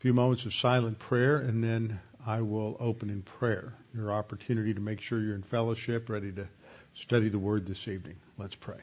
few 0.00 0.14
moments 0.14 0.46
of 0.46 0.54
silent 0.54 0.98
prayer 0.98 1.36
and 1.36 1.62
then 1.62 2.00
I 2.26 2.40
will 2.40 2.76
open 2.80 3.10
in 3.10 3.20
prayer. 3.20 3.74
Your 3.94 4.12
opportunity 4.12 4.72
to 4.72 4.80
make 4.80 5.02
sure 5.02 5.20
you're 5.20 5.34
in 5.34 5.42
fellowship, 5.42 6.08
ready 6.08 6.32
to 6.32 6.48
study 6.94 7.28
the 7.28 7.38
word 7.38 7.66
this 7.66 7.86
evening. 7.86 8.16
Let's 8.38 8.56
pray. 8.56 8.78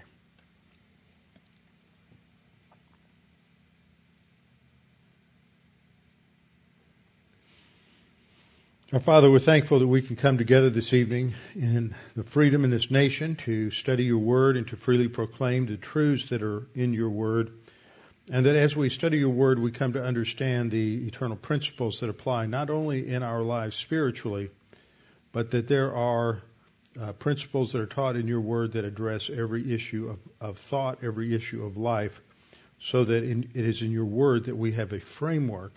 Our 8.93 8.99
Father, 8.99 9.29
we're 9.29 9.39
thankful 9.39 9.79
that 9.79 9.87
we 9.87 10.01
can 10.01 10.15
come 10.15 10.37
together 10.37 10.69
this 10.69 10.93
evening 10.93 11.33
in 11.55 11.95
the 12.15 12.23
freedom 12.23 12.63
in 12.63 12.69
this 12.69 12.89
nation 12.91 13.35
to 13.37 13.71
study 13.71 14.05
your 14.05 14.19
word 14.19 14.55
and 14.55 14.67
to 14.67 14.77
freely 14.77 15.07
proclaim 15.07 15.65
the 15.65 15.77
truths 15.77 16.29
that 16.29 16.43
are 16.43 16.67
in 16.75 16.93
your 16.93 17.09
word. 17.09 17.51
And 18.29 18.45
that 18.45 18.57
as 18.57 18.75
we 18.75 18.89
study 18.89 19.19
your 19.19 19.29
word, 19.29 19.57
we 19.57 19.71
come 19.71 19.93
to 19.93 20.03
understand 20.03 20.69
the 20.69 21.07
eternal 21.07 21.37
principles 21.37 22.01
that 22.01 22.09
apply 22.09 22.45
not 22.47 22.69
only 22.69 23.07
in 23.07 23.23
our 23.23 23.41
lives 23.41 23.77
spiritually, 23.77 24.49
but 25.31 25.51
that 25.51 25.69
there 25.69 25.95
are 25.95 26.41
uh, 26.99 27.13
principles 27.13 27.71
that 27.71 27.79
are 27.79 27.85
taught 27.85 28.17
in 28.17 28.27
your 28.27 28.41
word 28.41 28.73
that 28.73 28.83
address 28.83 29.29
every 29.29 29.73
issue 29.73 30.09
of, 30.09 30.19
of 30.41 30.57
thought, 30.57 30.99
every 31.03 31.33
issue 31.33 31.63
of 31.63 31.77
life, 31.77 32.19
so 32.81 33.05
that 33.05 33.23
in, 33.23 33.49
it 33.53 33.65
is 33.65 33.81
in 33.81 33.91
your 33.91 34.05
word 34.05 34.45
that 34.45 34.57
we 34.57 34.73
have 34.73 34.91
a 34.91 34.99
framework 34.99 35.71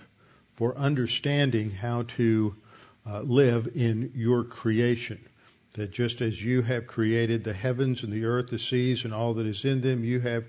for 0.56 0.76
understanding 0.76 1.70
how 1.70 2.02
to 2.02 2.56
uh, 3.08 3.20
live 3.20 3.68
in 3.76 4.10
your 4.16 4.42
creation. 4.42 5.20
That 5.74 5.92
just 5.92 6.20
as 6.20 6.42
you 6.42 6.62
have 6.62 6.88
created 6.88 7.44
the 7.44 7.52
heavens 7.52 8.02
and 8.02 8.12
the 8.12 8.24
earth, 8.24 8.48
the 8.48 8.58
seas, 8.58 9.04
and 9.04 9.14
all 9.14 9.34
that 9.34 9.46
is 9.46 9.64
in 9.64 9.82
them, 9.82 10.02
you 10.02 10.18
have 10.18 10.44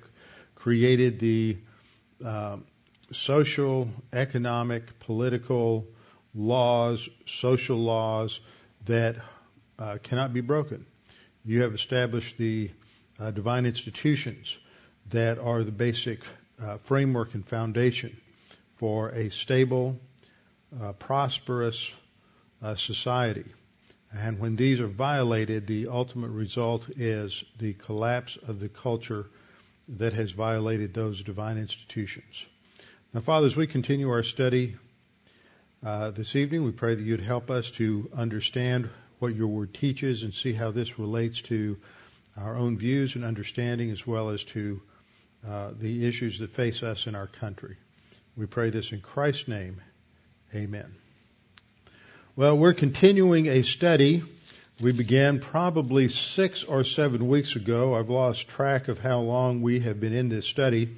created 0.56 1.20
the 1.20 1.58
uh, 2.25 2.58
social, 3.11 3.89
economic, 4.14 5.00
political 5.00 5.88
laws, 6.33 7.09
social 7.25 7.77
laws 7.77 8.39
that 8.86 9.16
uh, 9.77 9.97
cannot 10.02 10.33
be 10.33 10.42
broken. 10.42 10.86
You 11.45 11.64
have 11.64 11.73
established 11.73 12.38
the 12.38 12.72
uh, 13.19 13.31
divine 13.31 13.66
institutions 13.66 14.58
that 15.09 15.39
are 15.39 15.64
the 15.64 15.72
basic 15.72 16.22
uh, 16.61 16.77
framework 16.77 17.33
and 17.33 17.47
foundation 17.47 18.16
for 18.75 19.09
a 19.09 19.30
stable, 19.30 19.99
uh, 20.81 20.94
prosperous, 20.94 21.92
uh, 22.61 22.75
society. 22.75 23.45
And 24.14 24.39
when 24.39 24.55
these 24.55 24.81
are 24.81 24.88
violated, 24.88 25.67
the 25.67 25.88
ultimate 25.88 26.31
result 26.31 26.89
is 26.89 27.44
the 27.58 27.73
collapse 27.73 28.38
of 28.47 28.59
the 28.59 28.69
culture 28.69 29.27
that 29.88 30.14
has 30.14 30.32
violated 30.32 30.94
those 30.94 31.23
divine 31.23 31.58
institutions. 31.58 32.45
Now, 33.14 33.22
Father, 33.22 33.48
as 33.48 33.55
we 33.55 33.67
continue 33.67 34.10
our 34.10 34.23
study 34.23 34.78
uh, 35.86 36.11
this 36.11 36.36
evening, 36.36 36.64
we 36.64 36.72
pray 36.72 36.95
that 36.95 37.04
you'd 37.04 37.20
help 37.20 37.50
us 37.50 37.72
to 37.72 38.10
understand 38.16 38.89
what 39.20 39.36
your 39.36 39.48
word 39.48 39.73
teaches 39.73 40.23
and 40.23 40.33
see 40.33 40.54
how 40.54 40.72
this 40.72 40.98
relates 40.98 41.42
to 41.44 41.78
our 42.38 42.55
own 42.55 42.78
views 42.78 43.16
and 43.16 43.26
understanding 43.26 43.92
as 43.92 44.08
well 44.08 44.30
as 44.30 44.44
to 44.44 44.82
uh, 45.48 45.72
the 45.78 46.08
issues 46.08 46.39
that 46.39 46.52
face 46.52 46.84
us 46.84 47.08
in 47.08 47.16
our 47.16 47.28
country. 47.28 47.76
We 48.38 48.45
pray 48.45 48.70
this 48.70 48.92
in 48.92 49.02
Christ's 49.02 49.48
name. 49.48 49.82
Amen. 50.55 50.95
Well, 52.36 52.58
we're 52.58 52.73
continuing 52.73 53.48
a 53.48 53.64
study 53.64 54.23
we 54.81 54.92
began 54.92 55.39
probably 55.39 56.09
six 56.09 56.64
or 56.64 56.83
seven 56.83 57.27
weeks 57.27 57.55
ago. 57.55 57.93
I've 57.93 58.09
lost 58.09 58.47
track 58.47 58.87
of 58.87 58.97
how 58.97 59.19
long 59.19 59.61
we 59.61 59.81
have 59.81 59.99
been 59.99 60.14
in 60.14 60.30
this 60.30 60.47
study, 60.47 60.89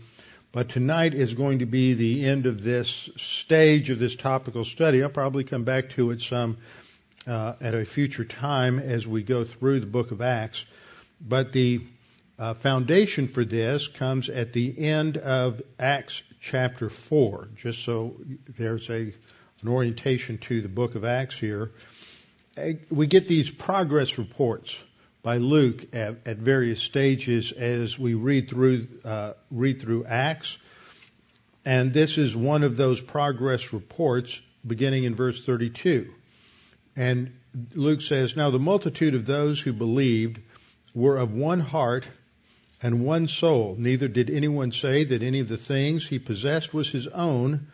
but 0.54 0.70
tonight 0.70 1.14
is 1.14 1.34
going 1.34 1.60
to 1.60 1.66
be 1.66 1.94
the 1.94 2.26
end 2.26 2.46
of 2.46 2.64
this 2.64 3.10
stage 3.18 3.90
of 3.90 4.00
this 4.00 4.16
topical 4.16 4.64
study. 4.64 5.04
I'll 5.04 5.10
probably 5.10 5.44
come 5.44 5.66
back 5.66 5.90
to 5.92 6.12
it 6.12 6.22
some 6.22 6.58
uh, 7.28 7.54
at 7.60 7.76
a 7.76 7.84
future 7.84 8.24
time 8.24 8.80
as 8.80 9.06
we 9.06 9.22
go 9.22 9.44
through 9.44 9.82
the 9.82 9.86
book 9.86 10.12
of 10.12 10.22
Acts. 10.22 10.66
But 11.20 11.52
the 11.52 11.82
uh, 12.40 12.54
foundation 12.54 13.28
for 13.28 13.44
this 13.44 13.90
comes 13.90 14.30
at 14.30 14.54
the 14.54 14.74
end 14.78 15.18
of 15.18 15.62
Acts 15.78 16.24
chapter 16.40 16.90
4, 16.90 17.50
just 17.58 17.84
so 17.84 18.16
there's 18.58 18.90
a 18.90 19.14
an 19.62 19.70
orientation 19.70 20.38
to 20.40 20.62
the 20.62 20.68
book 20.68 20.96
of 20.96 21.06
Acts 21.06 21.38
here. 21.38 21.72
We 22.90 23.08
get 23.08 23.28
these 23.28 23.50
progress 23.50 24.18
reports 24.18 24.78
by 25.24 25.38
Luke 25.38 25.96
at, 25.96 26.28
at 26.28 26.38
various 26.38 26.82
stages 26.82 27.52
as 27.52 27.98
we 27.98 28.14
read 28.14 28.50
through 28.50 28.88
uh, 29.04 29.34
read 29.50 29.82
through 29.82 30.06
Acts, 30.06 30.58
and 31.66 31.94
this 31.94 32.18
is 32.18 32.36
one 32.36 32.64
of 32.64 32.78
those 32.78 33.02
progress 33.02 33.74
reports 33.74 34.40
beginning 34.66 35.06
in 35.06 35.16
verse 35.16 35.44
32. 35.44 36.14
And 36.96 37.34
Luke 37.74 38.02
says, 38.02 38.36
"Now 38.36 38.52
the 38.52 38.60
multitude 38.60 39.16
of 39.16 39.26
those 39.26 39.60
who 39.60 39.74
believed 39.74 40.40
were 40.94 41.18
of 41.18 41.34
one 41.34 41.60
heart 41.60 42.08
and 42.84 43.04
one 43.04 43.28
soul. 43.28 43.76
Neither 43.80 44.08
did 44.08 44.30
anyone 44.30 44.72
say 44.72 45.06
that 45.06 45.24
any 45.24 45.40
of 45.40 45.48
the 45.48 45.58
things 45.58 46.06
he 46.06 46.20
possessed 46.20 46.74
was 46.74 46.90
his 46.90 47.08
own." 47.08 47.68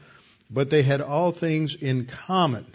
but 0.49 0.69
they 0.69 0.81
had 0.81 1.01
all 1.01 1.31
things 1.31 1.75
in 1.75 2.05
common. 2.05 2.65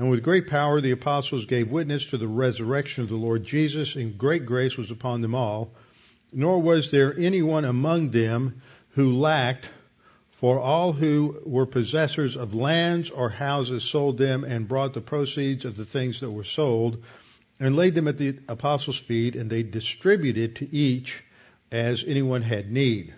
And 0.00 0.08
with 0.08 0.22
great 0.22 0.46
power 0.46 0.80
the 0.80 0.92
apostles 0.92 1.44
gave 1.44 1.70
witness 1.70 2.06
to 2.06 2.16
the 2.16 2.26
resurrection 2.26 3.02
of 3.02 3.10
the 3.10 3.16
Lord 3.16 3.44
Jesus, 3.44 3.96
and 3.96 4.16
great 4.16 4.46
grace 4.46 4.78
was 4.78 4.90
upon 4.90 5.20
them 5.20 5.34
all. 5.34 5.74
Nor 6.32 6.62
was 6.62 6.90
there 6.90 7.14
anyone 7.18 7.66
among 7.66 8.10
them 8.10 8.62
who 8.92 9.12
lacked, 9.12 9.68
for 10.30 10.58
all 10.58 10.94
who 10.94 11.42
were 11.44 11.66
possessors 11.66 12.38
of 12.38 12.54
lands 12.54 13.10
or 13.10 13.28
houses 13.28 13.84
sold 13.84 14.16
them 14.16 14.42
and 14.42 14.66
brought 14.66 14.94
the 14.94 15.02
proceeds 15.02 15.66
of 15.66 15.76
the 15.76 15.84
things 15.84 16.20
that 16.20 16.30
were 16.30 16.44
sold 16.44 17.04
and 17.60 17.76
laid 17.76 17.94
them 17.94 18.08
at 18.08 18.16
the 18.16 18.38
apostles' 18.48 18.96
feet, 18.96 19.36
and 19.36 19.50
they 19.50 19.62
distributed 19.62 20.56
to 20.56 20.74
each 20.74 21.22
as 21.70 22.04
anyone 22.04 22.40
had 22.40 22.72
need. 22.72 23.12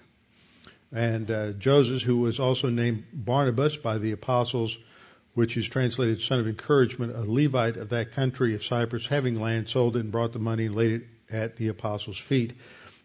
And 0.90 1.30
uh, 1.30 1.52
Joseph, 1.52 2.02
who 2.02 2.16
was 2.16 2.40
also 2.40 2.70
named 2.70 3.04
Barnabas 3.12 3.76
by 3.76 3.98
the 3.98 4.10
apostles, 4.10 4.76
which 5.34 5.56
is 5.56 5.66
translated 5.66 6.20
son 6.20 6.40
of 6.40 6.46
encouragement, 6.46 7.16
a 7.16 7.22
Levite 7.22 7.76
of 7.76 7.90
that 7.90 8.12
country 8.12 8.54
of 8.54 8.64
Cyprus, 8.64 9.06
having 9.06 9.40
land, 9.40 9.68
sold 9.68 9.96
it 9.96 10.00
and 10.00 10.12
brought 10.12 10.32
the 10.32 10.38
money 10.38 10.66
and 10.66 10.74
laid 10.74 10.92
it 10.92 11.02
at 11.30 11.56
the 11.56 11.68
apostles' 11.68 12.18
feet. 12.18 12.52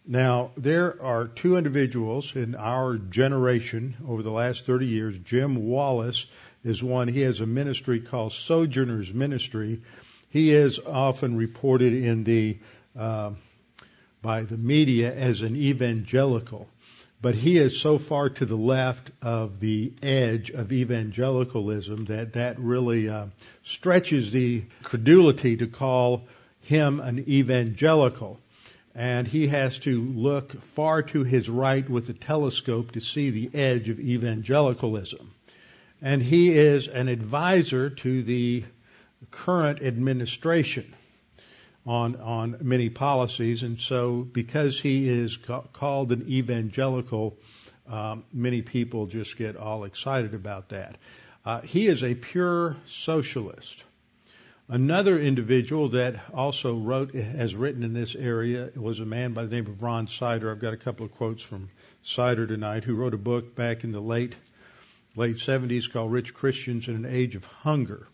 Now, 0.06 0.52
there 0.56 1.02
are 1.02 1.28
two 1.28 1.58
individuals 1.58 2.36
in 2.36 2.56
our 2.56 2.98
generation 2.98 3.96
over 4.08 4.24
the 4.24 4.32
last 4.32 4.66
30 4.66 4.86
years. 4.86 5.20
Jim 5.20 5.68
Wallis 5.68 6.26
is 6.64 6.82
one. 6.82 7.08
He 7.08 7.22
has 7.22 7.42
a 7.42 7.46
ministry 7.46 8.00
called 8.00 8.32
Sojourners 8.32 9.14
Ministry. 9.14 9.82
He 10.30 10.52
is 10.52 10.80
often 10.80 11.36
reported 11.36 11.94
in 11.94 12.24
the, 12.24 12.58
uh, 12.98 13.32
by 14.22 14.44
the 14.44 14.58
media 14.58 15.14
as 15.14 15.42
an 15.42 15.56
evangelical 15.56 16.70
but 17.22 17.36
he 17.36 17.58
is 17.58 17.80
so 17.80 17.98
far 17.98 18.30
to 18.30 18.46
the 18.46 18.56
left 18.56 19.10
of 19.22 19.60
the 19.60 19.92
edge 20.04 20.52
of 20.52 20.72
evangelicalism 20.72 22.06
that 22.06 22.34
that 22.34 22.60
really 22.60 23.10
uh, 23.10 23.26
stretches 23.64 24.32
the 24.32 24.64
credulity 24.84 25.58
to 25.58 25.68
call 25.68 26.28
him 26.62 27.00
an 27.00 27.20
evangelical. 27.28 28.40
And 28.94 29.28
he 29.28 29.48
has 29.48 29.80
to 29.80 30.02
look 30.02 30.62
far 30.64 31.04
to 31.04 31.24
his 31.24 31.50
right 31.50 31.88
with 31.88 32.10
a 32.10 32.14
telescope 32.14 32.92
to 32.94 33.00
see 33.00 33.30
the 33.30 33.50
edge 33.54 33.90
of 33.90 34.00
evangelicalism. 34.00 35.32
And 36.02 36.22
he 36.22 36.56
is 36.58 36.88
an 36.88 37.08
advisor 37.08 37.90
to 37.90 38.24
the 38.24 38.64
current 39.32 39.82
administration 39.82 40.94
on 41.88 42.18
on 42.18 42.58
many 42.62 42.90
policies, 42.90 43.64
and 43.64 43.80
so 43.80 44.22
because 44.22 44.80
he 44.80 45.08
is 45.08 45.38
ca- 45.38 45.62
called 45.74 46.12
an 46.12 46.28
evangelical, 46.30 47.38
um, 47.90 48.26
many 48.34 48.62
people 48.62 49.06
just 49.08 49.38
get 49.38 49.56
all 49.56 49.86
excited 49.86 50.34
about 50.34 50.70
that. 50.70 50.98
Uh, 51.46 51.62
he 51.62 51.88
is 51.88 52.04
a 52.04 52.14
pure 52.14 52.76
socialist. 52.86 53.86
Another 54.70 55.18
individual 55.18 55.90
that 55.90 56.20
also 56.34 56.76
wrote, 56.76 57.16
has 57.16 57.56
written 57.56 57.84
in 57.84 57.94
this 57.94 58.16
area, 58.16 58.70
was 58.76 59.00
a 59.00 59.06
man 59.06 59.32
by 59.32 59.46
the 59.46 59.56
name 59.56 59.68
of 59.68 59.82
Ron 59.82 60.10
Sider. 60.10 60.52
I've 60.52 60.60
got 60.60 60.74
a 60.74 60.78
couple 60.78 61.06
of 61.06 61.14
quotes 61.14 61.42
from 61.42 61.70
Sider 62.04 62.46
tonight, 62.46 62.84
who 62.84 62.96
wrote 62.96 63.14
a 63.14 63.18
book 63.18 63.56
back 63.56 63.86
in 63.86 63.94
the 63.94 64.02
late 64.02 64.36
late 65.16 65.38
70s 65.38 65.92
called 65.92 66.12
Rich 66.12 66.34
Christians 66.34 66.90
in 66.90 66.96
an 66.96 67.06
Age 67.06 67.38
of 67.38 67.46
Hunger. 67.46 68.08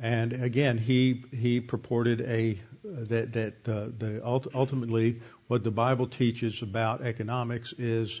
And 0.00 0.32
again, 0.32 0.78
he 0.78 1.24
he 1.30 1.60
purported 1.60 2.22
a 2.22 2.58
that 2.84 3.32
that 3.32 3.68
uh, 3.68 3.86
the 3.96 4.20
ultimately 4.24 5.20
what 5.46 5.64
the 5.64 5.70
Bible 5.70 6.06
teaches 6.06 6.62
about 6.62 7.02
economics 7.02 7.72
is 7.78 8.20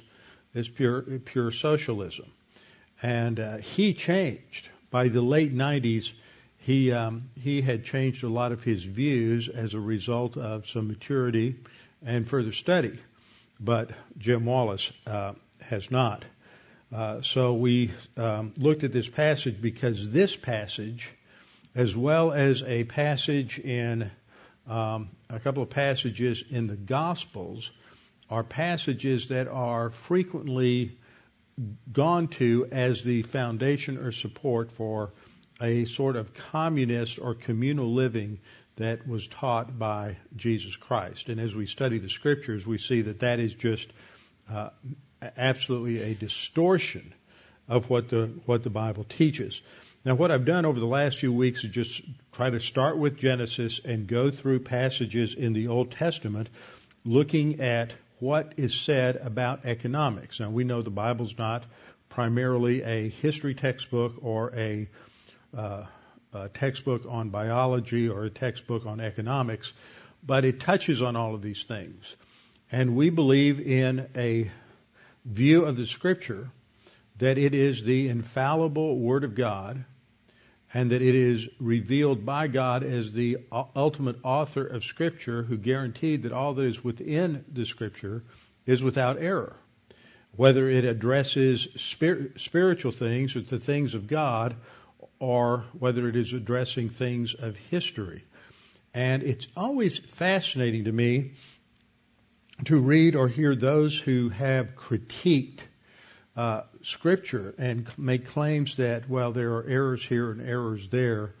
is 0.54 0.68
pure 0.68 1.02
pure 1.02 1.50
socialism, 1.50 2.26
and 3.02 3.40
uh, 3.40 3.56
he 3.58 3.94
changed 3.94 4.68
by 4.90 5.08
the 5.08 5.22
late 5.22 5.54
90s. 5.54 6.12
He 6.58 6.92
um, 6.92 7.30
he 7.40 7.60
had 7.60 7.84
changed 7.84 8.22
a 8.22 8.28
lot 8.28 8.52
of 8.52 8.62
his 8.62 8.84
views 8.84 9.48
as 9.48 9.74
a 9.74 9.80
result 9.80 10.36
of 10.36 10.66
some 10.66 10.88
maturity 10.88 11.56
and 12.04 12.26
further 12.28 12.52
study, 12.52 12.98
but 13.58 13.90
Jim 14.18 14.44
Wallis 14.44 14.92
uh, 15.06 15.32
has 15.60 15.90
not. 15.90 16.24
Uh, 16.92 17.22
so 17.22 17.54
we 17.54 17.90
um, 18.18 18.52
looked 18.58 18.84
at 18.84 18.92
this 18.92 19.08
passage 19.08 19.60
because 19.60 20.10
this 20.10 20.36
passage, 20.36 21.08
as 21.74 21.96
well 21.96 22.32
as 22.32 22.62
a 22.62 22.84
passage 22.84 23.58
in 23.58 24.10
um, 24.68 25.10
a 25.28 25.40
couple 25.40 25.62
of 25.62 25.70
passages 25.70 26.44
in 26.48 26.66
the 26.66 26.76
Gospels, 26.76 27.70
are 28.30 28.42
passages 28.42 29.28
that 29.28 29.48
are 29.48 29.90
frequently 29.90 30.96
gone 31.92 32.28
to 32.28 32.66
as 32.72 33.02
the 33.02 33.22
foundation 33.22 33.98
or 33.98 34.10
support 34.10 34.72
for 34.72 35.12
a 35.60 35.84
sort 35.84 36.16
of 36.16 36.32
communist 36.34 37.18
or 37.18 37.34
communal 37.34 37.92
living 37.92 38.40
that 38.76 39.06
was 39.06 39.26
taught 39.26 39.78
by 39.78 40.16
Jesus 40.34 40.76
Christ. 40.76 41.28
And 41.28 41.40
as 41.40 41.54
we 41.54 41.66
study 41.66 41.98
the 41.98 42.08
scriptures, 42.08 42.66
we 42.66 42.78
see 42.78 43.02
that 43.02 43.20
that 43.20 43.38
is 43.38 43.54
just 43.54 43.92
uh, 44.50 44.70
absolutely 45.36 46.02
a 46.02 46.14
distortion 46.14 47.12
of 47.68 47.90
what 47.90 48.08
the 48.08 48.26
what 48.46 48.62
the 48.62 48.70
Bible 48.70 49.04
teaches. 49.04 49.60
Now, 50.04 50.16
what 50.16 50.32
I've 50.32 50.44
done 50.44 50.64
over 50.64 50.80
the 50.80 50.86
last 50.86 51.18
few 51.18 51.32
weeks 51.32 51.62
is 51.62 51.70
just 51.70 52.02
try 52.32 52.50
to 52.50 52.58
start 52.58 52.98
with 52.98 53.18
Genesis 53.18 53.80
and 53.84 54.08
go 54.08 54.32
through 54.32 54.60
passages 54.60 55.34
in 55.34 55.52
the 55.52 55.68
Old 55.68 55.92
Testament, 55.92 56.48
looking 57.04 57.60
at 57.60 57.92
what 58.18 58.54
is 58.56 58.74
said 58.74 59.14
about 59.14 59.64
economics. 59.64 60.40
Now, 60.40 60.50
we 60.50 60.64
know 60.64 60.82
the 60.82 60.90
Bible's 60.90 61.38
not 61.38 61.64
primarily 62.08 62.82
a 62.82 63.10
history 63.10 63.54
textbook 63.54 64.14
or 64.22 64.52
a, 64.56 64.88
uh, 65.56 65.84
a 66.32 66.48
textbook 66.48 67.02
on 67.08 67.30
biology 67.30 68.08
or 68.08 68.24
a 68.24 68.30
textbook 68.30 68.86
on 68.86 68.98
economics, 68.98 69.72
but 70.26 70.44
it 70.44 70.58
touches 70.58 71.00
on 71.00 71.14
all 71.14 71.36
of 71.36 71.42
these 71.42 71.62
things. 71.62 72.16
And 72.72 72.96
we 72.96 73.10
believe 73.10 73.60
in 73.60 74.08
a 74.16 74.50
view 75.24 75.64
of 75.64 75.76
the 75.76 75.86
scripture 75.86 76.50
that 77.18 77.38
it 77.38 77.54
is 77.54 77.84
the 77.84 78.08
infallible 78.08 78.98
word 78.98 79.22
of 79.22 79.36
God 79.36 79.84
and 80.74 80.90
that 80.90 81.02
it 81.02 81.14
is 81.14 81.48
revealed 81.60 82.24
by 82.24 82.48
God 82.48 82.82
as 82.82 83.12
the 83.12 83.38
uh, 83.50 83.64
ultimate 83.76 84.16
author 84.22 84.66
of 84.66 84.84
scripture 84.84 85.42
who 85.42 85.56
guaranteed 85.56 86.22
that 86.22 86.32
all 86.32 86.54
that 86.54 86.64
is 86.64 86.82
within 86.82 87.44
the 87.52 87.66
scripture 87.66 88.22
is 88.64 88.82
without 88.82 89.18
error. 89.18 89.56
Whether 90.34 90.68
it 90.70 90.84
addresses 90.84 91.68
spir- 91.76 92.30
spiritual 92.36 92.92
things 92.92 93.36
or 93.36 93.42
the 93.42 93.58
things 93.58 93.94
of 93.94 94.06
God 94.06 94.56
or 95.18 95.64
whether 95.78 96.08
it 96.08 96.16
is 96.16 96.32
addressing 96.32 96.88
things 96.88 97.34
of 97.34 97.56
history. 97.56 98.24
And 98.94 99.22
it's 99.22 99.46
always 99.56 99.98
fascinating 99.98 100.84
to 100.84 100.92
me 100.92 101.32
to 102.64 102.78
read 102.78 103.14
or 103.14 103.28
hear 103.28 103.54
those 103.54 103.98
who 103.98 104.30
have 104.30 104.74
critiqued 104.74 105.60
uh, 106.36 106.62
Scripture 106.82 107.54
and 107.58 107.86
make 107.98 108.28
claims 108.28 108.76
that, 108.76 109.08
well, 109.08 109.32
there 109.32 109.54
are 109.54 109.66
errors 109.66 110.04
here 110.04 110.30
and 110.30 110.40
errors 110.40 110.88
there, 110.88 111.34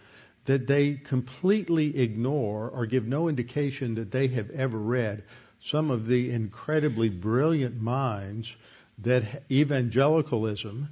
that 0.44 0.66
they 0.66 0.94
completely 0.94 1.98
ignore 2.00 2.68
or 2.68 2.86
give 2.86 3.06
no 3.06 3.28
indication 3.28 3.94
that 3.94 4.10
they 4.10 4.28
have 4.28 4.50
ever 4.50 4.78
read 4.78 5.22
some 5.60 5.90
of 5.90 6.06
the 6.06 6.30
incredibly 6.30 7.08
brilliant 7.08 7.80
minds 7.80 8.52
that 8.98 9.44
evangelicalism 9.50 10.88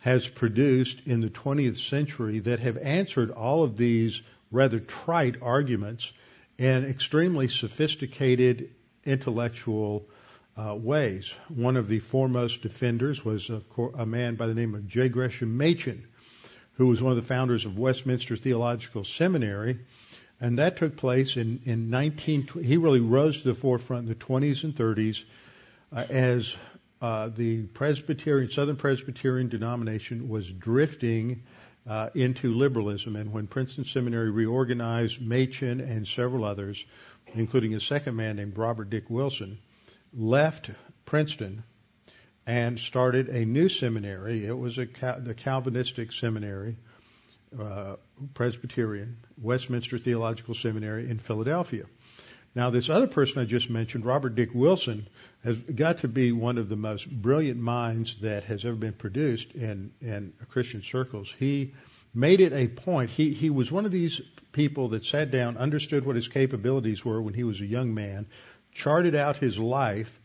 has 0.00 0.26
produced 0.26 1.00
in 1.06 1.20
the 1.20 1.28
20th 1.28 1.76
century 1.76 2.40
that 2.40 2.60
have 2.60 2.76
answered 2.78 3.30
all 3.30 3.62
of 3.62 3.76
these 3.76 4.22
rather 4.50 4.80
trite 4.80 5.36
arguments 5.42 6.12
in 6.58 6.84
extremely 6.84 7.48
sophisticated 7.48 8.70
intellectual 9.04 10.06
uh, 10.56 10.74
ways. 10.74 11.32
One 11.48 11.76
of 11.76 11.88
the 11.88 11.98
foremost 11.98 12.62
defenders 12.62 13.24
was 13.24 13.50
of 13.50 13.68
course, 13.70 13.94
a 13.98 14.06
man 14.06 14.36
by 14.36 14.46
the 14.46 14.54
name 14.54 14.74
of 14.74 14.86
J. 14.86 15.08
Gresham 15.08 15.56
Machen, 15.56 16.06
who 16.74 16.86
was 16.86 17.02
one 17.02 17.12
of 17.12 17.16
the 17.16 17.22
founders 17.22 17.66
of 17.66 17.78
Westminster 17.78 18.36
Theological 18.36 19.04
Seminary. 19.04 19.78
And 20.40 20.58
that 20.58 20.76
took 20.76 20.96
place 20.96 21.36
in, 21.36 21.60
in 21.64 21.90
19, 21.90 22.48
he 22.62 22.76
really 22.76 23.00
rose 23.00 23.42
to 23.42 23.48
the 23.48 23.54
forefront 23.54 24.02
in 24.02 24.08
the 24.08 24.14
20s 24.14 24.64
and 24.64 24.74
30s 24.74 25.24
uh, 25.92 26.04
as 26.10 26.56
uh, 27.00 27.28
the 27.28 27.62
Presbyterian, 27.62 28.50
Southern 28.50 28.76
Presbyterian 28.76 29.48
denomination 29.48 30.28
was 30.28 30.50
drifting 30.50 31.42
uh, 31.86 32.10
into 32.14 32.52
liberalism. 32.52 33.16
And 33.16 33.32
when 33.32 33.46
Princeton 33.46 33.84
Seminary 33.84 34.30
reorganized, 34.30 35.20
Machen 35.20 35.80
and 35.80 36.06
several 36.06 36.44
others 36.44 36.84
including 37.34 37.74
a 37.74 37.80
second 37.80 38.16
man 38.16 38.36
named 38.36 38.56
Robert 38.56 38.90
Dick 38.90 39.10
Wilson, 39.10 39.58
left 40.16 40.70
Princeton 41.04 41.64
and 42.46 42.78
started 42.78 43.28
a 43.28 43.44
new 43.44 43.68
seminary. 43.68 44.44
It 44.44 44.56
was 44.56 44.78
a, 44.78 44.86
the 45.18 45.34
Calvinistic 45.36 46.12
seminary, 46.12 46.76
uh, 47.58 47.96
Presbyterian, 48.34 49.16
Westminster 49.40 49.98
Theological 49.98 50.54
Seminary 50.54 51.08
in 51.08 51.18
Philadelphia. 51.18 51.84
Now, 52.54 52.70
this 52.70 52.88
other 52.88 53.08
person 53.08 53.42
I 53.42 53.46
just 53.46 53.68
mentioned, 53.68 54.04
Robert 54.04 54.36
Dick 54.36 54.50
Wilson, 54.54 55.08
has 55.42 55.58
got 55.58 55.98
to 55.98 56.08
be 56.08 56.30
one 56.30 56.58
of 56.58 56.68
the 56.68 56.76
most 56.76 57.10
brilliant 57.10 57.58
minds 57.58 58.16
that 58.20 58.44
has 58.44 58.64
ever 58.64 58.76
been 58.76 58.92
produced 58.92 59.52
in, 59.52 59.92
in 60.00 60.32
Christian 60.50 60.82
circles. 60.82 61.34
He 61.36 61.74
made 62.14 62.40
it 62.40 62.52
a 62.52 62.68
point. 62.68 63.10
He, 63.10 63.32
he 63.32 63.50
was 63.50 63.72
one 63.72 63.86
of 63.86 63.90
these 63.90 64.20
people 64.52 64.90
that 64.90 65.04
sat 65.04 65.32
down, 65.32 65.56
understood 65.56 66.06
what 66.06 66.14
his 66.14 66.28
capabilities 66.28 67.04
were 67.04 67.20
when 67.20 67.34
he 67.34 67.42
was 67.42 67.60
a 67.60 67.66
young 67.66 67.92
man, 67.92 68.26
charted 68.74 69.14
out 69.14 69.36
his 69.36 69.58
life 69.58 70.20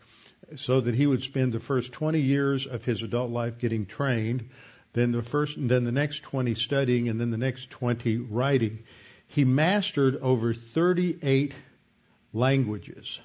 so 0.55 0.81
that 0.81 0.95
he 0.95 1.05
would 1.05 1.23
spend 1.23 1.53
the 1.53 1.59
first 1.59 1.91
20 1.91 2.19
years 2.19 2.65
of 2.65 2.83
his 2.83 3.03
adult 3.03 3.29
life 3.31 3.59
getting 3.59 3.85
trained, 3.85 4.49
then 4.93 5.11
the 5.11 5.21
first, 5.21 5.55
then 5.57 5.83
the 5.83 5.91
next 5.91 6.23
20 6.23 6.55
studying, 6.55 7.07
and 7.07 7.21
then 7.21 7.29
the 7.29 7.37
next 7.37 7.69
20 7.69 8.17
writing. 8.17 8.79
He 9.27 9.45
mastered 9.45 10.17
over 10.17 10.53
38 10.53 11.53
languages, 12.33 13.19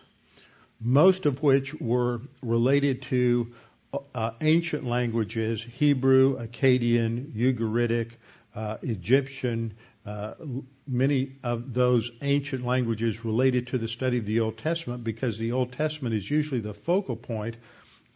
most 0.81 1.25
of 1.25 1.43
which 1.43 1.75
were 1.75 2.21
related 2.43 3.03
to 3.03 3.55
uh, 4.15 4.33
ancient 4.41 4.85
languages, 4.85 5.63
Hebrew, 5.63 6.39
Akkadian, 6.39 7.33
Ugaritic, 7.33 8.11
uh, 8.55 8.77
Egyptian, 8.83 9.75
many 10.87 11.37
of 11.43 11.73
those 11.73 12.11
ancient 12.21 12.65
languages 12.65 13.25
related 13.25 13.69
to 13.69 13.79
the 13.79 13.89
study 13.89 14.19
of 14.19 14.27
the 14.27 14.41
Old 14.41 14.59
Testament 14.59 15.03
because 15.03 15.39
the 15.39 15.53
Old 15.53 15.73
Testament 15.73 16.15
is 16.15 16.31
usually 16.31 16.61
the 16.61 16.75
focal 16.75 17.17
point 17.17 17.57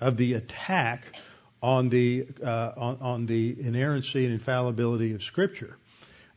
of 0.01 0.17
the 0.17 0.35
attack 0.35 1.17
on 1.63 1.89
the 1.89 2.27
uh, 2.45 2.73
on, 2.77 2.99
on 3.01 3.27
the 3.27 3.57
inerrancy 3.59 4.25
and 4.25 4.35
infallibility 4.35 5.15
of 5.15 5.23
Scripture. 5.23 5.77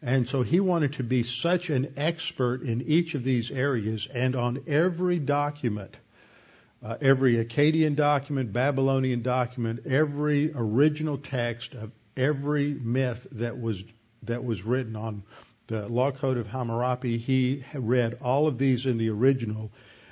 And 0.01 0.27
so 0.27 0.41
he 0.41 0.59
wanted 0.59 0.93
to 0.93 1.03
be 1.03 1.23
such 1.23 1.69
an 1.69 1.93
expert 1.95 2.63
in 2.63 2.81
each 2.81 3.13
of 3.13 3.23
these 3.23 3.51
areas 3.51 4.07
and 4.11 4.35
on 4.35 4.63
every 4.65 5.19
document, 5.19 5.95
uh, 6.83 6.97
every 6.99 7.35
Akkadian 7.35 7.95
document, 7.95 8.51
Babylonian 8.51 9.21
document, 9.21 9.85
every 9.85 10.51
original 10.55 11.19
text 11.19 11.75
of 11.75 11.91
every 12.17 12.73
myth 12.73 13.27
that 13.33 13.61
was 13.61 13.83
that 14.23 14.43
was 14.43 14.63
written 14.63 14.95
on 14.95 15.23
the 15.67 15.87
Law 15.87 16.11
Code 16.11 16.37
of 16.37 16.47
Hammurabi. 16.47 17.17
He 17.17 17.63
read 17.73 18.17
all 18.21 18.47
of 18.47 18.57
these 18.57 18.85
in 18.85 18.97
the 18.97 19.09
original, 19.09 19.71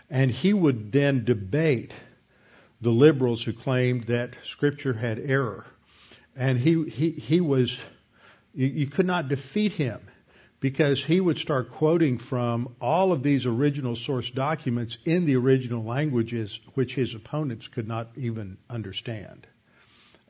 and 0.10 0.32
he 0.32 0.54
would 0.54 0.92
then 0.92 1.26
debate 1.26 1.94
the 2.82 2.92
liberals 2.92 3.44
who 3.44 3.54
claimed 3.54 4.06
that 4.06 4.36
Scripture 4.44 4.94
had 4.94 5.20
error. 5.20 5.66
And 6.36 6.58
he 6.58 6.90
he 6.90 7.12
he 7.12 7.42
was 7.42 7.80
you, 8.54 8.68
you 8.68 8.88
could 8.88 9.06
not 9.06 9.28
defeat 9.28 9.74
him 9.74 10.00
because 10.60 11.04
he 11.04 11.20
would 11.20 11.40
start 11.40 11.72
quoting 11.72 12.18
from 12.18 12.76
all 12.82 13.12
of 13.12 13.24
these 13.24 13.46
original 13.46 13.96
source 13.96 14.30
documents 14.30 14.98
in 15.06 15.26
the 15.26 15.36
original 15.36 15.84
languages 15.84 16.60
which 16.74 16.96
his 16.96 17.16
opponents 17.16 17.68
could 17.68 17.88
not 17.88 18.10
even 18.16 18.58
understand. 18.70 19.48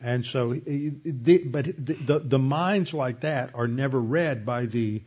And 0.02 0.26
so, 0.26 0.54
but 0.54 1.66
the, 1.66 2.22
the 2.24 2.40
minds 2.40 2.94
like 2.94 3.22
that 3.22 3.54
are 3.54 3.68
never 3.68 4.00
read 4.00 4.46
by 4.46 4.66
the 4.66 5.02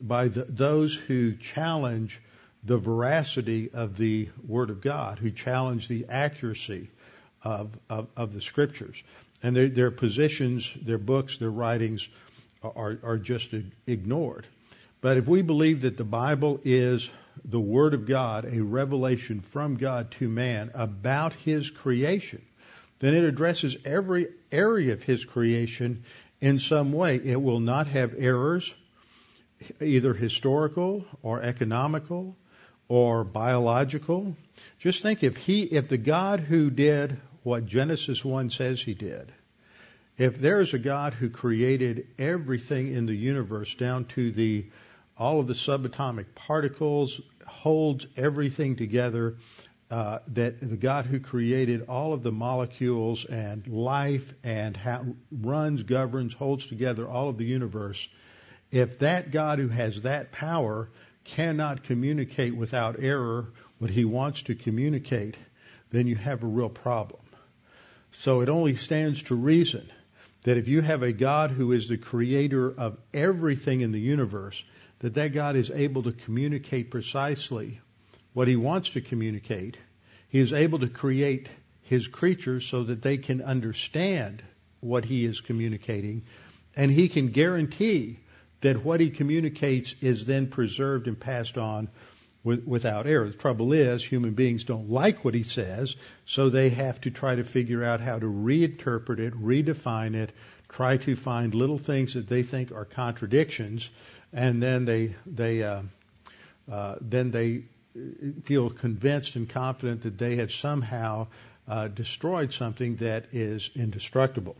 by 0.00 0.28
the, 0.28 0.44
those 0.48 0.94
who 0.94 1.34
challenge 1.34 2.20
the 2.64 2.78
veracity 2.78 3.70
of 3.72 3.96
the 3.96 4.28
Word 4.46 4.70
of 4.70 4.80
God, 4.80 5.18
who 5.18 5.30
challenge 5.30 5.88
the 5.88 6.06
accuracy 6.08 6.90
of, 7.42 7.78
of, 7.88 8.08
of 8.16 8.32
the 8.32 8.40
Scriptures. 8.40 9.02
and 9.42 9.56
their, 9.56 9.68
their 9.68 9.90
positions, 9.90 10.70
their 10.82 10.98
books, 10.98 11.38
their 11.38 11.50
writings 11.50 12.08
are, 12.62 12.98
are 13.02 13.18
just 13.18 13.54
ignored. 13.86 14.46
But 15.00 15.16
if 15.16 15.26
we 15.26 15.42
believe 15.42 15.82
that 15.82 15.96
the 15.96 16.04
Bible 16.04 16.60
is 16.64 17.08
the 17.44 17.60
Word 17.60 17.94
of 17.94 18.06
God, 18.06 18.44
a 18.44 18.62
revelation 18.62 19.40
from 19.40 19.76
God 19.76 20.10
to 20.12 20.28
man 20.28 20.70
about 20.74 21.32
His 21.32 21.70
creation, 21.70 22.42
then 23.00 23.14
it 23.14 23.24
addresses 23.24 23.76
every 23.84 24.28
area 24.52 24.92
of 24.92 25.02
His 25.02 25.24
creation 25.24 26.04
in 26.40 26.60
some 26.60 26.92
way. 26.92 27.16
It 27.16 27.40
will 27.40 27.60
not 27.60 27.88
have 27.88 28.14
errors, 28.16 28.72
either 29.80 30.14
historical 30.14 31.04
or 31.22 31.42
economical 31.42 32.36
or 32.88 33.24
biological. 33.24 34.36
Just 34.78 35.02
think 35.02 35.22
if 35.22 35.36
he, 35.36 35.62
if 35.62 35.88
the 35.88 35.98
God 35.98 36.40
who 36.40 36.70
did 36.70 37.20
what 37.42 37.66
Genesis 37.66 38.24
1 38.24 38.50
says 38.50 38.80
he 38.80 38.94
did, 38.94 39.32
if 40.18 40.38
there 40.38 40.60
is 40.60 40.74
a 40.74 40.78
God 40.78 41.14
who 41.14 41.30
created 41.30 42.06
everything 42.18 42.92
in 42.92 43.06
the 43.06 43.14
universe 43.14 43.74
down 43.74 44.04
to 44.06 44.30
the 44.32 44.66
all 45.16 45.38
of 45.38 45.46
the 45.46 45.54
subatomic 45.54 46.34
particles, 46.34 47.20
holds 47.46 48.06
everything 48.16 48.76
together, 48.76 49.36
uh, 49.90 50.20
that 50.28 50.60
the 50.60 50.76
God 50.76 51.06
who 51.06 51.18
created 51.18 51.86
all 51.88 52.12
of 52.12 52.22
the 52.22 52.30
molecules 52.30 53.24
and 53.24 53.66
life 53.66 54.32
and 54.44 54.78
runs, 55.32 55.82
governs, 55.82 56.32
holds 56.32 56.66
together 56.66 57.08
all 57.08 57.28
of 57.28 57.38
the 57.38 57.44
universe, 57.44 58.08
if 58.70 59.00
that 59.00 59.32
God 59.32 59.58
who 59.58 59.68
has 59.68 60.02
that 60.02 60.30
power 60.30 60.88
cannot 61.24 61.82
communicate 61.82 62.54
without 62.54 63.02
error 63.02 63.52
what 63.78 63.90
he 63.90 64.04
wants 64.04 64.42
to 64.42 64.54
communicate, 64.54 65.36
then 65.90 66.06
you 66.06 66.14
have 66.14 66.44
a 66.44 66.46
real 66.46 66.68
problem. 66.68 67.22
So 68.12 68.42
it 68.42 68.48
only 68.48 68.76
stands 68.76 69.24
to 69.24 69.34
reason 69.34 69.90
that 70.42 70.56
if 70.56 70.68
you 70.68 70.82
have 70.82 71.02
a 71.02 71.12
God 71.12 71.50
who 71.50 71.72
is 71.72 71.88
the 71.88 71.98
creator 71.98 72.70
of 72.70 72.96
everything 73.12 73.80
in 73.80 73.90
the 73.90 74.00
universe, 74.00 74.62
that 75.00 75.14
that 75.14 75.32
God 75.32 75.56
is 75.56 75.70
able 75.70 76.04
to 76.04 76.12
communicate 76.12 76.90
precisely 76.90 77.80
what 78.32 78.48
he 78.48 78.56
wants 78.56 78.90
to 78.90 79.00
communicate. 79.00 79.76
He 80.28 80.38
is 80.38 80.52
able 80.52 80.78
to 80.80 80.88
create 80.88 81.48
his 81.82 82.06
creatures 82.06 82.66
so 82.66 82.84
that 82.84 83.02
they 83.02 83.18
can 83.18 83.42
understand 83.42 84.42
what 84.80 85.04
he 85.04 85.24
is 85.24 85.40
communicating, 85.40 86.22
and 86.76 86.90
he 86.90 87.08
can 87.08 87.28
guarantee 87.28 88.18
that 88.60 88.84
what 88.84 89.00
he 89.00 89.10
communicates 89.10 89.94
is 90.00 90.24
then 90.24 90.46
preserved 90.46 91.06
and 91.08 91.18
passed 91.18 91.58
on 91.58 91.88
with, 92.44 92.64
without 92.66 93.06
error. 93.06 93.26
The 93.26 93.36
trouble 93.36 93.72
is, 93.72 94.04
human 94.04 94.34
beings 94.34 94.64
don't 94.64 94.90
like 94.90 95.24
what 95.24 95.34
he 95.34 95.42
says, 95.42 95.96
so 96.24 96.48
they 96.48 96.70
have 96.70 97.00
to 97.02 97.10
try 97.10 97.34
to 97.34 97.44
figure 97.44 97.84
out 97.84 98.00
how 98.00 98.18
to 98.18 98.26
reinterpret 98.26 99.18
it, 99.18 99.34
redefine 99.34 100.14
it, 100.14 100.32
try 100.68 100.96
to 100.98 101.16
find 101.16 101.54
little 101.54 101.78
things 101.78 102.14
that 102.14 102.28
they 102.28 102.42
think 102.42 102.72
are 102.72 102.84
contradictions, 102.84 103.90
and 104.32 104.62
then 104.62 104.84
they 104.84 105.16
they 105.26 105.62
uh, 105.62 105.82
uh, 106.70 106.94
then 107.00 107.30
they 107.30 107.64
feel 108.44 108.70
convinced 108.70 109.36
and 109.36 109.48
confident 109.48 110.02
that 110.02 110.18
they 110.18 110.36
have 110.36 110.52
somehow 110.52 111.26
uh, 111.68 111.88
destroyed 111.88 112.52
something 112.52 112.96
that 112.96 113.26
is 113.32 113.70
indestructible. 113.74 114.56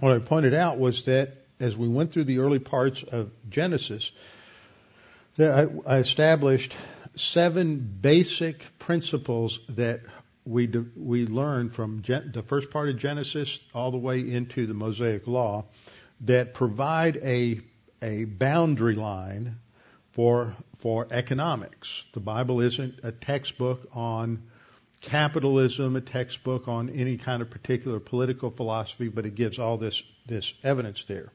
What 0.00 0.12
I 0.14 0.18
pointed 0.18 0.54
out 0.54 0.78
was 0.78 1.04
that 1.04 1.34
as 1.60 1.76
we 1.76 1.88
went 1.88 2.12
through 2.12 2.24
the 2.24 2.38
early 2.38 2.58
parts 2.58 3.02
of 3.02 3.30
Genesis, 3.48 4.12
that 5.36 5.70
I, 5.86 5.94
I 5.94 5.98
established 5.98 6.76
seven 7.16 7.78
basic 8.00 8.64
principles 8.78 9.60
that 9.70 10.00
we 10.44 10.66
we 10.96 11.26
learn 11.26 11.68
from 11.68 12.02
Gen, 12.02 12.30
the 12.32 12.42
first 12.42 12.70
part 12.70 12.88
of 12.88 12.96
Genesis 12.96 13.60
all 13.74 13.90
the 13.90 13.98
way 13.98 14.20
into 14.20 14.66
the 14.66 14.74
Mosaic 14.74 15.26
Law 15.26 15.66
that 16.22 16.54
provide 16.54 17.16
a 17.18 17.60
a 18.00 18.24
boundary 18.24 18.94
line 18.94 19.56
for 20.18 20.56
for 20.78 21.06
economics. 21.12 22.04
The 22.12 22.18
Bible 22.18 22.60
isn't 22.60 22.98
a 23.04 23.12
textbook 23.12 23.86
on 23.92 24.42
capitalism, 25.00 25.94
a 25.94 26.00
textbook 26.00 26.66
on 26.66 26.90
any 26.90 27.18
kind 27.18 27.40
of 27.40 27.50
particular 27.50 28.00
political 28.00 28.50
philosophy, 28.50 29.06
but 29.06 29.26
it 29.26 29.36
gives 29.36 29.60
all 29.60 29.76
this 29.76 30.02
this 30.26 30.52
evidence 30.64 31.04
there. 31.04 31.30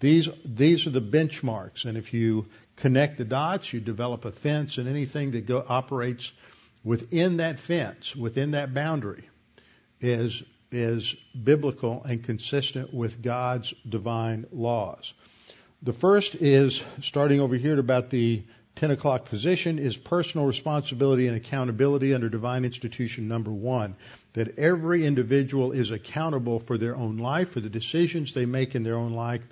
These 0.00 0.28
these 0.44 0.86
are 0.86 0.90
the 0.90 1.00
benchmarks, 1.00 1.86
and 1.86 1.96
if 1.96 2.12
you 2.12 2.44
connect 2.76 3.16
the 3.16 3.24
dots, 3.24 3.72
you 3.72 3.80
develop 3.80 4.26
a 4.26 4.30
fence, 4.30 4.76
and 4.76 4.86
anything 4.86 5.30
that 5.30 5.46
go, 5.46 5.64
operates 5.66 6.30
within 6.84 7.38
that 7.38 7.58
fence, 7.58 8.14
within 8.14 8.50
that 8.50 8.74
boundary, 8.74 9.26
is 10.02 10.42
is 10.70 11.14
biblical 11.32 12.04
and 12.04 12.22
consistent 12.24 12.92
with 12.92 13.22
God's 13.22 13.72
divine 13.88 14.44
laws. 14.52 15.14
The 15.80 15.92
first 15.92 16.34
is 16.34 16.82
starting 17.02 17.40
over 17.40 17.54
here 17.54 17.74
at 17.74 17.78
about 17.78 18.10
the 18.10 18.42
10 18.76 18.90
o'clock 18.90 19.26
position 19.26 19.78
is 19.78 19.96
personal 19.96 20.44
responsibility 20.44 21.28
and 21.28 21.36
accountability 21.36 22.14
under 22.14 22.28
divine 22.28 22.64
institution 22.64 23.28
number 23.28 23.52
one. 23.52 23.94
That 24.32 24.58
every 24.58 25.06
individual 25.06 25.70
is 25.70 25.92
accountable 25.92 26.58
for 26.58 26.78
their 26.78 26.96
own 26.96 27.18
life, 27.18 27.50
for 27.50 27.60
the 27.60 27.68
decisions 27.68 28.32
they 28.32 28.44
make 28.44 28.74
in 28.74 28.82
their 28.82 28.96
own 28.96 29.12
life, 29.12 29.42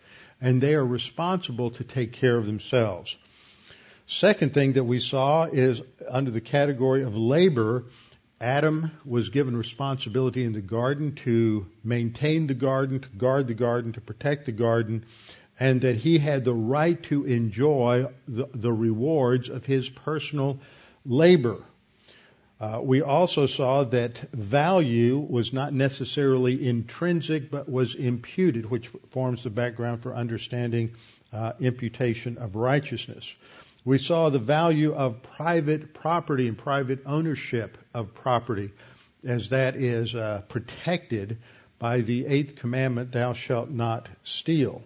and 0.41 0.61
they 0.61 0.75
are 0.75 0.85
responsible 0.85 1.71
to 1.73 1.85
take 1.85 2.13
care 2.13 2.37
of 2.37 2.45
themselves. 2.45 3.17
Second 4.09 4.53
thing 4.53 4.73
that 4.73 4.85
we 4.85 4.99
saw 4.99 5.45
is 5.45 5.81
under 6.09 6.33
the 6.33 6.41
category 6.41 7.05
of 7.05 7.17
labor, 7.17 7.85
Adam 8.41 8.91
was 9.05 9.29
given 9.29 9.57
responsibility 9.57 10.45
in 10.45 10.53
the 10.53 10.61
garden 10.61 11.15
to 11.15 11.67
maintain 11.85 12.49
the 12.49 12.55
garden, 12.55 12.99
to 12.99 13.09
guard 13.11 13.47
the 13.47 13.55
garden, 13.55 13.93
to 13.93 14.01
protect 14.01 14.47
the 14.47 14.53
garden, 14.53 15.05
and 15.59 15.81
that 15.83 15.97
he 15.97 16.19
had 16.19 16.45
the 16.45 16.55
right 16.55 17.03
to 17.05 17.25
enjoy 17.25 18.07
the, 18.29 18.49
the 18.55 18.73
rewards 18.73 19.49
of 19.49 19.65
his 19.65 19.89
personal 19.89 20.59
labor. 21.05 21.63
Uh, 22.59 22.81
we 22.83 23.03
also 23.03 23.47
saw 23.47 23.85
that 23.85 24.17
value 24.33 25.19
was 25.19 25.53
not 25.53 25.73
necessarily 25.73 26.67
intrinsic 26.67 27.51
but 27.51 27.69
was 27.69 27.95
imputed, 27.95 28.71
which 28.71 28.89
forms 29.11 29.43
the 29.43 29.51
background 29.51 30.03
for 30.03 30.15
understanding 30.15 30.95
uh, 31.33 31.53
imputation 31.61 32.39
of 32.39 32.57
righteousness. 32.57 33.35
We 33.85 33.99
saw 33.99 34.31
the 34.31 34.39
value 34.39 34.95
of 34.95 35.23
private 35.23 35.95
property 35.95 36.49
and 36.49 36.57
private 36.57 37.01
ownership 37.07 37.79
of 37.95 38.15
property, 38.15 38.71
as 39.23 39.51
that 39.51 39.77
is 39.77 40.15
uh, 40.15 40.43
protected 40.49 41.39
by 41.79 42.01
the 42.01 42.27
eighth 42.27 42.57
commandment, 42.57 43.13
thou 43.13 43.35
shalt 43.35 43.71
not 43.71 44.09
steal. 44.25 44.83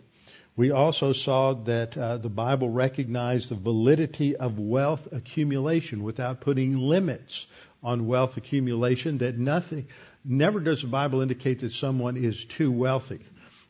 We 0.57 0.73
also 0.73 1.13
saw 1.13 1.55
that 1.55 1.97
uh, 1.97 2.19
the 2.19 2.29
Bible 2.29 2.69
recognized 2.69 3.49
the 3.49 3.55
validity 3.55 4.37
of 4.37 4.59
wealth 4.59 5.09
accumulation 5.11 6.03
without 6.03 6.43
putting 6.43 6.77
limits 6.77 7.47
on 7.83 8.07
wealth 8.07 8.37
accumulation, 8.37 9.19
that 9.19 9.39
nothing, 9.39 9.87
never 10.23 10.61
does 10.61 10.83
the 10.83 10.89
Bible 10.89 11.23
indicate 11.23 11.61
that 11.61 11.73
someone 11.73 12.19
is 12.19 12.45
too 12.45 12.71
wealthy. 12.71 13.21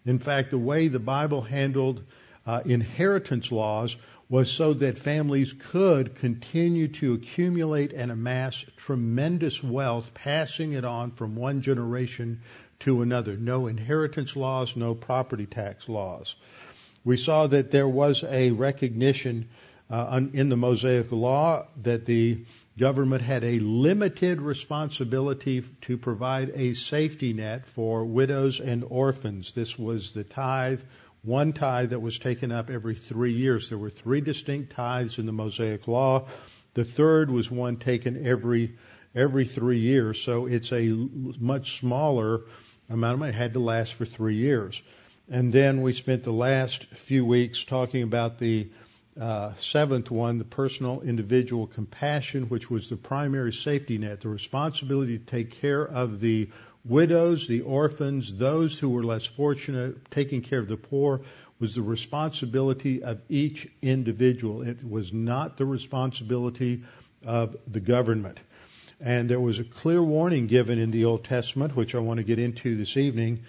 In 0.04 0.18
fact, 0.18 0.50
the 0.50 0.58
way 0.58 0.88
the 0.88 0.98
Bible 0.98 1.42
handled 1.42 2.02
uh, 2.44 2.62
inheritance 2.64 3.52
laws 3.52 3.96
was 4.28 4.50
so 4.50 4.72
that 4.72 4.98
families 4.98 5.52
could 5.52 6.16
continue 6.16 6.88
to 6.88 7.14
accumulate 7.14 7.92
and 7.92 8.10
amass 8.10 8.64
tremendous 8.78 9.62
wealth, 9.62 10.12
passing 10.14 10.72
it 10.72 10.84
on 10.84 11.12
from 11.12 11.36
one 11.36 11.62
generation 11.62 12.40
to 12.80 13.02
another. 13.02 13.36
No 13.36 13.68
inheritance 13.68 14.34
laws, 14.34 14.74
no 14.74 14.94
property 14.94 15.46
tax 15.46 15.88
laws 15.88 16.34
we 17.04 17.16
saw 17.16 17.46
that 17.46 17.70
there 17.70 17.88
was 17.88 18.24
a 18.24 18.50
recognition 18.50 19.48
uh, 19.90 20.20
in 20.32 20.48
the 20.48 20.56
Mosaic 20.56 21.10
Law 21.10 21.66
that 21.82 22.06
the 22.06 22.44
government 22.78 23.22
had 23.22 23.42
a 23.44 23.58
limited 23.58 24.40
responsibility 24.40 25.62
to 25.82 25.98
provide 25.98 26.52
a 26.54 26.74
safety 26.74 27.32
net 27.32 27.66
for 27.66 28.04
widows 28.04 28.60
and 28.60 28.84
orphans. 28.88 29.52
This 29.52 29.78
was 29.78 30.12
the 30.12 30.24
tithe, 30.24 30.80
one 31.22 31.52
tithe 31.52 31.90
that 31.90 32.00
was 32.00 32.18
taken 32.18 32.52
up 32.52 32.70
every 32.70 32.94
three 32.94 33.32
years. 33.32 33.68
There 33.68 33.78
were 33.78 33.90
three 33.90 34.20
distinct 34.20 34.72
tithes 34.74 35.18
in 35.18 35.26
the 35.26 35.32
Mosaic 35.32 35.88
Law. 35.88 36.28
The 36.74 36.84
third 36.84 37.30
was 37.30 37.50
one 37.50 37.76
taken 37.76 38.26
every 38.26 38.76
every 39.12 39.44
three 39.44 39.80
years, 39.80 40.22
so 40.22 40.46
it's 40.46 40.72
a 40.72 40.88
much 40.88 41.80
smaller 41.80 42.42
amount 42.88 43.14
of 43.14 43.18
money. 43.20 43.30
It 43.30 43.34
had 43.34 43.54
to 43.54 43.60
last 43.60 43.94
for 43.94 44.04
three 44.04 44.36
years. 44.36 44.80
And 45.30 45.52
then 45.52 45.82
we 45.82 45.92
spent 45.92 46.24
the 46.24 46.32
last 46.32 46.86
few 46.86 47.24
weeks 47.24 47.64
talking 47.64 48.02
about 48.02 48.38
the 48.38 48.68
uh, 49.18 49.52
seventh 49.60 50.10
one, 50.10 50.38
the 50.38 50.44
personal 50.44 51.02
individual 51.02 51.68
compassion, 51.68 52.48
which 52.48 52.68
was 52.68 52.88
the 52.88 52.96
primary 52.96 53.52
safety 53.52 53.96
net, 53.96 54.22
the 54.22 54.28
responsibility 54.28 55.18
to 55.18 55.24
take 55.24 55.60
care 55.60 55.86
of 55.86 56.18
the 56.18 56.50
widows, 56.84 57.46
the 57.46 57.60
orphans, 57.60 58.34
those 58.34 58.76
who 58.76 58.88
were 58.88 59.04
less 59.04 59.24
fortunate, 59.24 60.10
taking 60.10 60.42
care 60.42 60.58
of 60.58 60.66
the 60.66 60.76
poor 60.76 61.20
was 61.60 61.76
the 61.76 61.82
responsibility 61.82 63.04
of 63.04 63.20
each 63.28 63.68
individual. 63.82 64.62
It 64.62 64.82
was 64.82 65.12
not 65.12 65.58
the 65.58 65.66
responsibility 65.66 66.82
of 67.24 67.56
the 67.70 67.80
government. 67.80 68.40
And 69.00 69.28
there 69.28 69.40
was 69.40 69.60
a 69.60 69.64
clear 69.64 70.02
warning 70.02 70.48
given 70.48 70.78
in 70.78 70.90
the 70.90 71.04
Old 71.04 71.22
Testament, 71.22 71.76
which 71.76 71.94
I 71.94 71.98
want 71.98 72.18
to 72.18 72.24
get 72.24 72.38
into 72.40 72.76
this 72.76 72.96
evening, 72.96 73.44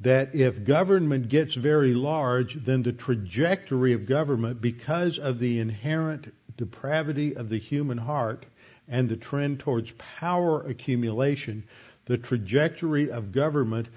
that 0.00 0.34
if 0.34 0.64
government 0.64 1.28
gets 1.28 1.54
very 1.54 1.94
large, 1.94 2.54
then 2.54 2.82
the 2.82 2.92
trajectory 2.92 3.94
of 3.94 4.06
government, 4.06 4.60
because 4.60 5.18
of 5.18 5.38
the 5.38 5.58
inherent 5.58 6.32
depravity 6.56 7.36
of 7.36 7.48
the 7.48 7.58
human 7.58 7.98
heart 7.98 8.44
and 8.88 9.08
the 9.08 9.16
trend 9.16 9.60
towards 9.60 9.92
power 9.92 10.62
accumulation, 10.62 11.64
the 12.04 12.18
trajectory 12.18 13.10
of 13.10 13.32
government 13.32 13.88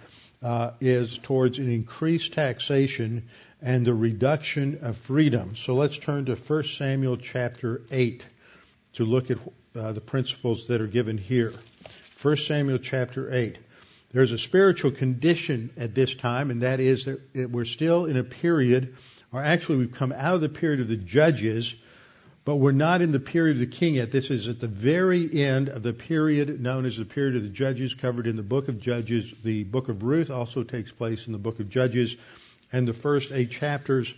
uh, 0.41 0.71
is 0.79 1.19
towards 1.19 1.59
an 1.59 1.71
increased 1.71 2.33
taxation 2.33 3.29
and 3.61 3.85
the 3.85 3.93
reduction 3.93 4.79
of 4.81 4.97
freedom. 4.97 5.55
So 5.55 5.75
let's 5.75 5.97
turn 5.97 6.25
to 6.25 6.35
1 6.35 6.63
Samuel 6.63 7.17
chapter 7.17 7.81
8 7.91 8.23
to 8.93 9.05
look 9.05 9.29
at 9.31 9.37
uh, 9.75 9.91
the 9.91 10.01
principles 10.01 10.67
that 10.67 10.81
are 10.81 10.87
given 10.87 11.17
here. 11.17 11.53
1 12.21 12.37
Samuel 12.37 12.79
chapter 12.79 13.33
8. 13.33 13.57
There's 14.11 14.31
a 14.31 14.39
spiritual 14.39 14.91
condition 14.91 15.69
at 15.77 15.93
this 15.93 16.15
time, 16.15 16.49
and 16.49 16.63
that 16.63 16.79
is 16.79 17.05
that 17.05 17.51
we're 17.51 17.65
still 17.65 18.05
in 18.05 18.17
a 18.17 18.23
period, 18.23 18.95
or 19.31 19.43
actually 19.43 19.77
we've 19.77 19.93
come 19.93 20.11
out 20.11 20.33
of 20.33 20.41
the 20.41 20.49
period 20.49 20.79
of 20.79 20.87
the 20.87 20.97
judges, 20.97 21.75
but 22.43 22.55
we're 22.55 22.71
not 22.71 23.03
in 23.03 23.11
the 23.11 23.19
period 23.19 23.57
of 23.57 23.59
the 23.59 23.77
king 23.77 23.95
yet. 23.95 24.09
This 24.09 24.31
is 24.31 24.47
at 24.47 24.59
the 24.59 24.67
very 24.67 25.43
end 25.43 25.69
of 25.69 25.83
the 25.83 25.93
period 25.93 26.59
known 26.59 26.85
as 26.85 26.97
the 26.97 27.05
period 27.05 27.35
of 27.35 27.43
the 27.43 27.49
judges, 27.49 27.93
covered 27.93 28.25
in 28.25 28.35
the 28.35 28.41
book 28.41 28.67
of 28.67 28.79
Judges. 28.79 29.31
The 29.43 29.63
book 29.63 29.89
of 29.89 30.01
Ruth 30.01 30.31
also 30.31 30.63
takes 30.63 30.91
place 30.91 31.27
in 31.27 31.31
the 31.31 31.37
book 31.37 31.59
of 31.59 31.69
Judges, 31.69 32.15
and 32.71 32.87
the 32.87 32.93
first 32.93 33.31
eight 33.31 33.51
chapters 33.51 34.11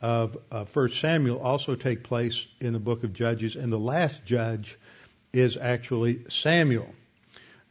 of 0.00 0.38
uh, 0.50 0.64
1 0.64 0.92
Samuel 0.92 1.38
also 1.38 1.74
take 1.74 2.02
place 2.02 2.46
in 2.60 2.72
the 2.72 2.78
book 2.78 3.04
of 3.04 3.12
Judges, 3.12 3.56
and 3.56 3.70
the 3.70 3.78
last 3.78 4.24
judge 4.24 4.78
is 5.34 5.58
actually 5.58 6.24
Samuel. 6.30 6.88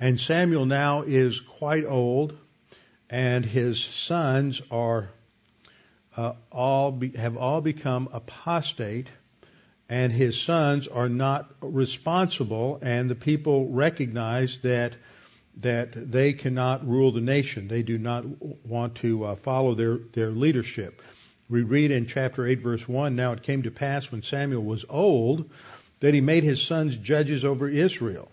And 0.04 0.20
Samuel 0.20 0.66
now 0.66 1.04
is 1.04 1.40
quite 1.40 1.86
old, 1.86 2.38
and 3.10 3.46
his 3.46 3.82
sons 3.82 4.62
are 4.70 5.10
uh, 6.18 6.34
all 6.52 6.92
be, 6.92 7.12
have 7.12 7.38
all 7.38 7.62
become 7.62 8.10
apostate, 8.12 9.08
and 9.88 10.12
his 10.12 10.42
sons 10.42 10.90
are 10.90 11.08
not 11.08 11.50
responsible, 11.62 12.80
and 12.82 13.10
the 13.10 13.16
people 13.16 13.70
recognize 13.70 14.58
that 14.64 14.98
that 15.62 16.12
they 16.12 16.34
cannot 16.34 16.86
rule 16.86 17.14
the 17.14 17.22
nation. 17.22 17.70
They 17.70 17.84
do 17.84 17.98
not 17.98 18.26
want 18.68 18.96
to 18.96 19.24
uh, 19.24 19.36
follow 19.38 19.74
their 19.74 20.00
their 20.12 20.32
leadership. 20.32 21.02
We 21.48 21.62
read 21.62 21.92
in 21.92 22.08
chapter 22.08 22.46
8 22.46 22.60
verse 22.60 22.86
1, 22.86 23.16
now 23.16 23.32
it 23.32 23.44
came 23.44 23.64
to 23.64 23.72
pass 23.72 24.12
when 24.12 24.22
Samuel 24.22 24.66
was 24.66 24.84
old 24.90 25.50
that 26.02 26.14
he 26.14 26.20
made 26.20 26.44
his 26.44 26.62
sons 26.62 26.98
judges 26.98 27.46
over 27.46 27.70
Israel. 27.70 28.28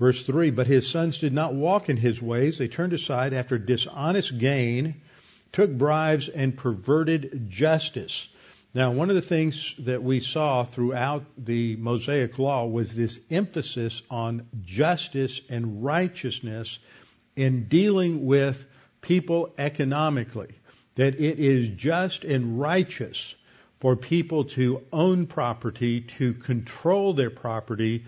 Verse 0.00 0.22
3 0.22 0.50
But 0.50 0.66
his 0.66 0.88
sons 0.88 1.18
did 1.18 1.34
not 1.34 1.54
walk 1.54 1.90
in 1.90 1.98
his 1.98 2.20
ways. 2.20 2.56
They 2.56 2.68
turned 2.68 2.94
aside 2.94 3.34
after 3.34 3.58
dishonest 3.58 4.38
gain, 4.38 5.02
took 5.52 5.70
bribes, 5.70 6.28
and 6.28 6.56
perverted 6.56 7.50
justice. 7.50 8.26
Now, 8.72 8.92
one 8.92 9.10
of 9.10 9.16
the 9.16 9.22
things 9.22 9.74
that 9.80 10.02
we 10.02 10.20
saw 10.20 10.64
throughout 10.64 11.24
the 11.36 11.76
Mosaic 11.76 12.38
Law 12.38 12.66
was 12.66 12.94
this 12.94 13.20
emphasis 13.30 14.02
on 14.10 14.46
justice 14.62 15.42
and 15.50 15.84
righteousness 15.84 16.78
in 17.36 17.64
dealing 17.68 18.24
with 18.24 18.64
people 19.02 19.52
economically. 19.58 20.54
That 20.94 21.20
it 21.20 21.38
is 21.38 21.68
just 21.68 22.24
and 22.24 22.58
righteous 22.58 23.34
for 23.80 23.96
people 23.96 24.44
to 24.44 24.82
own 24.92 25.26
property, 25.26 26.02
to 26.18 26.32
control 26.34 27.12
their 27.12 27.30
property, 27.30 28.04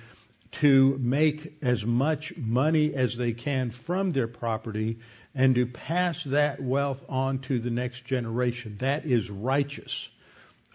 to 0.53 0.99
make 1.01 1.55
as 1.63 1.85
much 1.85 2.37
money 2.37 2.95
as 2.95 3.17
they 3.17 3.33
can 3.33 3.71
from 3.71 4.11
their 4.11 4.29
property 4.29 4.99
and 5.35 5.55
to 5.55 5.67
pass 5.67 6.25
that 6.25 6.63
wealth 6.63 7.03
on 7.09 7.39
to 7.41 7.59
the 7.59 7.71
next 7.71 8.05
generation. 8.05 8.77
That 8.79 9.07
is 9.07 9.31
righteous, 9.31 10.09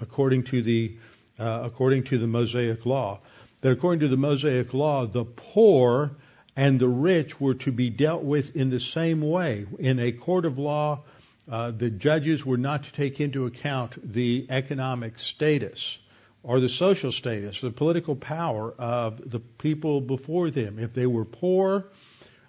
according 0.01 0.43
to 0.45 0.61
the 0.63 0.97
uh, 1.39 1.61
according 1.63 2.03
to 2.05 2.17
the 2.17 2.25
Mosaic 2.25 2.85
law. 2.85 3.19
That 3.61 3.71
according 3.71 3.99
to 3.99 4.07
the 4.07 4.17
Mosaic 4.17 4.73
law, 4.73 5.05
the 5.05 5.25
poor 5.25 6.11
and 6.55 6.79
the 6.79 6.87
rich 6.87 7.39
were 7.39 7.53
to 7.53 7.71
be 7.71 7.91
dealt 7.91 8.23
with 8.23 8.55
in 8.55 8.71
the 8.71 8.79
same 8.79 9.21
way. 9.21 9.67
In 9.77 9.99
a 9.99 10.11
court 10.11 10.45
of 10.45 10.57
law, 10.57 11.03
uh, 11.49 11.69
the 11.69 11.91
judges 11.91 12.43
were 12.43 12.57
not 12.57 12.85
to 12.85 12.91
take 12.91 13.21
into 13.21 13.45
account 13.45 14.13
the 14.13 14.47
economic 14.49 15.19
status 15.19 15.99
or 16.43 16.59
the 16.59 16.69
social 16.69 17.11
status, 17.11 17.61
the 17.61 17.71
political 17.71 18.15
power 18.15 18.73
of 18.77 19.29
the 19.29 19.39
people 19.39 20.01
before 20.01 20.49
them. 20.49 20.79
If 20.79 20.93
they 20.93 21.05
were 21.05 21.25
poor, 21.25 21.85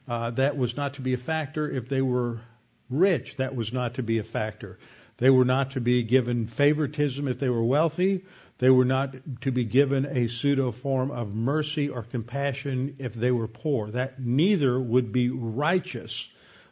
uh, 0.07 0.31
that 0.33 0.57
was 0.57 0.77
not 0.77 0.95
to 0.95 1.03
be 1.03 1.15
a 1.15 1.19
factor. 1.19 1.71
If 1.71 1.89
they 1.89 2.03
were 2.03 2.41
rich, 2.91 3.37
that 3.37 3.55
was 3.55 3.73
not 3.73 3.95
to 3.95 4.03
be 4.03 4.19
a 4.19 4.25
factor. 4.25 4.79
They 5.19 5.31
were 5.31 5.45
not 5.45 5.73
to 5.73 5.81
be 5.81 6.05
given 6.05 6.47
favoritism 6.47 7.27
if 7.27 7.39
they 7.39 7.49
were 7.49 7.65
wealthy. 7.65 8.25
They 8.59 8.71
were 8.71 8.85
not 8.85 9.15
to 9.43 9.53
be 9.53 9.65
given 9.65 10.07
a 10.07 10.29
pseudo 10.29 10.73
form 10.73 11.11
of 11.11 11.35
mercy 11.35 11.89
or 11.89 12.03
compassion 12.03 12.97
if 12.99 13.15
they 13.15 13.31
were 13.31 13.49
poor. 13.49 13.91
That 13.91 14.21
neither 14.21 14.81
would 14.81 15.13
be 15.13 15.31
righteous 15.31 16.29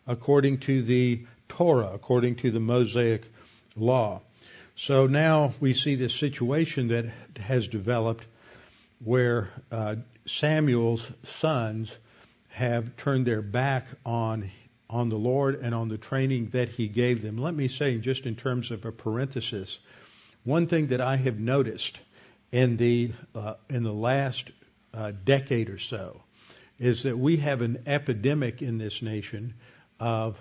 according 0.07 0.59
to 0.59 0.83
the 0.83 1.27
Torah, 1.49 1.91
according 1.93 2.37
to 2.37 2.51
the 2.51 2.61
Mosaic 2.61 3.25
law. 3.77 4.23
So 4.79 5.07
now 5.07 5.55
we 5.59 5.73
see 5.73 5.95
this 5.95 6.15
situation 6.15 6.89
that 6.89 7.07
has 7.39 7.67
developed 7.67 8.27
where 9.03 9.49
uh, 9.73 9.97
Samuel's 10.27 11.11
sons 11.25 11.97
have 12.51 12.95
turned 12.97 13.27
their 13.27 13.41
back 13.41 13.87
on 14.05 14.51
on 14.89 15.09
the 15.09 15.17
Lord 15.17 15.61
and 15.63 15.75
on 15.75 15.89
the 15.89 15.97
training 15.97 16.51
that 16.51 16.69
He 16.69 16.89
gave 16.89 17.23
them. 17.23 17.39
Let 17.39 17.55
me 17.55 17.69
say, 17.69 17.97
just 17.97 18.27
in 18.27 18.37
terms 18.37 18.71
of 18.71 18.85
a 18.85 18.93
parenthesis, 18.93 19.79
one 20.45 20.67
thing 20.67 20.89
that 20.89 21.01
I 21.01 21.17
have 21.17 21.41
noticed 21.41 21.99
in 22.53 22.77
the 22.77 23.13
uh, 23.35 23.55
in 23.71 23.83
the 23.83 23.95
last 23.95 24.51
uh, 24.93 25.13
decade 25.25 25.71
or 25.71 25.79
so 25.79 26.21
is 26.79 27.05
that 27.05 27.19
we 27.19 27.39
have 27.39 27.63
an 27.63 27.85
epidemic 27.87 28.61
in 28.61 28.77
this 28.77 29.01
nation 29.01 29.55
of 29.99 30.39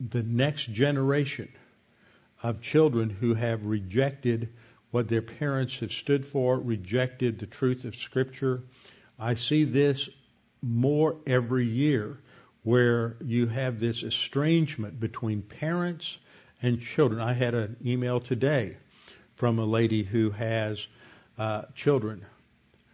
the 0.00 0.24
next 0.24 0.64
generation 0.64 1.48
of 2.42 2.60
children 2.60 3.10
who 3.10 3.34
have 3.34 3.64
rejected 3.64 4.48
what 4.90 5.08
their 5.08 5.22
parents 5.22 5.78
have 5.80 5.92
stood 5.92 6.24
for, 6.24 6.58
rejected 6.58 7.38
the 7.38 7.46
truth 7.46 7.84
of 7.84 7.94
Scripture. 7.94 8.62
I 9.18 9.34
see 9.34 9.64
this 9.64 10.08
more 10.62 11.16
every 11.26 11.66
year 11.66 12.18
where 12.62 13.16
you 13.24 13.46
have 13.46 13.78
this 13.78 14.02
estrangement 14.02 14.98
between 14.98 15.42
parents 15.42 16.18
and 16.62 16.80
children. 16.80 17.20
I 17.20 17.32
had 17.32 17.54
an 17.54 17.76
email 17.84 18.20
today 18.20 18.76
from 19.36 19.58
a 19.58 19.64
lady 19.64 20.02
who 20.02 20.30
has 20.30 20.86
uh, 21.38 21.62
children 21.74 22.24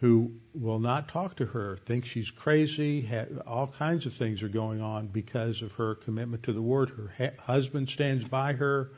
who 0.01 0.31
will 0.53 0.79
not 0.79 1.07
talk 1.07 1.37
to 1.37 1.45
her, 1.45 1.77
think 1.85 2.05
she's 2.05 2.29
crazy, 2.29 3.09
all 3.47 3.67
kinds 3.67 4.05
of 4.05 4.13
things 4.13 4.43
are 4.43 4.49
going 4.49 4.81
on 4.81 5.07
because 5.07 5.61
of 5.61 5.71
her 5.73 5.95
commitment 5.95 6.43
to 6.43 6.53
the 6.53 6.61
Word. 6.61 6.89
Her 6.89 7.11
ha- 7.17 7.41
husband 7.43 7.89
stands 7.89 8.27
by 8.27 8.53
her. 8.53 8.91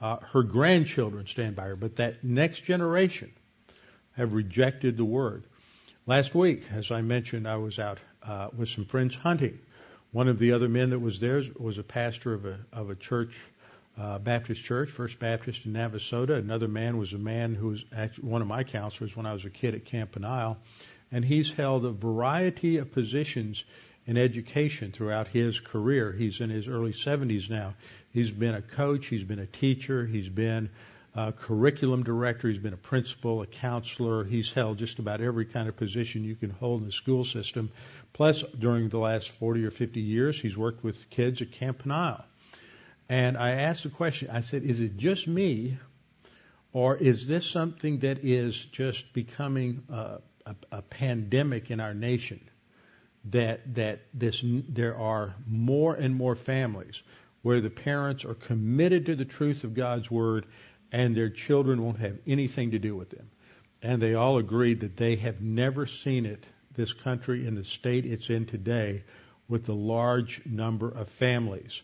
Uh, 0.00 0.16
her 0.32 0.42
grandchildren 0.42 1.26
stand 1.26 1.56
by 1.56 1.64
her, 1.64 1.76
but 1.76 1.96
that 1.96 2.22
next 2.22 2.60
generation 2.60 3.32
have 4.12 4.34
rejected 4.34 4.96
the 4.96 5.04
word. 5.04 5.44
Last 6.06 6.34
week, 6.34 6.64
as 6.72 6.90
I 6.90 7.02
mentioned, 7.02 7.46
I 7.46 7.56
was 7.56 7.78
out 7.78 7.98
uh, 8.22 8.48
with 8.56 8.68
some 8.68 8.84
friends 8.84 9.14
hunting. 9.14 9.58
One 10.12 10.28
of 10.28 10.38
the 10.38 10.52
other 10.52 10.68
men 10.68 10.90
that 10.90 11.00
was 11.00 11.20
there 11.20 11.42
was 11.58 11.78
a 11.78 11.82
pastor 11.82 12.32
of 12.32 12.46
a 12.46 12.58
of 12.72 12.90
a 12.90 12.94
church, 12.94 13.34
uh, 13.98 14.18
Baptist 14.18 14.62
church, 14.62 14.90
First 14.90 15.18
Baptist 15.18 15.66
in 15.66 15.72
Navasota. 15.72 16.38
Another 16.38 16.68
man 16.68 16.96
was 16.96 17.12
a 17.12 17.18
man 17.18 17.54
who 17.54 17.68
was 17.68 17.84
actually 17.94 18.28
one 18.28 18.40
of 18.40 18.48
my 18.48 18.64
counselors 18.64 19.14
when 19.16 19.26
I 19.26 19.32
was 19.32 19.44
a 19.44 19.50
kid 19.50 19.74
at 19.74 19.84
Camp 19.84 20.12
Peniel, 20.12 20.56
and 21.12 21.24
he's 21.24 21.50
held 21.50 21.84
a 21.84 21.90
variety 21.90 22.78
of 22.78 22.92
positions 22.92 23.64
in 24.06 24.16
education 24.16 24.90
throughout 24.92 25.28
his 25.28 25.60
career. 25.60 26.12
He's 26.12 26.40
in 26.40 26.48
his 26.48 26.66
early 26.66 26.92
70s 26.94 27.50
now. 27.50 27.74
He's 28.12 28.30
been 28.30 28.54
a 28.54 28.62
coach, 28.62 29.06
he's 29.06 29.24
been 29.24 29.38
a 29.38 29.46
teacher, 29.46 30.06
he's 30.06 30.28
been 30.28 30.70
a 31.14 31.32
curriculum 31.32 32.04
director, 32.04 32.48
he's 32.48 32.58
been 32.58 32.74
a 32.74 32.78
principal, 32.78 33.42
a 33.42 33.46
counselor. 33.46 34.24
He's 34.24 34.52
held 34.52 34.78
just 34.78 34.98
about 34.98 35.20
every 35.20 35.44
kind 35.44 35.68
of 35.68 35.76
position 35.76 36.24
you 36.24 36.36
can 36.36 36.50
hold 36.50 36.80
in 36.80 36.86
the 36.86 36.92
school 36.92 37.24
system. 37.24 37.70
Plus, 38.12 38.42
during 38.42 38.88
the 38.88 38.98
last 38.98 39.28
40 39.30 39.64
or 39.64 39.70
50 39.70 40.00
years, 40.00 40.40
he's 40.40 40.56
worked 40.56 40.84
with 40.84 41.10
kids 41.10 41.42
at 41.42 41.52
Camp 41.52 41.80
Peniel. 41.80 42.24
And 43.08 43.36
I 43.36 43.50
asked 43.52 43.84
the 43.84 43.90
question, 43.90 44.30
I 44.30 44.42
said, 44.42 44.62
is 44.62 44.80
it 44.80 44.96
just 44.96 45.26
me, 45.26 45.78
or 46.72 46.96
is 46.96 47.26
this 47.26 47.46
something 47.46 48.00
that 48.00 48.24
is 48.24 48.56
just 48.66 49.12
becoming 49.12 49.82
a, 49.88 50.18
a, 50.46 50.54
a 50.72 50.82
pandemic 50.82 51.70
in 51.70 51.80
our 51.80 51.94
nation? 51.94 52.40
that 53.24 53.74
that 53.74 54.00
this 54.14 54.42
there 54.44 54.96
are 54.96 55.34
more 55.46 55.94
and 55.94 56.14
more 56.14 56.36
families 56.36 57.02
where 57.42 57.60
the 57.60 57.70
parents 57.70 58.24
are 58.24 58.34
committed 58.34 59.06
to 59.06 59.16
the 59.16 59.24
truth 59.24 59.64
of 59.64 59.74
God's 59.74 60.10
word 60.10 60.46
and 60.92 61.14
their 61.14 61.30
children 61.30 61.82
won't 61.82 62.00
have 62.00 62.18
anything 62.26 62.72
to 62.72 62.78
do 62.78 62.96
with 62.96 63.10
them. 63.10 63.30
And 63.82 64.02
they 64.02 64.14
all 64.14 64.38
agreed 64.38 64.80
that 64.80 64.96
they 64.96 65.16
have 65.16 65.40
never 65.40 65.86
seen 65.86 66.26
it 66.26 66.44
this 66.74 66.92
country 66.92 67.46
in 67.46 67.54
the 67.54 67.64
state 67.64 68.06
it's 68.06 68.30
in 68.30 68.46
today 68.46 69.04
with 69.48 69.66
the 69.66 69.74
large 69.74 70.42
number 70.46 70.88
of 70.88 71.08
families. 71.08 71.82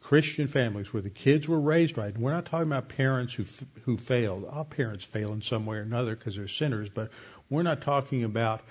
Christian 0.00 0.48
families 0.48 0.92
where 0.92 1.02
the 1.02 1.10
kids 1.10 1.48
were 1.48 1.60
raised 1.60 1.96
right. 1.96 2.12
And 2.12 2.22
we're 2.22 2.32
not 2.32 2.46
talking 2.46 2.66
about 2.66 2.88
parents 2.88 3.34
who 3.34 3.44
who 3.84 3.96
failed. 3.96 4.44
All 4.44 4.64
parents 4.64 5.04
fail 5.04 5.32
in 5.32 5.42
some 5.42 5.64
way 5.64 5.76
or 5.76 5.82
another 5.82 6.16
because 6.16 6.36
they're 6.36 6.48
sinners, 6.48 6.88
but 6.90 7.10
we're 7.48 7.62
not 7.62 7.82
talking 7.82 8.24
about 8.24 8.62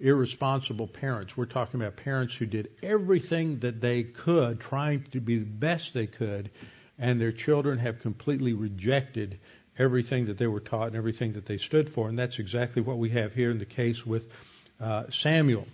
irresponsible 0.00 0.86
parents. 0.86 1.36
We're 1.36 1.46
talking 1.46 1.80
about 1.80 1.96
parents 1.96 2.34
who 2.34 2.46
did 2.46 2.70
everything 2.82 3.60
that 3.60 3.80
they 3.80 4.02
could, 4.04 4.60
trying 4.60 5.04
to 5.12 5.20
be 5.20 5.38
the 5.38 5.44
best 5.44 5.94
they 5.94 6.06
could, 6.06 6.50
and 6.98 7.20
their 7.20 7.32
children 7.32 7.78
have 7.78 8.00
completely 8.00 8.52
rejected 8.52 9.38
everything 9.78 10.26
that 10.26 10.38
they 10.38 10.46
were 10.46 10.60
taught 10.60 10.88
and 10.88 10.96
everything 10.96 11.34
that 11.34 11.46
they 11.46 11.58
stood 11.58 11.88
for. 11.88 12.08
And 12.08 12.18
that's 12.18 12.38
exactly 12.38 12.82
what 12.82 12.98
we 12.98 13.10
have 13.10 13.34
here 13.34 13.50
in 13.50 13.58
the 13.58 13.64
case 13.64 14.04
with 14.04 14.28
uh, 14.80 15.04
Samuel. 15.10 15.66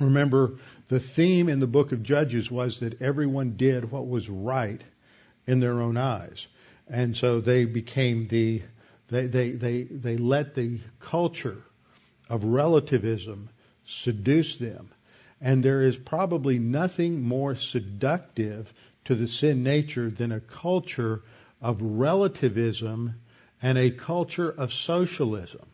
Remember, 0.00 0.54
the 0.88 0.98
theme 0.98 1.48
in 1.48 1.60
the 1.60 1.68
book 1.68 1.92
of 1.92 2.02
Judges 2.02 2.50
was 2.50 2.80
that 2.80 3.00
everyone 3.00 3.56
did 3.56 3.90
what 3.90 4.08
was 4.08 4.28
right 4.28 4.82
in 5.46 5.60
their 5.60 5.80
own 5.80 5.96
eyes. 5.96 6.48
And 6.88 7.16
so 7.16 7.40
they 7.40 7.64
became 7.64 8.26
the, 8.26 8.62
they, 9.08 9.26
they, 9.26 9.52
they, 9.52 9.84
they 9.84 10.16
let 10.16 10.54
the 10.54 10.80
culture 10.98 11.62
of 12.28 12.44
relativism 12.44 13.48
seduce 13.86 14.56
them. 14.56 14.90
And 15.40 15.62
there 15.62 15.82
is 15.82 15.96
probably 15.96 16.58
nothing 16.58 17.22
more 17.22 17.54
seductive 17.54 18.72
to 19.06 19.14
the 19.14 19.28
sin 19.28 19.62
nature 19.62 20.10
than 20.10 20.32
a 20.32 20.40
culture 20.40 21.22
of 21.60 21.82
relativism 21.82 23.14
and 23.60 23.78
a 23.78 23.90
culture 23.90 24.50
of 24.50 24.72
socialism. 24.72 25.66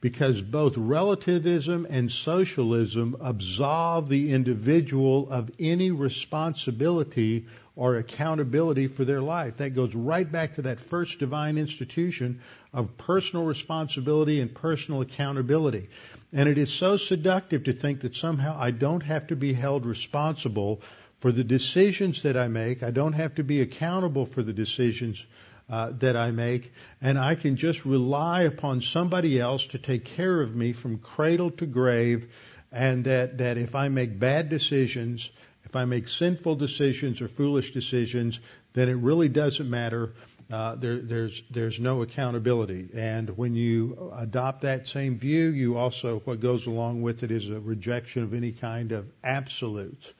Because 0.00 0.42
both 0.42 0.76
relativism 0.76 1.86
and 1.88 2.12
socialism 2.12 3.16
absolve 3.20 4.08
the 4.08 4.32
individual 4.32 5.30
of 5.30 5.50
any 5.58 5.90
responsibility 5.90 7.46
or 7.76 7.96
accountability 7.96 8.86
for 8.86 9.04
their 9.04 9.20
life. 9.20 9.56
That 9.56 9.74
goes 9.74 9.94
right 9.94 10.30
back 10.30 10.54
to 10.54 10.62
that 10.62 10.80
first 10.80 11.18
divine 11.18 11.58
institution 11.58 12.40
of 12.72 12.96
personal 12.96 13.44
responsibility 13.44 14.40
and 14.40 14.54
personal 14.54 15.00
accountability. 15.00 15.88
And 16.32 16.48
it 16.48 16.58
is 16.58 16.72
so 16.72 16.96
seductive 16.96 17.64
to 17.64 17.72
think 17.72 18.00
that 18.00 18.16
somehow 18.16 18.56
I 18.58 18.70
don't 18.70 19.02
have 19.02 19.28
to 19.28 19.36
be 19.36 19.52
held 19.52 19.86
responsible 19.86 20.82
for 21.20 21.32
the 21.32 21.44
decisions 21.44 22.22
that 22.22 22.36
I 22.36 22.48
make. 22.48 22.82
I 22.82 22.90
don't 22.90 23.14
have 23.14 23.36
to 23.36 23.44
be 23.44 23.60
accountable 23.60 24.26
for 24.26 24.42
the 24.42 24.52
decisions 24.52 25.24
uh, 25.70 25.92
that 25.98 26.16
I 26.16 26.30
make, 26.30 26.72
and 27.00 27.18
I 27.18 27.34
can 27.34 27.56
just 27.56 27.86
rely 27.86 28.42
upon 28.42 28.82
somebody 28.82 29.40
else 29.40 29.68
to 29.68 29.78
take 29.78 30.04
care 30.04 30.42
of 30.42 30.54
me 30.54 30.74
from 30.74 30.98
cradle 30.98 31.50
to 31.52 31.66
grave, 31.66 32.30
and 32.70 33.04
that, 33.04 33.38
that 33.38 33.56
if 33.56 33.74
I 33.74 33.88
make 33.88 34.18
bad 34.18 34.50
decisions, 34.50 35.30
if 35.74 35.76
I 35.76 35.86
make 35.86 36.06
sinful 36.06 36.54
decisions 36.54 37.20
or 37.20 37.26
foolish 37.26 37.72
decisions, 37.72 38.38
then 38.74 38.88
it 38.88 38.92
really 38.92 39.28
doesn't 39.28 39.68
matter. 39.68 40.12
Uh, 40.48 40.76
there, 40.76 41.00
there's 41.00 41.42
there's 41.50 41.80
no 41.80 42.02
accountability, 42.02 42.90
and 42.94 43.36
when 43.36 43.56
you 43.56 44.12
adopt 44.16 44.60
that 44.60 44.86
same 44.86 45.18
view, 45.18 45.48
you 45.48 45.76
also 45.76 46.20
what 46.20 46.38
goes 46.38 46.66
along 46.66 47.02
with 47.02 47.24
it 47.24 47.32
is 47.32 47.48
a 47.48 47.58
rejection 47.58 48.22
of 48.22 48.34
any 48.34 48.52
kind 48.52 48.92
of 48.92 49.10
absolutes. 49.24 50.12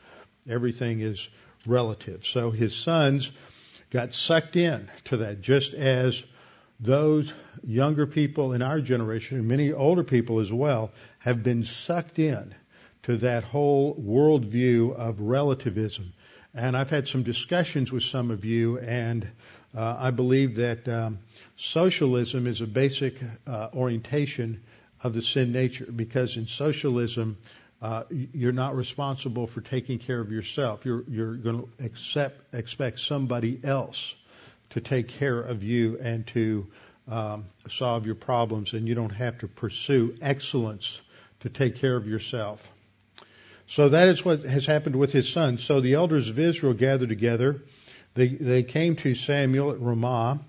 Everything 0.49 1.01
is 1.01 1.29
relative. 1.69 2.27
So 2.27 2.51
his 2.51 2.75
sons 2.75 3.31
got 3.91 4.13
sucked 4.13 4.57
in 4.57 4.91
to 5.05 5.19
that, 5.19 5.41
just 5.41 5.73
as 5.73 6.25
those 6.81 7.33
younger 7.63 8.09
people 8.09 8.55
in 8.55 8.63
our 8.63 8.81
generation, 8.81 9.39
and 9.39 9.47
many 9.47 9.73
older 9.73 10.03
people 10.03 10.41
as 10.41 10.53
well, 10.53 10.91
have 11.21 11.45
been 11.45 11.63
sucked 11.63 12.19
in 12.19 12.57
to 13.05 13.19
that 13.19 13.45
whole 13.45 13.95
worldview 13.95 14.95
of 14.95 15.21
relativism. 15.21 16.13
And 16.55 16.77
I've 16.77 16.91
had 16.91 17.09
some 17.09 17.23
discussions 17.23 17.91
with 17.91 18.05
some 18.05 18.31
of 18.31 18.45
you, 18.45 18.79
and 18.79 19.27
uh, 19.77 19.97
I 19.99 20.11
believe 20.11 20.57
that 20.57 20.89
um, 20.89 21.19
socialism 21.57 22.47
is 22.47 22.61
a 22.61 22.67
basic 22.67 23.21
uh, 23.47 23.69
orientation 23.75 24.63
of 25.03 25.15
the 25.15 25.23
sin 25.23 25.53
nature 25.53 25.87
because 25.95 26.37
in 26.37 26.47
socialism, 26.47 27.37
uh, 27.83 28.05
you're 28.11 28.53
not 28.53 28.77
responsible 28.77 29.47
for 29.47 29.61
taking 29.61 29.99
care 29.99 30.21
of 30.21 30.33
yourself. 30.33 30.87
You're, 30.87 31.05
you're 31.09 31.35
going 31.35 31.63
to 31.63 31.85
accept, 31.85 32.55
expect 32.55 33.01
somebody 33.01 33.61
else 33.63 34.15
to 34.71 34.81
take 34.81 35.09
care 35.09 35.41
of 35.41 35.63
you 35.63 35.99
and 36.01 36.27
to 36.29 36.67
um, 37.09 37.45
solve 37.69 38.07
your 38.07 38.15
problems, 38.15 38.73
and 38.73 38.89
you 38.89 38.95
don't 38.95 39.11
have 39.11 39.39
to 39.39 39.49
pursue 39.49 40.17
excellence 40.23 40.99
to 41.41 41.51
take 41.51 41.77
care 41.77 41.97
of 41.97 42.07
yourself. 42.07 42.67
So 43.67 43.89
that 43.89 44.09
is 44.09 44.25
what 44.25 44.43
has 44.43 44.67
happened 44.67 44.97
with 44.97 45.13
his 45.13 45.29
son. 45.29 45.59
So 45.59 45.81
the 45.81 45.95
elders 45.95 46.29
of 46.29 46.39
Israel 46.39 46.75
gathered 46.75 47.09
together. 47.09 47.63
They, 48.15 48.29
they 48.29 48.63
came 48.63 48.97
to 48.97 49.15
Samuel 49.15 49.71
at 49.73 49.81
Ramah 49.81 50.41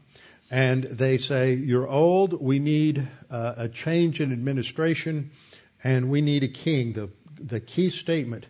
and 0.51 0.83
they 0.83 1.17
say, 1.17 1.53
You're 1.53 1.87
old. 1.87 2.33
We 2.33 2.59
need 2.59 3.07
uh, 3.31 3.53
a 3.57 3.69
change 3.69 4.19
in 4.19 4.31
administration 4.31 5.31
and 5.83 6.09
we 6.09 6.21
need 6.21 6.43
a 6.43 6.49
king. 6.49 6.93
The, 6.93 7.09
the 7.39 7.59
key 7.59 7.89
statement 7.89 8.45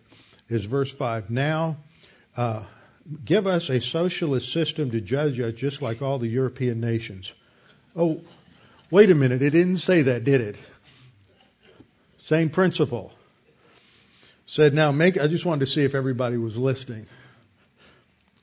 is 0.48 0.64
verse 0.64 0.92
5. 0.92 1.30
Now, 1.30 1.78
uh, 2.36 2.64
give 3.24 3.46
us 3.46 3.70
a 3.70 3.80
socialist 3.80 4.52
system 4.52 4.90
to 4.90 5.00
judge 5.00 5.38
us 5.40 5.54
just 5.54 5.80
like 5.80 6.02
all 6.02 6.18
the 6.18 6.28
European 6.28 6.80
nations. 6.80 7.32
Oh, 7.94 8.20
wait 8.90 9.10
a 9.10 9.14
minute. 9.14 9.42
It 9.42 9.50
didn't 9.50 9.78
say 9.78 10.02
that, 10.02 10.24
did 10.24 10.40
it? 10.40 10.56
Same 12.18 12.50
principle 12.50 13.12
said, 14.46 14.74
Now 14.74 14.92
make, 14.92 15.18
I 15.18 15.26
just 15.26 15.44
wanted 15.44 15.66
to 15.66 15.70
see 15.70 15.84
if 15.84 15.94
everybody 15.94 16.36
was 16.36 16.56
listening. 16.56 17.06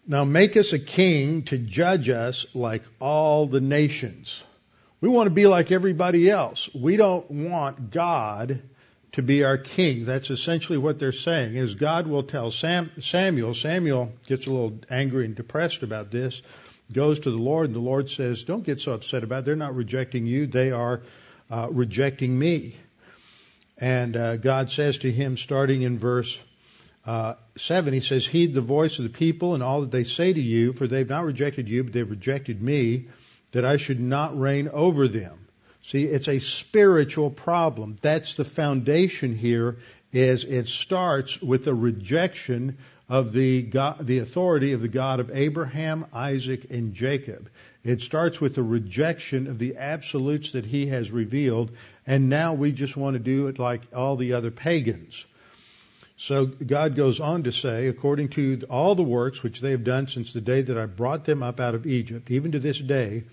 Now 0.06 0.26
make 0.26 0.58
us 0.58 0.74
a 0.74 0.80
king 0.80 1.44
to 1.44 1.58
judge 1.58 2.10
us 2.10 2.46
like 2.54 2.84
all 3.00 3.48
the 3.48 3.62
nations. 3.62 4.44
We 5.00 5.10
want 5.10 5.28
to 5.28 5.34
be 5.34 5.48
like 5.48 5.72
everybody 5.72 6.30
else. 6.30 6.70
We 6.74 6.98
don't 6.98 7.30
want 7.30 7.92
God 7.92 8.62
to 9.13 9.22
be 9.22 9.44
our 9.44 9.58
king. 9.58 10.06
That's 10.06 10.30
essentially 10.30 10.78
what 10.78 11.00
they're 11.00 11.12
saying 11.12 11.56
is 11.56 11.76
God 11.76 12.08
will 12.08 12.24
tell 12.24 12.52
Sam, 12.52 12.92
Samuel, 13.00 13.54
Samuel 13.54 14.12
gets 14.28 14.48
a 14.48 14.52
little 14.52 14.80
angry 14.89 15.26
and 15.26 15.36
depressed 15.36 15.84
about 15.84 16.12
this, 16.12 16.42
goes 16.92 17.22
to 17.22 17.32
the 17.32 17.38
Lord 17.38 17.68
and 17.68 17.76
the 17.76 17.80
Lord 17.80 18.10
says, 18.10 18.44
don't 18.44 18.63
get 18.63 18.82
so 18.82 18.94
upset 18.94 19.24
about 19.24 19.39
it. 19.39 19.46
They're 19.46 19.56
not 19.56 19.76
rejecting 19.76 20.26
you. 20.26 20.48
They 20.48 20.72
are 20.72 21.02
uh, 21.50 21.68
rejecting 21.70 22.38
me. 22.38 22.78
And 23.78 24.16
uh, 24.16 24.38
God 24.38 24.72
says 24.72 25.00
to 25.00 25.12
him, 25.12 25.36
starting 25.38 25.82
in 25.82 25.98
verse 25.98 26.40
uh, 27.06 27.36
7, 27.58 27.94
He 27.94 28.00
says, 28.00 28.26
Heed 28.26 28.54
the 28.54 28.62
voice 28.62 29.00
of 29.00 29.04
the 29.04 29.10
people 29.10 29.56
and 29.56 29.64
all 29.64 29.82
that 29.82 29.92
they 29.92 30.04
say 30.04 30.32
to 30.32 30.42
you, 30.42 30.74
for 30.74 30.88
they've 30.88 31.10
not 31.10 31.26
rejected 31.26 31.68
you, 31.68 31.84
but 31.84 31.94
they've 31.94 32.10
rejected 32.10 32.62
me, 32.62 33.08
that 33.52 33.66
I 33.66 33.78
should 33.78 34.00
not 34.00 34.40
reign 34.40 34.70
over 34.72 35.08
them. 35.08 35.48
See, 35.82 36.06
it's 36.06 36.30
a 36.30 36.40
spiritual 36.40 37.30
problem. 37.30 37.98
That's 38.02 38.36
the 38.36 38.46
foundation 38.46 39.36
here, 39.36 39.80
is 40.14 40.46
it 40.46 40.70
starts 40.70 41.42
with 41.42 41.68
a 41.68 41.74
rejection 41.74 42.78
of 43.10 43.34
the, 43.34 43.62
God, 43.62 44.06
the 44.06 44.20
authority 44.20 44.74
of 44.74 44.82
the 44.82 44.88
God 44.88 45.20
of 45.20 45.32
Abraham, 45.34 46.06
Isaac, 46.13 46.68
and 46.70 46.94
Jacob. 46.94 47.50
It 47.84 48.02
starts 48.02 48.39
with 48.39 48.56
the 48.56 48.63
rejection 48.63 49.48
of 49.48 49.60
the 49.60 49.76
absolutes 49.76 50.54
that 50.54 50.66
he 50.66 50.88
has 50.88 51.12
revealed, 51.12 51.72
and 52.08 52.30
now 52.30 52.54
we 52.54 52.72
just 52.72 52.96
want 52.96 53.16
to 53.16 53.20
do 53.20 53.48
it 53.48 53.60
like 53.60 53.82
all 53.94 54.16
the 54.16 54.34
other 54.34 54.52
pagans. 54.52 55.26
So 56.16 56.46
God 56.46 56.96
goes 56.96 57.20
on 57.20 57.44
to 57.44 57.52
say, 57.52 57.88
according 57.88 58.30
to 58.30 58.62
all 58.70 58.96
the 58.96 59.04
works 59.04 59.44
which 59.44 59.60
they 59.60 59.72
have 59.72 59.84
done 59.84 60.08
since 60.08 60.32
the 60.32 60.42
day 60.42 60.62
that 60.62 60.78
I 60.78 60.86
brought 60.86 61.26
them 61.26 61.44
up 61.44 61.60
out 61.60 61.76
of 61.76 61.86
Egypt, 61.86 62.32
even 62.32 62.54
to 62.54 62.60
this 62.60 62.80
day, 62.80 63.26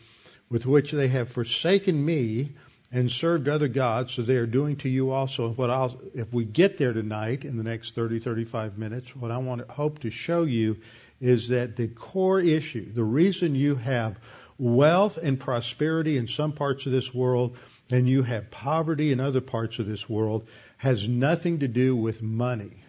with 0.49 0.67
which 0.67 0.91
they 0.91 1.09
have 1.09 1.31
forsaken 1.31 2.05
me 2.05 2.51
and 2.93 3.11
served 3.11 3.49
other 3.49 3.69
gods, 3.69 4.15
so 4.15 4.23
they 4.23 4.37
are 4.37 4.47
doing 4.47 4.77
to 4.77 4.89
you 4.89 5.11
also. 5.11 5.51
What 5.51 5.71
I'll, 5.71 6.01
if 6.15 6.33
we 6.33 6.45
get 6.45 6.77
there 6.77 6.93
tonight 6.93 7.45
in 7.45 7.57
the 7.57 7.63
next 7.63 7.95
30, 7.95 8.19
35 8.19 8.79
minutes, 8.79 9.15
what 9.15 9.31
I 9.31 9.39
want 9.39 9.67
to 9.67 9.73
hope 9.73 10.01
to 10.01 10.11
show 10.11 10.43
you 10.43 10.79
is 11.21 11.49
that 11.49 11.77
the 11.77 11.89
core 11.89 12.41
issue, 12.41 12.93
the 12.93 13.05
reason 13.05 13.55
you 13.55 13.77
have 13.77 14.19
wealth 14.59 15.19
and 15.19 15.39
prosperity 15.39 16.17
in 16.19 16.27
some 16.27 16.53
parts 16.53 16.87
of 16.87 16.93
this 16.93 17.15
world 17.15 17.57
and 17.91 18.09
you 18.09 18.23
have 18.23 18.51
poverty 18.51 19.13
in 19.13 19.21
other 19.21 19.41
parts 19.41 19.79
of 19.79 19.87
this 19.87 20.09
world 20.09 20.47
has 20.77 21.09
nothing 21.09 21.61
to 21.61 21.69
do 21.69 21.95
with 21.97 22.23
money. 22.23 22.83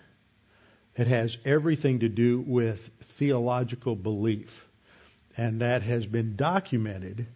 It 0.95 1.07
has 1.07 1.37
everything 1.45 1.99
to 1.99 2.09
do 2.09 2.39
with 2.39 2.89
theological 3.03 3.95
belief. 3.95 4.65
And 5.37 5.61
that 5.61 5.81
has 5.83 6.05
been 6.05 6.35
documented 6.35 7.27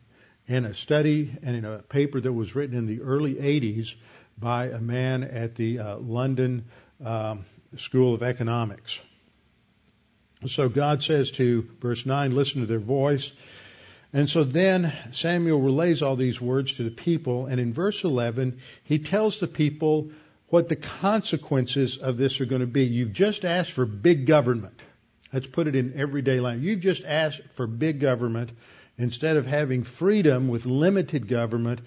in 0.48 0.66
a 0.66 0.74
study 0.74 1.36
and 1.44 1.56
in 1.56 1.66
a 1.66 1.80
paper 1.80 2.22
that 2.22 2.32
was 2.32 2.56
written 2.56 2.78
in 2.78 2.86
the 2.86 3.02
early 3.02 3.36
80s 3.36 3.96
by 4.38 4.68
a 4.68 4.80
man 4.80 5.24
at 5.24 5.56
the 5.56 5.80
uh, 5.80 5.98
London 5.98 6.66
um, 7.04 7.46
School 7.78 8.14
of 8.14 8.24
Economics. 8.24 9.00
So 10.46 10.70
God 10.70 11.04
says 11.04 11.32
to 11.32 11.68
verse 11.80 12.06
9, 12.06 12.36
listen 12.36 12.62
to 12.62 12.68
their 12.68 12.80
voice 12.80 13.32
and 14.16 14.30
so 14.30 14.46
then 14.46 14.94
Samuel 15.12 15.60
relays 15.60 16.02
all 16.02 16.16
these 16.16 16.40
words 16.40 16.78
to 16.78 16.84
the 16.84 16.90
people, 16.90 17.48
and 17.48 17.60
in 17.60 17.74
verse 17.74 18.06
11, 18.06 18.60
he 18.86 18.98
tells 18.98 19.42
the 19.42 19.48
people 19.48 20.12
what 20.48 20.70
the 20.70 20.78
consequences 20.78 21.98
of 21.98 22.16
this 22.16 22.40
are 22.40 22.46
going 22.46 22.62
to 22.62 22.66
be. 22.66 22.86
You've 22.86 23.12
just 23.12 23.44
asked 23.44 23.72
for 23.72 23.86
big 23.86 24.26
government. 24.26 24.80
Let's 25.34 25.48
put 25.48 25.68
it 25.68 25.76
in 25.76 26.00
everyday 26.00 26.40
language. 26.40 26.66
You've 26.66 26.80
just 26.80 27.04
asked 27.04 27.42
for 27.56 27.68
big 27.68 28.00
government 28.00 28.52
instead 28.98 29.38
of 29.38 29.46
having 29.46 29.84
freedom 29.84 30.48
with 30.48 30.66
limited 30.66 31.28
government. 31.28 31.82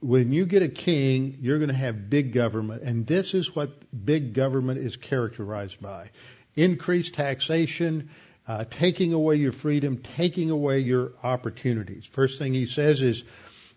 When 0.00 0.32
you 0.32 0.46
get 0.46 0.62
a 0.62 0.68
king, 0.68 1.38
you're 1.40 1.58
going 1.58 1.68
to 1.68 1.74
have 1.74 2.10
big 2.10 2.32
government. 2.32 2.82
And 2.82 3.06
this 3.06 3.34
is 3.34 3.54
what 3.54 3.70
big 4.04 4.34
government 4.34 4.80
is 4.80 4.96
characterized 4.96 5.80
by. 5.80 6.10
Increased 6.56 7.14
taxation, 7.14 8.10
uh, 8.46 8.64
taking 8.68 9.12
away 9.12 9.36
your 9.36 9.52
freedom, 9.52 9.98
taking 9.98 10.50
away 10.50 10.80
your 10.80 11.12
opportunities. 11.22 12.06
First 12.06 12.38
thing 12.38 12.54
he 12.54 12.66
says 12.66 13.02
is, 13.02 13.24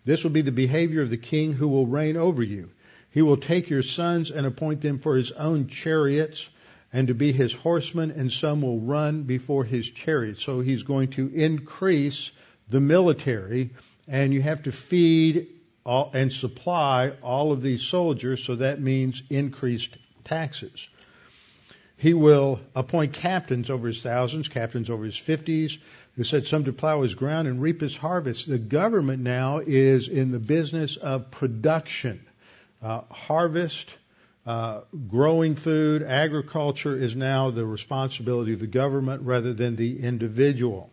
this 0.04 0.24
will 0.24 0.30
be 0.30 0.42
the 0.42 0.52
behavior 0.52 1.02
of 1.02 1.10
the 1.10 1.16
king 1.16 1.52
who 1.52 1.68
will 1.68 1.86
reign 1.86 2.16
over 2.16 2.42
you. 2.42 2.70
He 3.10 3.22
will 3.22 3.36
take 3.36 3.70
your 3.70 3.82
sons 3.82 4.30
and 4.30 4.46
appoint 4.46 4.80
them 4.80 4.98
for 4.98 5.16
his 5.16 5.32
own 5.32 5.68
chariots 5.68 6.48
and 6.92 7.08
to 7.08 7.14
be 7.14 7.32
his 7.32 7.52
horsemen, 7.52 8.12
and 8.12 8.32
some 8.32 8.62
will 8.62 8.80
run 8.80 9.24
before 9.24 9.64
his 9.64 9.90
chariots. 9.90 10.42
So 10.42 10.60
he's 10.60 10.82
going 10.82 11.10
to 11.10 11.28
increase 11.28 12.30
the 12.70 12.80
military, 12.80 13.70
and 14.06 14.32
you 14.32 14.42
have 14.42 14.62
to 14.64 14.72
feed 14.72 15.48
all, 15.84 16.10
and 16.12 16.32
supply 16.32 17.12
all 17.22 17.52
of 17.52 17.62
these 17.62 17.82
soldiers, 17.82 18.44
so 18.44 18.56
that 18.56 18.80
means 18.80 19.22
increased 19.30 19.96
taxes. 20.24 20.88
He 21.96 22.14
will 22.14 22.60
appoint 22.76 23.14
captains 23.14 23.70
over 23.70 23.88
his 23.88 24.02
thousands, 24.02 24.48
captains 24.48 24.88
over 24.88 25.04
his 25.04 25.16
fifties, 25.16 25.78
who 26.14 26.24
said 26.24 26.46
some 26.46 26.64
to 26.64 26.72
plow 26.72 27.02
his 27.02 27.14
ground 27.14 27.48
and 27.48 27.60
reap 27.60 27.80
his 27.80 27.96
harvest. 27.96 28.48
The 28.48 28.58
government 28.58 29.22
now 29.22 29.58
is 29.58 30.08
in 30.08 30.30
the 30.30 30.38
business 30.38 30.96
of 30.96 31.30
production. 31.30 32.24
Uh, 32.82 33.02
harvest, 33.10 33.92
uh, 34.46 34.82
growing 35.08 35.56
food, 35.56 36.02
agriculture 36.02 36.96
is 36.96 37.16
now 37.16 37.50
the 37.50 37.66
responsibility 37.66 38.52
of 38.52 38.60
the 38.60 38.66
government 38.66 39.22
rather 39.22 39.52
than 39.52 39.76
the 39.76 40.00
individual. 40.00 40.90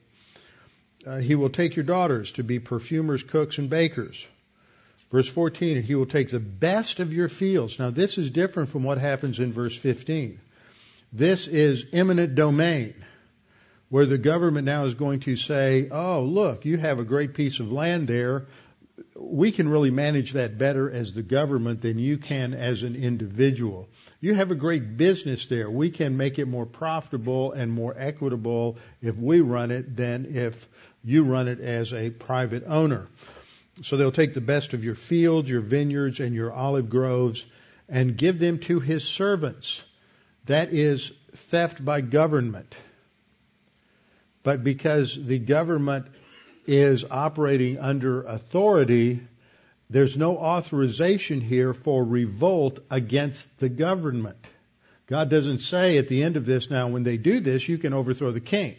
Uh, 1.05 1.17
he 1.17 1.35
will 1.35 1.49
take 1.49 1.75
your 1.75 1.85
daughters 1.85 2.31
to 2.33 2.43
be 2.43 2.59
perfumers, 2.59 3.21
cooks, 3.21 3.59
and 3.59 3.69
bakers. 3.69 4.25
Verse 5.11 5.29
14, 5.29 5.77
and 5.77 5.85
he 5.85 5.93
will 5.95 6.07
take 6.07 6.29
the 6.29 6.39
best 6.39 6.99
of 6.99 7.13
your 7.13 7.29
fields. 7.29 7.77
Now, 7.77 7.91
this 7.91 8.17
is 8.17 8.31
different 8.31 8.69
from 8.69 8.83
what 8.83 8.97
happens 8.97 9.39
in 9.39 9.53
verse 9.53 9.77
15. 9.77 10.39
This 11.13 11.47
is 11.47 11.85
eminent 11.93 12.33
domain, 12.33 12.95
where 13.89 14.07
the 14.07 14.17
government 14.17 14.65
now 14.65 14.85
is 14.85 14.95
going 14.95 15.21
to 15.21 15.35
say, 15.35 15.89
oh, 15.91 16.23
look, 16.23 16.65
you 16.65 16.77
have 16.77 16.99
a 16.99 17.05
great 17.05 17.35
piece 17.35 17.59
of 17.59 17.71
land 17.71 18.07
there. 18.07 18.47
We 19.15 19.51
can 19.51 19.69
really 19.69 19.91
manage 19.91 20.33
that 20.33 20.57
better 20.57 20.89
as 20.89 21.13
the 21.13 21.21
government 21.21 21.81
than 21.81 21.99
you 21.99 22.17
can 22.17 22.53
as 22.53 22.83
an 22.83 22.95
individual. 22.95 23.87
You 24.21 24.33
have 24.33 24.51
a 24.51 24.55
great 24.55 24.97
business 24.97 25.45
there. 25.45 25.69
We 25.69 25.91
can 25.91 26.17
make 26.17 26.39
it 26.39 26.47
more 26.47 26.65
profitable 26.65 27.51
and 27.51 27.71
more 27.71 27.93
equitable 27.95 28.77
if 29.01 29.15
we 29.15 29.41
run 29.41 29.71
it 29.71 29.95
than 29.95 30.35
if 30.35 30.67
you 31.05 31.23
run 31.23 31.47
it 31.47 31.59
as 31.59 31.93
a 31.93 32.09
private 32.09 32.63
owner. 32.65 33.07
So 33.83 33.95
they'll 33.95 34.11
take 34.11 34.33
the 34.33 34.41
best 34.41 34.73
of 34.73 34.83
your 34.83 34.95
fields, 34.95 35.49
your 35.49 35.61
vineyards, 35.61 36.19
and 36.19 36.33
your 36.33 36.51
olive 36.51 36.89
groves 36.89 37.45
and 37.87 38.17
give 38.17 38.39
them 38.39 38.59
to 38.59 38.79
his 38.79 39.03
servants 39.03 39.81
that 40.45 40.73
is 40.73 41.11
theft 41.33 41.83
by 41.83 42.01
government. 42.01 42.73
But 44.43 44.63
because 44.63 45.15
the 45.15 45.39
government 45.39 46.07
is 46.65 47.03
operating 47.09 47.79
under 47.79 48.23
authority, 48.23 49.21
there's 49.89 50.17
no 50.17 50.37
authorization 50.37 51.41
here 51.41 51.73
for 51.73 52.03
revolt 52.03 52.79
against 52.89 53.47
the 53.59 53.69
government. 53.69 54.37
God 55.07 55.29
doesn't 55.29 55.59
say 55.59 55.97
at 55.97 56.07
the 56.07 56.23
end 56.23 56.37
of 56.37 56.45
this, 56.45 56.71
now 56.71 56.87
when 56.87 57.03
they 57.03 57.17
do 57.17 57.39
this, 57.39 57.67
you 57.67 57.77
can 57.77 57.93
overthrow 57.93 58.31
the 58.31 58.39
king. 58.39 58.75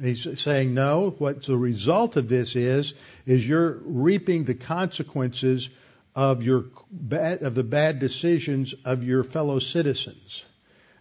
He's 0.00 0.40
saying 0.40 0.74
no, 0.74 1.14
what 1.18 1.42
the 1.42 1.56
result 1.56 2.16
of 2.16 2.28
this 2.28 2.54
is, 2.54 2.94
is 3.26 3.46
you're 3.46 3.78
reaping 3.82 4.44
the 4.44 4.54
consequences 4.54 5.68
of 6.14 6.42
your 6.42 6.66
bad, 6.90 7.42
of 7.42 7.54
the 7.54 7.64
bad 7.64 7.98
decisions 7.98 8.74
of 8.84 9.02
your 9.02 9.24
fellow 9.24 9.58
citizens. 9.58 10.44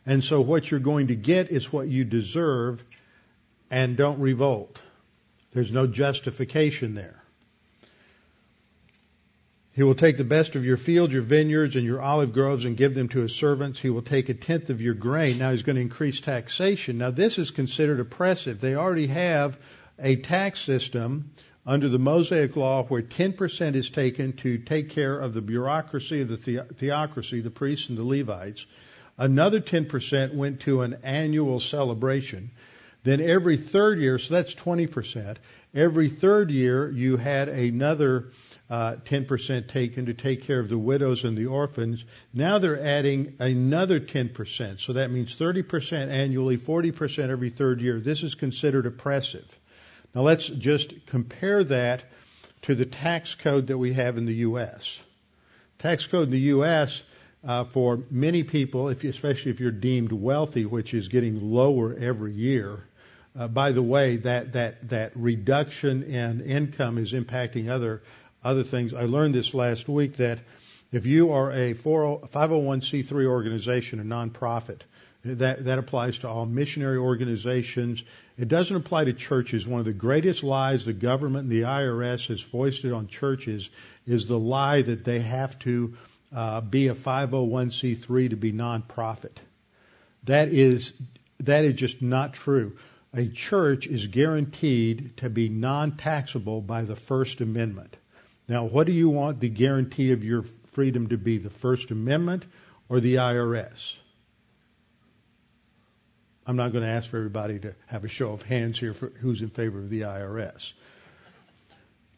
And 0.05 0.23
so 0.23 0.41
what 0.41 0.71
you're 0.71 0.79
going 0.79 1.07
to 1.07 1.15
get 1.15 1.51
is 1.51 1.71
what 1.71 1.87
you 1.87 2.05
deserve 2.05 2.83
and 3.69 3.97
don't 3.97 4.19
revolt. 4.19 4.79
There's 5.53 5.71
no 5.71 5.85
justification 5.87 6.95
there. 6.95 7.21
He 9.77 9.83
will 9.83 9.93
take 9.93 10.17
the 10.17 10.23
best 10.23 10.55
of 10.55 10.65
your 10.65 10.75
fields, 10.75 11.13
your 11.13 11.21
vineyards, 11.21 11.75
and 11.75 11.85
your 11.85 12.01
olive 12.01 12.33
groves 12.33 12.65
and 12.65 12.75
give 12.75 12.95
them 12.95 13.09
to 13.09 13.19
his 13.19 13.35
servants. 13.35 13.79
He 13.79 13.91
will 13.91 14.01
take 14.01 14.27
a 14.27 14.33
tenth 14.33 14.71
of 14.71 14.81
your 14.81 14.95
grain. 14.95 15.37
Now 15.37 15.51
he's 15.51 15.61
going 15.61 15.75
to 15.75 15.83
increase 15.83 16.19
taxation. 16.19 16.97
Now 16.97 17.11
this 17.11 17.37
is 17.37 17.51
considered 17.51 17.99
oppressive. 17.99 18.59
They 18.59 18.73
already 18.73 19.05
have 19.05 19.55
a 19.99 20.15
tax 20.15 20.61
system 20.61 21.29
under 21.63 21.89
the 21.89 21.99
Mosaic 21.99 22.55
law 22.55 22.85
where 22.85 23.03
10% 23.03 23.75
is 23.75 23.91
taken 23.91 24.33
to 24.37 24.57
take 24.57 24.89
care 24.89 25.19
of 25.19 25.35
the 25.35 25.41
bureaucracy 25.41 26.21
of 26.21 26.29
the 26.29 26.65
theocracy, 26.73 27.41
the 27.41 27.51
priests 27.51 27.89
and 27.89 27.99
the 27.99 28.03
Levites. 28.03 28.65
Another 29.15 29.61
10% 29.61 30.33
went 30.33 30.61
to 30.61 30.81
an 30.81 30.97
annual 31.03 31.59
celebration. 31.59 32.49
Then 33.03 33.21
every 33.21 33.57
third 33.57 33.99
year, 33.99 34.17
so 34.17 34.33
that's 34.33 34.55
20%, 34.55 35.37
every 35.75 36.09
third 36.09 36.49
year 36.49 36.89
you 36.89 37.17
had 37.17 37.47
another 37.47 38.31
uh, 38.69 38.95
10% 39.05 39.67
taken 39.69 40.07
to 40.07 40.13
take 40.13 40.43
care 40.43 40.59
of 40.59 40.67
the 40.67 40.77
widows 40.77 41.23
and 41.23 41.37
the 41.37 41.45
orphans. 41.45 42.03
Now 42.33 42.59
they're 42.59 42.81
adding 42.81 43.35
another 43.39 43.99
10%. 43.99 44.81
So 44.81 44.93
that 44.93 45.09
means 45.09 45.37
30% 45.37 46.09
annually, 46.09 46.57
40% 46.57 47.29
every 47.29 47.49
third 47.49 47.81
year. 47.81 47.99
This 47.99 48.23
is 48.23 48.35
considered 48.35 48.85
oppressive. 48.85 49.47
Now 50.13 50.21
let's 50.21 50.47
just 50.47 51.05
compare 51.05 51.63
that 51.65 52.03
to 52.63 52.75
the 52.75 52.85
tax 52.85 53.35
code 53.35 53.67
that 53.67 53.77
we 53.77 53.93
have 53.93 54.17
in 54.17 54.25
the 54.25 54.35
U.S. 54.35 54.99
Tax 55.79 56.07
code 56.07 56.23
in 56.23 56.31
the 56.31 56.39
U.S. 56.39 57.01
Uh, 57.47 57.63
for 57.63 58.03
many 58.09 58.43
people, 58.43 58.89
if 58.89 59.03
you, 59.03 59.09
especially 59.09 59.51
if 59.51 59.59
you're 59.59 59.71
deemed 59.71 60.11
wealthy, 60.11 60.65
which 60.65 60.93
is 60.93 61.07
getting 61.07 61.51
lower 61.51 61.95
every 61.95 62.33
year. 62.33 62.83
Uh, 63.37 63.47
by 63.47 63.71
the 63.71 63.81
way, 63.81 64.17
that 64.17 64.53
that 64.53 64.89
that 64.89 65.11
reduction 65.15 66.01
in 66.03 66.41
income 66.41 66.97
is 66.97 67.13
impacting 67.13 67.69
other 67.69 68.01
other 68.43 68.63
things. 68.63 68.93
I 68.93 69.03
learned 69.03 69.35
this 69.35 69.53
last 69.53 69.87
week 69.87 70.17
that 70.17 70.39
if 70.91 71.05
you 71.05 71.31
are 71.31 71.51
a 71.51 71.73
501c3 71.73 73.25
organization, 73.25 73.99
a 73.99 74.03
nonprofit, 74.03 74.81
that, 75.35 75.65
that 75.65 75.79
applies 75.79 76.19
to 76.19 76.29
all 76.29 76.45
missionary 76.45 76.97
organizations. 76.97 78.03
It 78.37 78.47
doesn't 78.47 78.75
apply 78.75 79.05
to 79.05 79.13
churches. 79.13 79.67
One 79.67 79.79
of 79.79 79.85
the 79.85 79.93
greatest 79.93 80.43
lies 80.43 80.85
the 80.85 80.93
government 80.93 81.43
and 81.43 81.51
the 81.51 81.63
IRS 81.63 82.27
has 82.27 82.41
foisted 82.41 82.93
on 82.93 83.07
churches 83.07 83.69
is 84.05 84.27
the 84.27 84.39
lie 84.39 84.81
that 84.81 85.03
they 85.03 85.19
have 85.19 85.57
to 85.59 85.97
uh, 86.33 86.61
be 86.61 86.87
a 86.87 86.95
501c3 86.95 88.29
to 88.29 88.35
be 88.35 88.53
nonprofit. 88.53 89.37
That 90.23 90.49
is 90.49 90.93
that 91.39 91.65
is 91.65 91.75
just 91.75 92.01
not 92.01 92.33
true. 92.33 92.77
A 93.13 93.27
church 93.27 93.87
is 93.87 94.07
guaranteed 94.07 95.17
to 95.17 95.29
be 95.29 95.49
non-taxable 95.49 96.61
by 96.61 96.83
the 96.83 96.95
First 96.95 97.41
Amendment. 97.41 97.95
Now, 98.47 98.63
what 98.65 98.87
do 98.87 98.93
you 98.93 99.09
want 99.09 99.39
the 99.39 99.49
guarantee 99.49 100.11
of 100.13 100.23
your 100.23 100.43
freedom 100.71 101.09
to 101.09 101.17
be? 101.17 101.37
The 101.37 101.49
First 101.49 101.91
Amendment 101.91 102.45
or 102.87 102.99
the 102.99 103.15
IRS? 103.15 103.93
I'm 106.45 106.55
not 106.55 106.71
going 106.71 106.83
to 106.83 106.89
ask 106.89 107.09
for 107.09 107.17
everybody 107.17 107.59
to 107.59 107.75
have 107.87 108.05
a 108.05 108.07
show 108.07 108.31
of 108.31 108.41
hands 108.41 108.79
here 108.79 108.93
for 108.93 109.09
who's 109.09 109.41
in 109.41 109.49
favor 109.49 109.79
of 109.79 109.89
the 109.89 110.01
IRS. 110.01 110.71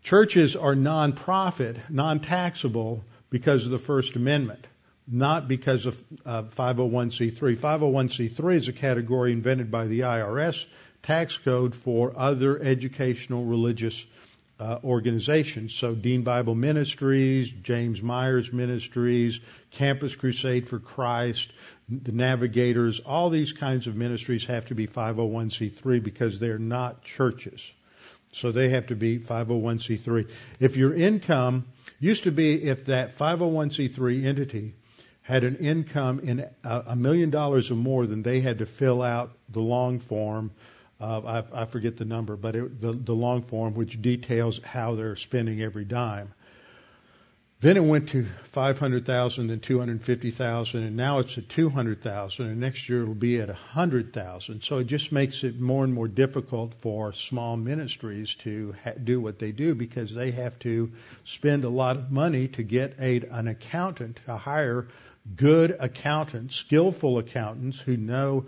Churches 0.03 0.55
are 0.55 0.75
non-profit, 0.75 1.77
non-taxable 1.89 3.03
because 3.31 3.65
of 3.65 3.71
the 3.71 3.79
First 3.79 4.15
Amendment, 4.15 4.67
not 5.07 5.47
because 5.47 5.87
of 5.87 6.03
uh, 6.27 6.43
501c3. 6.43 7.57
501c3 7.57 8.55
is 8.55 8.67
a 8.67 8.73
category 8.73 9.33
invented 9.33 9.71
by 9.71 9.87
the 9.87 10.01
IRS 10.01 10.63
tax 11.01 11.37
code 11.39 11.73
for 11.73 12.13
other 12.15 12.59
educational 12.59 13.45
religious 13.45 14.05
uh, 14.59 14.79
organizations. 14.83 15.73
So 15.73 15.95
Dean 15.95 16.23
Bible 16.23 16.55
Ministries, 16.55 17.49
James 17.49 18.01
Myers 18.01 18.51
Ministries, 18.51 19.39
Campus 19.71 20.15
Crusade 20.15 20.67
for 20.67 20.79
Christ, 20.79 21.51
the 21.87 22.11
Navigators, 22.11 22.99
all 22.99 23.29
these 23.29 23.53
kinds 23.53 23.87
of 23.87 23.95
ministries 23.95 24.45
have 24.45 24.65
to 24.65 24.75
be 24.75 24.87
501c3 24.87 26.03
because 26.03 26.39
they're 26.39 26.59
not 26.59 27.03
churches. 27.03 27.71
So 28.33 28.51
they 28.51 28.69
have 28.69 28.87
to 28.87 28.95
be 28.95 29.17
501c3. 29.17 30.29
If 30.59 30.77
your 30.77 30.93
income 30.93 31.65
used 31.99 32.25
to 32.25 32.31
be 32.31 32.63
if 32.63 32.85
that 32.85 33.17
501c3 33.17 34.25
entity 34.25 34.75
had 35.21 35.43
an 35.43 35.57
income 35.57 36.19
in 36.19 36.45
a 36.63 36.95
million 36.95 37.29
dollars 37.29 37.71
or 37.71 37.75
more, 37.75 38.05
then 38.07 38.23
they 38.23 38.41
had 38.41 38.59
to 38.59 38.65
fill 38.65 39.01
out 39.01 39.31
the 39.49 39.61
long 39.61 39.99
form 39.99 40.51
uh, 40.99 41.43
I, 41.53 41.61
I, 41.61 41.65
forget 41.65 41.97
the 41.97 42.05
number, 42.05 42.35
but 42.35 42.55
it, 42.55 42.81
the, 42.81 42.91
the 42.91 43.13
long 43.13 43.41
form 43.41 43.73
which 43.73 44.01
details 44.01 44.59
how 44.63 44.95
they're 44.95 45.15
spending 45.15 45.61
every 45.61 45.85
dime. 45.85 46.33
Then 47.61 47.75
it 47.75 47.83
went 47.83 48.09
to 48.09 48.25
500,000 48.51 49.49
and 49.49 49.61
250,000 49.61 50.83
and 50.83 50.95
now 50.95 51.19
it's 51.19 51.37
at 51.37 51.49
200,000 51.49 52.45
and 52.45 52.59
next 52.61 52.87
year 52.87 53.01
it'll 53.01 53.13
be 53.13 53.41
at 53.41 53.49
100,000. 53.49 54.61
So 54.61 54.77
it 54.77 54.87
just 54.87 55.11
makes 55.11 55.43
it 55.43 55.59
more 55.59 55.83
and 55.83 55.93
more 55.93 56.07
difficult 56.07 56.73
for 56.75 57.11
small 57.11 57.57
ministries 57.57 58.35
to 58.35 58.75
ha- 58.81 58.93
do 59.03 59.19
what 59.19 59.39
they 59.39 59.51
do 59.51 59.75
because 59.75 60.15
they 60.15 60.31
have 60.31 60.57
to 60.59 60.93
spend 61.25 61.65
a 61.65 61.69
lot 61.69 61.97
of 61.97 62.09
money 62.09 62.47
to 62.49 62.63
get 62.63 62.95
a, 62.97 63.23
an 63.29 63.49
accountant 63.49 64.19
to 64.25 64.37
hire 64.37 64.87
good 65.35 65.75
accountants, 65.81 66.55
skillful 66.55 67.17
accountants 67.17 67.77
who 67.77 67.97
know 67.97 68.45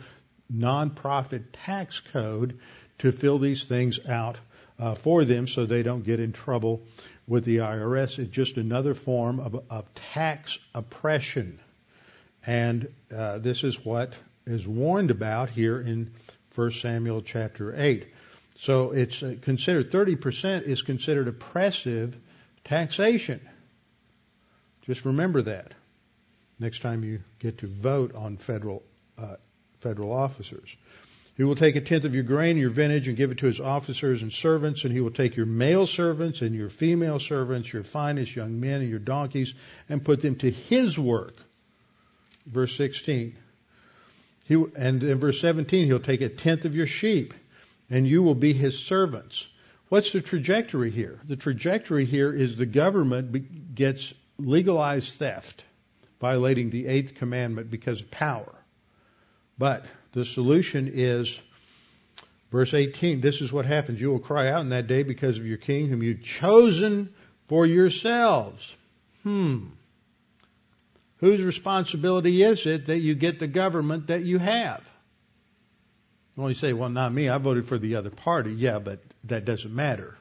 nonprofit 0.54 1.46
tax 1.54 2.00
code 2.00 2.60
to 3.00 3.12
fill 3.12 3.40
these 3.40 3.66
things 3.66 4.00
out 4.08 4.38
uh, 4.80 4.96
for 4.96 5.26
them 5.26 5.48
so 5.48 5.66
they 5.66 5.84
don't 5.84 6.04
get 6.04 6.20
in 6.20 6.34
trouble 6.34 6.82
with 7.28 7.46
the 7.46 7.58
IRS. 7.58 8.20
It's 8.20 8.32
just 8.32 8.58
another 8.58 8.94
form 8.94 9.40
of, 9.40 9.64
of 9.70 9.94
tax 10.14 10.60
oppression. 10.74 11.60
And 12.46 12.92
uh, 13.16 13.38
this 13.38 13.64
is 13.64 13.84
what 13.86 14.14
is 14.46 14.68
warned 14.68 15.12
about 15.12 15.50
here 15.50 15.80
in 15.80 16.12
1 16.56 16.72
Samuel 16.72 17.22
chapter 17.22 17.74
8. 17.80 18.08
So 18.60 18.92
it's 18.92 19.24
uh, 19.24 19.36
considered 19.42 19.92
30% 19.92 20.64
is 20.64 20.82
considered 20.82 21.28
oppressive 21.28 22.16
taxation. 22.64 23.42
Just 24.84 25.06
remember 25.06 25.44
that 25.44 25.74
next 26.60 26.82
time 26.82 27.04
you 27.04 27.22
get 27.40 27.60
to 27.60 27.68
vote 27.68 28.16
on 28.16 28.38
federal 28.38 28.84
uh, 29.18 29.36
federal 29.82 30.12
officers. 30.12 30.76
He 31.36 31.44
will 31.44 31.56
take 31.56 31.76
a 31.76 31.82
tenth 31.82 32.06
of 32.06 32.14
your 32.14 32.24
grain 32.24 32.58
your 32.58 32.70
vintage 32.70 33.08
and 33.08 33.18
give 33.18 33.32
it 33.32 33.40
to 33.40 33.48
his 33.48 33.60
officers 33.60 34.22
and 34.22 34.32
servants, 34.32 34.84
and 34.84 34.94
he 34.94 35.02
will 35.02 35.12
take 35.12 35.36
your 35.36 35.46
male 35.46 35.88
servants 35.88 36.42
and 36.42 36.54
your 36.54 36.70
female 36.70 37.20
servants, 37.20 37.72
your 37.72 37.84
finest 37.84 38.36
young 38.36 38.60
men 38.60 38.82
and 38.82 38.90
your 38.90 39.00
donkeys, 39.00 39.54
and 39.90 40.06
put 40.06 40.22
them 40.22 40.36
to 40.36 40.52
his 40.52 41.00
work. 41.00 41.36
Verse 42.46 42.76
16. 42.76 43.36
He, 44.46 44.66
and 44.76 45.04
in 45.04 45.20
verse 45.20 45.40
17, 45.40 45.86
he'll 45.86 46.00
take 46.00 46.22
a 46.22 46.30
tenth 46.30 46.66
of 46.66 46.76
your 46.76 46.88
sheep, 46.88 47.34
and 47.90 48.08
you 48.08 48.22
will 48.22 48.36
be 48.36 48.54
his 48.54 48.78
servants. 48.78 49.48
What's 49.90 50.12
the 50.12 50.22
trajectory 50.22 50.92
here? 50.92 51.20
The 51.28 51.36
trajectory 51.36 52.06
here 52.06 52.34
is 52.34 52.56
the 52.56 52.66
government 52.66 53.76
gets 53.76 54.14
legalized 54.38 55.16
theft, 55.16 55.64
violating 56.20 56.70
the 56.70 56.88
eighth 56.88 57.16
commandment 57.16 57.72
because 57.72 58.02
of 58.02 58.12
power. 58.12 58.61
But 59.58 59.86
the 60.14 60.26
solution 60.26 60.92
is 60.94 61.40
verse 62.52 62.74
18. 62.74 63.22
This 63.22 63.42
is 63.42 63.52
what 63.52 63.66
happens. 63.66 64.02
You 64.02 64.12
will 64.12 64.20
cry 64.20 64.50
out 64.50 64.62
in 64.62 64.70
that 64.70 64.88
day 64.88 65.04
because 65.04 65.40
of 65.40 65.46
your 65.46 65.58
king 65.58 65.88
whom 65.88 66.04
you've 66.04 66.24
chosen 66.24 67.14
for 67.48 67.66
yourselves. 67.66 68.76
Hmm. 69.24 69.68
Whose 71.18 71.44
responsibility 71.44 72.42
is 72.42 72.66
it 72.66 72.88
that 72.88 73.00
you 73.00 73.14
get 73.14 73.40
the 73.40 73.48
government 73.48 74.08
that 74.08 74.24
you 74.24 74.40
have? 74.40 74.82
Well, 76.36 76.50
you 76.50 76.56
say, 76.56 76.74
well, 76.74 76.90
not 76.90 77.14
me. 77.14 77.30
I 77.30 77.38
voted 77.38 77.68
for 77.68 77.78
the 77.78 77.96
other 77.96 78.10
party. 78.10 78.54
Yeah, 78.54 78.80
but 78.80 79.02
that 79.26 79.46
doesn't 79.46 79.74
matter. 79.74 80.18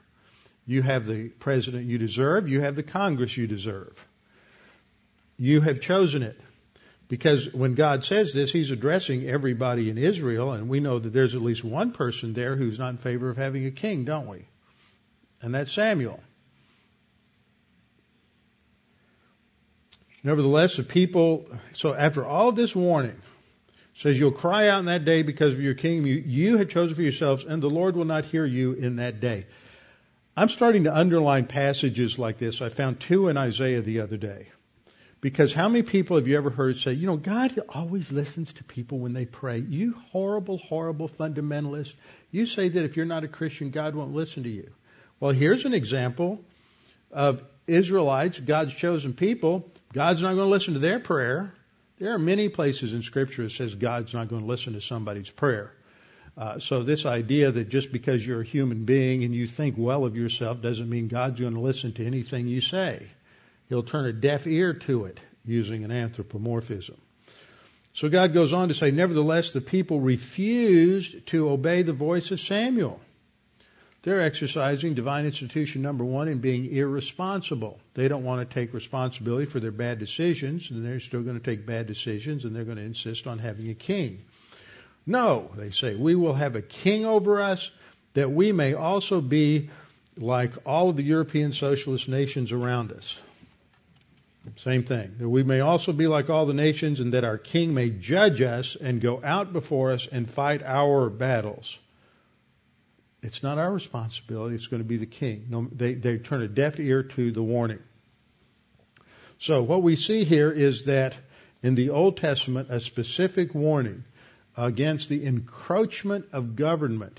You 0.66 0.82
have 0.82 1.06
the 1.06 1.28
president 1.28 1.86
you 1.86 1.98
deserve. 1.98 2.48
You 2.48 2.60
have 2.60 2.76
the 2.76 2.82
Congress 2.82 3.36
you 3.36 3.46
deserve. 3.46 3.96
You 5.38 5.62
have 5.62 5.80
chosen 5.80 6.22
it. 6.22 6.38
Because 7.10 7.52
when 7.52 7.74
God 7.74 8.04
says 8.04 8.32
this, 8.32 8.52
He's 8.52 8.70
addressing 8.70 9.28
everybody 9.28 9.90
in 9.90 9.98
Israel, 9.98 10.52
and 10.52 10.68
we 10.68 10.78
know 10.78 11.00
that 11.00 11.12
there's 11.12 11.34
at 11.34 11.42
least 11.42 11.64
one 11.64 11.90
person 11.90 12.34
there 12.34 12.54
who's 12.54 12.78
not 12.78 12.90
in 12.90 12.98
favor 12.98 13.28
of 13.28 13.36
having 13.36 13.66
a 13.66 13.72
king, 13.72 14.04
don't 14.04 14.28
we? 14.28 14.44
And 15.42 15.52
that's 15.52 15.72
Samuel. 15.72 16.20
Nevertheless, 20.22 20.76
the 20.76 20.84
people, 20.84 21.48
so 21.72 21.94
after 21.94 22.24
all 22.24 22.50
of 22.50 22.54
this 22.54 22.76
warning, 22.76 23.20
says 23.96 24.16
you'll 24.16 24.30
cry 24.30 24.68
out 24.68 24.78
in 24.78 24.84
that 24.84 25.04
day 25.04 25.24
because 25.24 25.52
of 25.52 25.60
your 25.60 25.74
king 25.74 26.06
you, 26.06 26.14
you 26.14 26.58
have 26.58 26.68
chosen 26.68 26.94
for 26.94 27.02
yourselves, 27.02 27.42
and 27.42 27.60
the 27.60 27.68
Lord 27.68 27.96
will 27.96 28.04
not 28.04 28.24
hear 28.24 28.46
you 28.46 28.74
in 28.74 28.96
that 28.96 29.18
day. 29.18 29.46
I'm 30.36 30.48
starting 30.48 30.84
to 30.84 30.96
underline 30.96 31.46
passages 31.46 32.20
like 32.20 32.38
this. 32.38 32.62
I 32.62 32.68
found 32.68 33.00
two 33.00 33.26
in 33.26 33.36
Isaiah 33.36 33.80
the 33.80 34.00
other 34.00 34.16
day. 34.16 34.46
Because 35.20 35.52
how 35.52 35.68
many 35.68 35.82
people 35.82 36.16
have 36.16 36.26
you 36.26 36.36
ever 36.38 36.48
heard 36.48 36.78
say, 36.78 36.92
you 36.92 37.06
know, 37.06 37.18
God 37.18 37.58
always 37.68 38.10
listens 38.10 38.54
to 38.54 38.64
people 38.64 38.98
when 38.98 39.12
they 39.12 39.26
pray. 39.26 39.58
You 39.58 39.94
horrible, 40.12 40.56
horrible 40.56 41.10
fundamentalist. 41.10 41.94
You 42.30 42.46
say 42.46 42.70
that 42.70 42.84
if 42.84 42.96
you're 42.96 43.04
not 43.04 43.24
a 43.24 43.28
Christian, 43.28 43.70
God 43.70 43.94
won't 43.94 44.14
listen 44.14 44.44
to 44.44 44.48
you. 44.48 44.70
Well, 45.18 45.32
here's 45.32 45.66
an 45.66 45.74
example 45.74 46.40
of 47.12 47.42
Israelites, 47.66 48.40
God's 48.40 48.74
chosen 48.74 49.12
people. 49.12 49.70
God's 49.92 50.22
not 50.22 50.34
going 50.34 50.46
to 50.46 50.50
listen 50.50 50.74
to 50.74 50.80
their 50.80 51.00
prayer. 51.00 51.52
There 51.98 52.14
are 52.14 52.18
many 52.18 52.48
places 52.48 52.94
in 52.94 53.02
Scripture 53.02 53.42
that 53.42 53.50
says 53.50 53.74
God's 53.74 54.14
not 54.14 54.28
going 54.28 54.42
to 54.42 54.48
listen 54.48 54.72
to 54.72 54.80
somebody's 54.80 55.28
prayer. 55.28 55.74
Uh, 56.38 56.58
so 56.58 56.82
this 56.82 57.04
idea 57.04 57.50
that 57.50 57.68
just 57.68 57.92
because 57.92 58.26
you're 58.26 58.40
a 58.40 58.44
human 58.44 58.84
being 58.84 59.24
and 59.24 59.34
you 59.34 59.46
think 59.46 59.74
well 59.76 60.06
of 60.06 60.16
yourself 60.16 60.62
doesn't 60.62 60.88
mean 60.88 61.08
God's 61.08 61.38
going 61.38 61.54
to 61.54 61.60
listen 61.60 61.92
to 61.94 62.06
anything 62.06 62.46
you 62.46 62.62
say. 62.62 63.06
He'll 63.70 63.84
turn 63.84 64.04
a 64.04 64.12
deaf 64.12 64.48
ear 64.48 64.74
to 64.74 65.04
it 65.04 65.20
using 65.44 65.84
an 65.84 65.92
anthropomorphism. 65.92 66.96
So 67.94 68.08
God 68.08 68.34
goes 68.34 68.52
on 68.52 68.68
to 68.68 68.74
say, 68.74 68.90
Nevertheless, 68.90 69.52
the 69.52 69.60
people 69.60 70.00
refused 70.00 71.26
to 71.28 71.50
obey 71.50 71.82
the 71.82 71.92
voice 71.92 72.32
of 72.32 72.40
Samuel. 72.40 73.00
They're 74.02 74.22
exercising 74.22 74.94
divine 74.94 75.24
institution 75.24 75.82
number 75.82 76.04
one 76.04 76.26
in 76.26 76.38
being 76.38 76.66
irresponsible. 76.66 77.78
They 77.94 78.08
don't 78.08 78.24
want 78.24 78.48
to 78.48 78.54
take 78.54 78.74
responsibility 78.74 79.46
for 79.46 79.60
their 79.60 79.70
bad 79.70 80.00
decisions, 80.00 80.70
and 80.70 80.84
they're 80.84 80.98
still 80.98 81.22
going 81.22 81.38
to 81.38 81.44
take 81.44 81.64
bad 81.64 81.86
decisions, 81.86 82.44
and 82.44 82.56
they're 82.56 82.64
going 82.64 82.78
to 82.78 82.82
insist 82.82 83.28
on 83.28 83.38
having 83.38 83.70
a 83.70 83.74
king. 83.74 84.24
No, 85.06 85.50
they 85.54 85.70
say, 85.70 85.94
we 85.94 86.16
will 86.16 86.34
have 86.34 86.56
a 86.56 86.62
king 86.62 87.04
over 87.06 87.40
us 87.40 87.70
that 88.14 88.32
we 88.32 88.50
may 88.50 88.74
also 88.74 89.20
be 89.20 89.70
like 90.16 90.54
all 90.66 90.88
of 90.90 90.96
the 90.96 91.04
European 91.04 91.52
socialist 91.52 92.08
nations 92.08 92.50
around 92.50 92.90
us. 92.90 93.16
Same 94.58 94.84
thing. 94.84 95.14
That 95.18 95.28
we 95.28 95.42
may 95.42 95.60
also 95.60 95.92
be 95.92 96.06
like 96.06 96.30
all 96.30 96.46
the 96.46 96.54
nations 96.54 97.00
and 97.00 97.14
that 97.14 97.24
our 97.24 97.38
king 97.38 97.74
may 97.74 97.90
judge 97.90 98.42
us 98.42 98.76
and 98.76 99.00
go 99.00 99.20
out 99.22 99.52
before 99.52 99.92
us 99.92 100.06
and 100.06 100.30
fight 100.30 100.62
our 100.62 101.08
battles. 101.10 101.78
It's 103.22 103.42
not 103.42 103.58
our 103.58 103.72
responsibility. 103.72 104.54
It's 104.56 104.66
going 104.66 104.82
to 104.82 104.88
be 104.88 104.96
the 104.96 105.06
king. 105.06 105.46
No, 105.50 105.68
they, 105.70 105.94
they 105.94 106.18
turn 106.18 106.42
a 106.42 106.48
deaf 106.48 106.80
ear 106.80 107.02
to 107.02 107.32
the 107.32 107.42
warning. 107.42 107.80
So 109.38 109.62
what 109.62 109.82
we 109.82 109.96
see 109.96 110.24
here 110.24 110.50
is 110.50 110.84
that 110.84 111.14
in 111.62 111.74
the 111.74 111.90
Old 111.90 112.16
Testament, 112.16 112.68
a 112.70 112.80
specific 112.80 113.54
warning 113.54 114.04
against 114.56 115.08
the 115.08 115.26
encroachment 115.26 116.26
of 116.32 116.56
government 116.56 117.18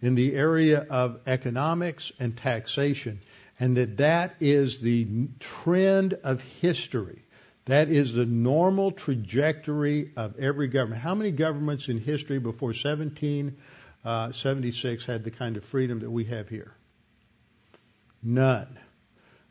in 0.00 0.14
the 0.14 0.34
area 0.34 0.86
of 0.88 1.20
economics 1.26 2.12
and 2.20 2.36
taxation 2.36 3.20
and 3.60 3.76
that 3.76 3.98
that 3.98 4.36
is 4.40 4.80
the 4.80 5.28
trend 5.40 6.14
of 6.14 6.40
history. 6.40 7.22
That 7.64 7.90
is 7.90 8.14
the 8.14 8.24
normal 8.24 8.92
trajectory 8.92 10.12
of 10.16 10.38
every 10.38 10.68
government. 10.68 11.02
How 11.02 11.14
many 11.14 11.32
governments 11.32 11.88
in 11.88 11.98
history 11.98 12.38
before 12.38 12.68
1776 12.68 15.04
had 15.04 15.24
the 15.24 15.30
kind 15.30 15.56
of 15.56 15.64
freedom 15.64 15.98
that 16.00 16.10
we 16.10 16.24
have 16.24 16.48
here? 16.48 16.72
None. 18.22 18.78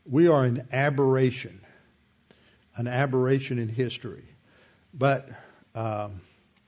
We 0.04 0.26
are 0.28 0.44
an 0.44 0.68
aberration, 0.72 1.60
an 2.76 2.86
aberration 2.88 3.58
in 3.58 3.68
history. 3.68 4.24
But, 4.92 5.28
um, 5.74 6.20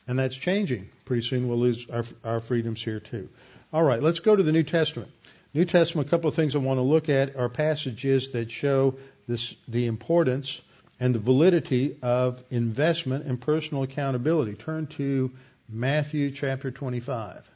and 0.07 0.18
that's 0.18 0.37
changing. 0.37 0.88
Pretty 1.05 1.22
soon 1.22 1.48
we'll 1.48 1.59
lose 1.59 1.88
our, 1.90 2.05
our 2.23 2.40
freedoms 2.40 2.83
here 2.83 3.00
too. 3.00 3.29
All 3.73 3.83
right, 3.83 4.02
let's 4.02 4.21
go 4.21 4.37
to 4.37 4.42
the 4.42 4.52
New 4.52 4.62
Testament. 4.62 5.10
New 5.53 5.65
Testament, 5.65 6.07
a 6.07 6.11
couple 6.11 6.29
of 6.29 6.37
things 6.37 6.55
I 6.55 6.59
want 6.59 6.79
to 6.79 6.83
look 6.83 7.09
at 7.09 7.35
are 7.37 7.48
passages 7.48 8.31
that 8.31 8.51
show 8.53 8.94
this, 9.27 9.55
the 9.67 9.87
importance 9.87 10.61
and 11.01 11.15
the 11.15 11.19
validity 11.19 11.96
of 12.03 12.42
investment 12.51 13.27
and 13.27 13.40
personal 13.40 13.83
accountability. 13.83 14.55
Turn 14.55 14.87
to 14.98 15.33
Matthew 15.69 16.31
chapter 16.31 16.71
25. 16.71 17.51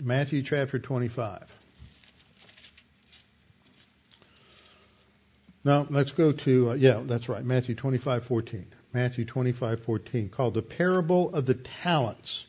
Matthew 0.00 0.42
chapter 0.42 0.78
25. 0.80 1.44
Now, 5.62 5.86
let's 5.88 6.12
go 6.12 6.32
to, 6.32 6.70
uh, 6.70 6.74
yeah, 6.74 7.02
that's 7.04 7.28
right, 7.28 7.44
Matthew 7.44 7.74
25:14. 7.74 8.66
Matthew 8.92 9.24
25:14 9.24 10.28
called 10.28 10.54
the 10.54 10.62
parable 10.62 11.32
of 11.34 11.46
the 11.46 11.54
talents 11.54 12.46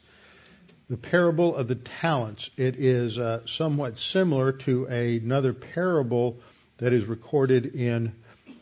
the 0.90 0.98
parable 0.98 1.56
of 1.56 1.68
the 1.68 1.76
talents. 1.76 2.50
It 2.58 2.76
is 2.78 3.18
uh, 3.18 3.46
somewhat 3.46 4.00
similar 4.00 4.52
to 4.52 4.86
another 4.86 5.54
parable 5.54 6.40
that 6.78 6.94
is 6.94 7.06
recorded 7.06 7.76
in 7.76 8.14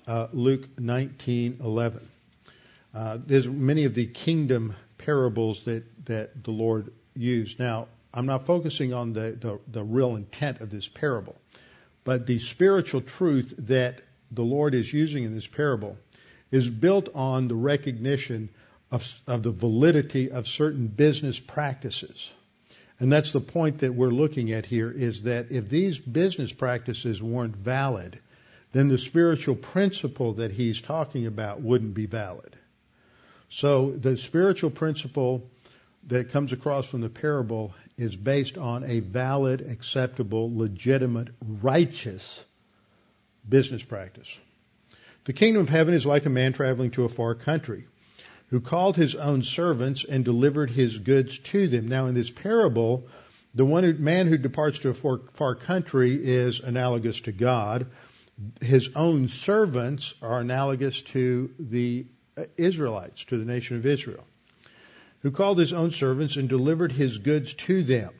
uh, 0.07 0.27
Luke 0.31 0.75
19:11. 0.77 1.99
Uh, 2.93 3.17
there's 3.25 3.49
many 3.49 3.85
of 3.85 3.93
the 3.93 4.05
kingdom 4.05 4.75
parables 4.97 5.63
that 5.65 5.83
that 6.05 6.43
the 6.43 6.51
Lord 6.51 6.91
used. 7.15 7.59
Now, 7.59 7.87
I'm 8.13 8.25
not 8.25 8.45
focusing 8.45 8.93
on 8.93 9.13
the, 9.13 9.37
the, 9.39 9.59
the 9.67 9.83
real 9.83 10.15
intent 10.15 10.61
of 10.61 10.69
this 10.69 10.87
parable, 10.87 11.35
but 12.03 12.27
the 12.27 12.39
spiritual 12.39 13.01
truth 13.01 13.53
that 13.59 14.01
the 14.31 14.43
Lord 14.43 14.75
is 14.75 14.91
using 14.91 15.23
in 15.23 15.33
this 15.33 15.47
parable 15.47 15.97
is 16.51 16.69
built 16.69 17.09
on 17.15 17.47
the 17.47 17.55
recognition 17.55 18.49
of, 18.93 19.21
of 19.25 19.41
the 19.41 19.49
validity 19.49 20.29
of 20.29 20.47
certain 20.47 20.85
business 20.85 21.39
practices. 21.39 22.29
And 22.99 23.11
that's 23.11 23.31
the 23.31 23.41
point 23.41 23.79
that 23.79 23.95
we're 23.95 24.11
looking 24.11 24.51
at 24.51 24.67
here 24.67 24.91
is 24.91 25.23
that 25.23 25.47
if 25.49 25.67
these 25.67 25.99
business 25.99 26.53
practices 26.53 27.21
weren't 27.21 27.55
valid, 27.55 28.19
then 28.71 28.89
the 28.89 28.99
spiritual 28.99 29.55
principle 29.55 30.33
that 30.33 30.51
he's 30.51 30.79
talking 30.79 31.25
about 31.25 31.59
wouldn't 31.59 31.95
be 31.95 32.05
valid. 32.05 32.55
So 33.49 33.89
the 33.89 34.15
spiritual 34.15 34.69
principle 34.69 35.49
that 36.07 36.31
comes 36.31 36.53
across 36.53 36.85
from 36.85 37.01
the 37.01 37.09
parable 37.09 37.73
is 37.97 38.15
based 38.15 38.59
on 38.59 38.83
a 38.83 38.99
valid, 38.99 39.61
acceptable, 39.61 40.55
legitimate, 40.55 41.29
righteous 41.63 42.43
business 43.49 43.81
practice. 43.81 44.37
The 45.25 45.33
kingdom 45.33 45.63
of 45.63 45.69
heaven 45.69 45.95
is 45.95 46.05
like 46.05 46.27
a 46.27 46.29
man 46.29 46.53
traveling 46.53 46.91
to 46.91 47.05
a 47.05 47.09
far 47.09 47.33
country 47.33 47.87
who 48.53 48.61
called 48.61 48.95
his 48.95 49.15
own 49.15 49.41
servants 49.41 50.03
and 50.03 50.23
delivered 50.23 50.69
his 50.69 50.99
goods 50.99 51.39
to 51.39 51.67
them. 51.67 51.87
Now 51.87 52.05
in 52.05 52.13
this 52.13 52.29
parable, 52.29 53.07
the 53.55 53.65
one 53.65 53.83
who, 53.83 53.93
man 53.95 54.27
who 54.27 54.37
departs 54.37 54.77
to 54.81 54.89
a 54.89 54.93
far, 54.93 55.21
far 55.31 55.55
country 55.55 56.13
is 56.13 56.59
analogous 56.59 57.21
to 57.21 57.31
God. 57.31 57.87
His 58.61 58.91
own 58.95 59.27
servants 59.27 60.13
are 60.21 60.39
analogous 60.39 61.01
to 61.01 61.49
the 61.57 62.05
uh, 62.37 62.43
Israelites, 62.55 63.25
to 63.25 63.39
the 63.39 63.43
nation 63.43 63.77
of 63.77 63.87
Israel, 63.87 64.23
who 65.23 65.31
called 65.31 65.57
his 65.57 65.73
own 65.73 65.89
servants 65.89 66.35
and 66.35 66.47
delivered 66.47 66.91
his 66.91 67.17
goods 67.17 67.55
to 67.55 67.81
them. 67.81 68.11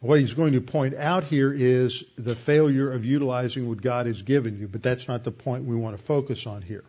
What 0.00 0.20
he's 0.20 0.32
going 0.32 0.54
to 0.54 0.62
point 0.62 0.94
out 0.94 1.24
here 1.24 1.52
is 1.52 2.02
the 2.16 2.34
failure 2.34 2.90
of 2.90 3.04
utilizing 3.04 3.68
what 3.68 3.82
God 3.82 4.06
has 4.06 4.22
given 4.22 4.58
you, 4.58 4.68
but 4.68 4.82
that's 4.82 5.06
not 5.06 5.22
the 5.22 5.32
point 5.32 5.66
we 5.66 5.76
want 5.76 5.98
to 5.98 6.02
focus 6.02 6.46
on 6.46 6.62
here. 6.62 6.84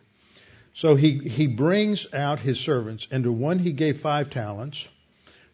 So 0.72 0.94
he, 0.94 1.18
he 1.18 1.46
brings 1.46 2.12
out 2.12 2.40
his 2.40 2.60
servants, 2.60 3.08
and 3.10 3.24
to 3.24 3.32
one 3.32 3.58
he 3.58 3.72
gave 3.72 4.00
five 4.00 4.30
talents, 4.30 4.86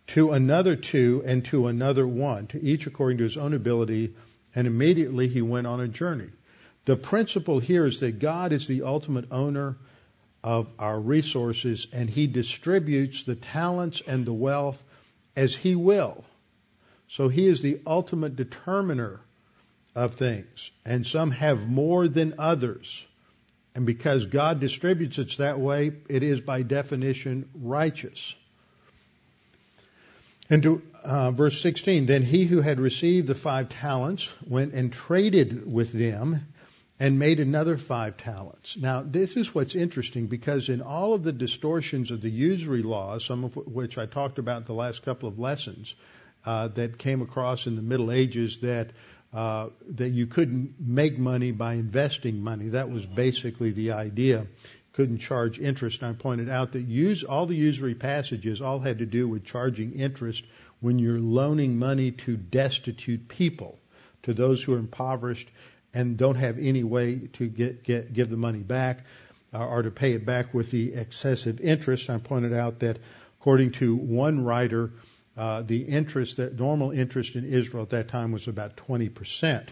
to 0.09 0.33
another 0.33 0.77
two, 0.77 1.23
and 1.27 1.45
to 1.47 1.67
another 1.67 2.07
one, 2.07 2.47
to 2.49 2.63
each 2.63 2.87
according 2.87 3.19
to 3.19 3.25
his 3.25 3.37
own 3.37 3.55
ability, 3.55 4.15
and 4.55 4.67
immediately 4.67 5.29
he 5.29 5.43
went 5.43 5.67
on 5.67 5.81
a 5.81 5.89
journey. 5.89 6.31
The 6.85 6.97
principle 6.97 7.59
here 7.59 7.87
is 7.87 8.01
that 8.01 8.21
God 8.21 8.53
is 8.53 8.67
the 8.67 8.83
ultimate 8.83 9.33
owner 9.33 9.77
of 10.45 10.69
our 10.79 11.01
resources, 11.01 11.89
and 11.93 12.09
he 12.09 12.29
distributes 12.29 13.25
the 13.25 13.35
talents 13.35 14.03
and 14.07 14.25
the 14.25 14.33
wealth 14.33 14.81
as 15.35 15.55
he 15.55 15.75
will. 15.75 16.25
So 17.09 17.29
he 17.29 17.47
is 17.47 17.61
the 17.61 17.81
ultimate 17.87 18.37
determiner 18.37 19.21
of 19.95 20.15
things. 20.15 20.71
And 20.85 21.07
some 21.07 21.33
have 21.33 21.67
more 21.67 22.07
than 22.07 22.35
others. 22.39 23.05
And 23.77 23.85
because 23.85 24.25
God 24.25 24.59
distributes 24.59 25.19
it 25.19 25.37
that 25.37 25.61
way, 25.61 25.93
it 26.09 26.23
is 26.23 26.41
by 26.41 26.63
definition 26.63 27.47
righteous. 27.55 28.35
And 30.49 30.63
to 30.63 30.83
uh, 31.05 31.31
verse 31.33 31.61
16, 31.61 32.07
then 32.07 32.23
he 32.23 32.47
who 32.47 32.63
had 32.63 32.81
received 32.81 33.27
the 33.27 33.35
five 33.35 33.69
talents 33.69 34.31
went 34.47 34.73
and 34.73 34.91
traded 34.91 35.71
with 35.71 35.93
them 35.93 36.47
and 36.99 37.19
made 37.19 37.39
another 37.39 37.77
five 37.77 38.17
talents. 38.17 38.79
Now, 38.79 39.03
this 39.03 39.37
is 39.37 39.55
what's 39.55 39.75
interesting 39.75 40.27
because 40.27 40.71
in 40.71 40.81
all 40.81 41.13
of 41.13 41.23
the 41.23 41.33
distortions 41.35 42.11
of 42.11 42.23
the 42.23 42.31
usury 42.31 42.83
laws, 42.83 43.27
some 43.27 43.45
of 43.45 43.57
which 43.57 43.99
I 43.99 44.07
talked 44.07 44.39
about 44.39 44.63
in 44.63 44.65
the 44.65 44.73
last 44.73 45.03
couple 45.03 45.29
of 45.29 45.39
lessons, 45.39 45.95
uh, 46.47 46.69
that 46.69 46.97
came 46.97 47.21
across 47.21 47.67
in 47.67 47.77
the 47.77 47.83
Middle 47.83 48.11
Ages 48.11 48.61
that 48.61 48.93
uh, 49.37 49.69
that 49.97 50.09
you 50.09 50.27
couldn't 50.27 50.77
make 50.81 51.19
money 51.19 51.53
by 51.53 51.75
investing 51.75 52.43
money. 52.43 52.71
That 52.71 52.91
was 52.91 53.05
basically 53.05 53.71
the 53.71 53.93
idea. 53.93 54.47
Couldn't 54.95 55.19
charge 55.19 55.59
interest. 55.59 56.01
And 56.01 56.11
I 56.11 56.15
pointed 56.15 56.49
out 56.49 56.73
that 56.73 56.81
use 56.81 57.23
all 57.23 57.45
the 57.45 57.55
usury 57.55 57.95
passages 57.95 58.63
all 58.63 58.81
had 58.81 59.01
to 59.01 59.05
do 59.05 59.29
with 59.29 59.45
charging 59.45 59.93
interest 59.93 60.43
when 60.81 60.99
you're 60.99 61.21
loaning 61.21 61.79
money 61.79 62.13
to 62.13 62.39
destitute 62.39 63.29
people, 63.29 63.79
to 64.23 64.33
those 64.33 64.63
who 64.63 64.73
are 64.73 64.79
impoverished 64.79 65.51
and 65.93 66.17
don't 66.17 66.37
have 66.37 66.59
any 66.59 66.83
way 66.83 67.29
to 67.35 67.47
get, 67.47 67.85
get 67.85 68.15
give 68.15 68.31
the 68.31 68.39
money 68.39 68.61
back 68.61 69.05
uh, 69.53 69.59
or 69.59 69.83
to 69.83 69.91
pay 69.91 70.15
it 70.15 70.25
back 70.25 70.55
with 70.55 70.71
the 70.71 70.95
excessive 70.95 71.61
interest. 71.61 72.09
I 72.09 72.17
pointed 72.17 72.55
out 72.55 72.79
that 72.79 73.01
according 73.39 73.73
to 73.73 73.95
one 73.95 74.43
writer, 74.45 74.93
uh, 75.37 75.63
the 75.63 75.83
interest 75.83 76.39
that 76.39 76.59
normal 76.59 76.91
interest 76.91 77.37
in 77.37 77.45
Israel 77.45 77.83
at 77.83 77.91
that 77.91 78.09
time 78.09 78.33
was 78.33 78.49
about 78.49 78.77
20% 78.77 79.67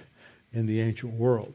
in 0.52 0.66
the 0.66 0.80
ancient 0.80 1.14
world. 1.14 1.54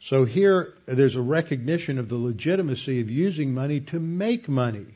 So 0.00 0.24
here 0.24 0.74
there's 0.86 1.16
a 1.16 1.22
recognition 1.22 1.98
of 1.98 2.08
the 2.08 2.16
legitimacy 2.16 3.00
of 3.00 3.10
using 3.10 3.54
money 3.54 3.80
to 3.80 3.98
make 3.98 4.48
money, 4.48 4.86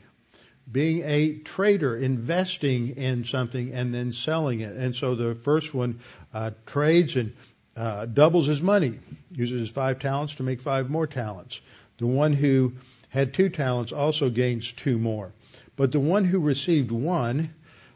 being 0.71 1.03
a 1.03 1.39
trader, 1.39 1.97
investing 1.97 2.95
in 2.95 3.25
something 3.25 3.73
and 3.73 3.93
then 3.93 4.13
selling 4.13 4.61
it. 4.61 4.75
And 4.75 4.95
so 4.95 5.15
the 5.15 5.35
first 5.35 5.73
one 5.73 5.99
uh, 6.33 6.51
trades 6.65 7.17
and 7.17 7.33
uh, 7.75 8.05
doubles 8.05 8.47
his 8.47 8.61
money, 8.61 8.99
uses 9.31 9.59
his 9.59 9.71
five 9.71 9.99
talents 9.99 10.35
to 10.35 10.43
make 10.43 10.61
five 10.61 10.89
more 10.89 11.07
talents. 11.07 11.59
The 11.97 12.07
one 12.07 12.33
who 12.33 12.73
had 13.09 13.33
two 13.33 13.49
talents 13.49 13.91
also 13.91 14.29
gains 14.29 14.71
two 14.71 14.97
more. 14.97 15.31
But 15.75 15.91
the 15.91 15.99
one 15.99 16.23
who 16.23 16.39
received 16.39 16.91
one 16.91 17.49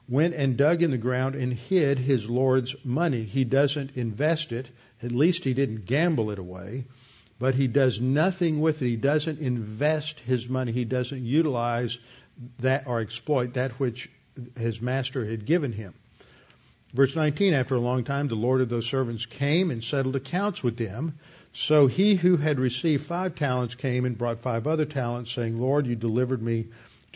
went 0.09 0.33
and 0.33 0.57
dug 0.57 0.81
in 0.81 0.91
the 0.91 0.97
ground 0.97 1.35
and 1.35 1.53
hid 1.53 1.99
his 1.99 2.29
Lord's 2.29 2.75
money. 2.83 3.23
He 3.23 3.43
doesn't 3.43 3.95
invest 3.95 4.51
it. 4.51 4.67
At 5.03 5.11
least 5.11 5.43
he 5.43 5.53
didn't 5.53 5.85
gamble 5.85 6.31
it 6.31 6.39
away. 6.39 6.85
But 7.39 7.55
he 7.55 7.67
does 7.67 8.01
nothing 8.01 8.61
with 8.61 8.81
it. 8.81 8.87
He 8.87 8.95
doesn't 8.95 9.39
invest 9.39 10.19
his 10.21 10.49
money. 10.49 10.71
He 10.71 10.85
doesn't 10.85 11.23
utilize 11.23 11.99
that 12.59 12.87
or 12.87 13.01
exploit 13.01 13.53
that 13.53 13.71
which 13.73 14.09
his 14.57 14.81
master 14.81 15.25
had 15.25 15.45
given 15.45 15.71
him. 15.71 15.93
Verse 16.93 17.15
19, 17.15 17.53
after 17.53 17.75
a 17.75 17.79
long 17.79 18.05
time, 18.05 18.27
the 18.27 18.35
Lord 18.35 18.61
of 18.61 18.69
those 18.69 18.87
servants 18.87 19.25
came 19.25 19.71
and 19.71 19.83
settled 19.83 20.15
accounts 20.15 20.63
with 20.63 20.77
them. 20.77 21.19
So 21.53 21.87
he 21.87 22.15
who 22.15 22.37
had 22.37 22.59
received 22.59 23.03
five 23.03 23.35
talents 23.35 23.75
came 23.75 24.05
and 24.05 24.17
brought 24.17 24.39
five 24.39 24.67
other 24.67 24.85
talents, 24.85 25.31
saying, 25.31 25.59
Lord, 25.59 25.85
you 25.85 25.95
delivered 25.95 26.41
me 26.41 26.67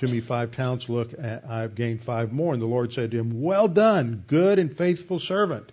to 0.01 0.07
me 0.07 0.19
five 0.19 0.51
talents. 0.51 0.89
Look, 0.89 1.13
I've 1.19 1.75
gained 1.75 2.03
five 2.03 2.33
more. 2.33 2.53
And 2.53 2.61
the 2.61 2.67
Lord 2.67 2.91
said 2.91 3.11
to 3.11 3.19
him, 3.19 3.41
Well 3.41 3.67
done, 3.67 4.23
good 4.27 4.59
and 4.59 4.75
faithful 4.75 5.19
servant. 5.19 5.71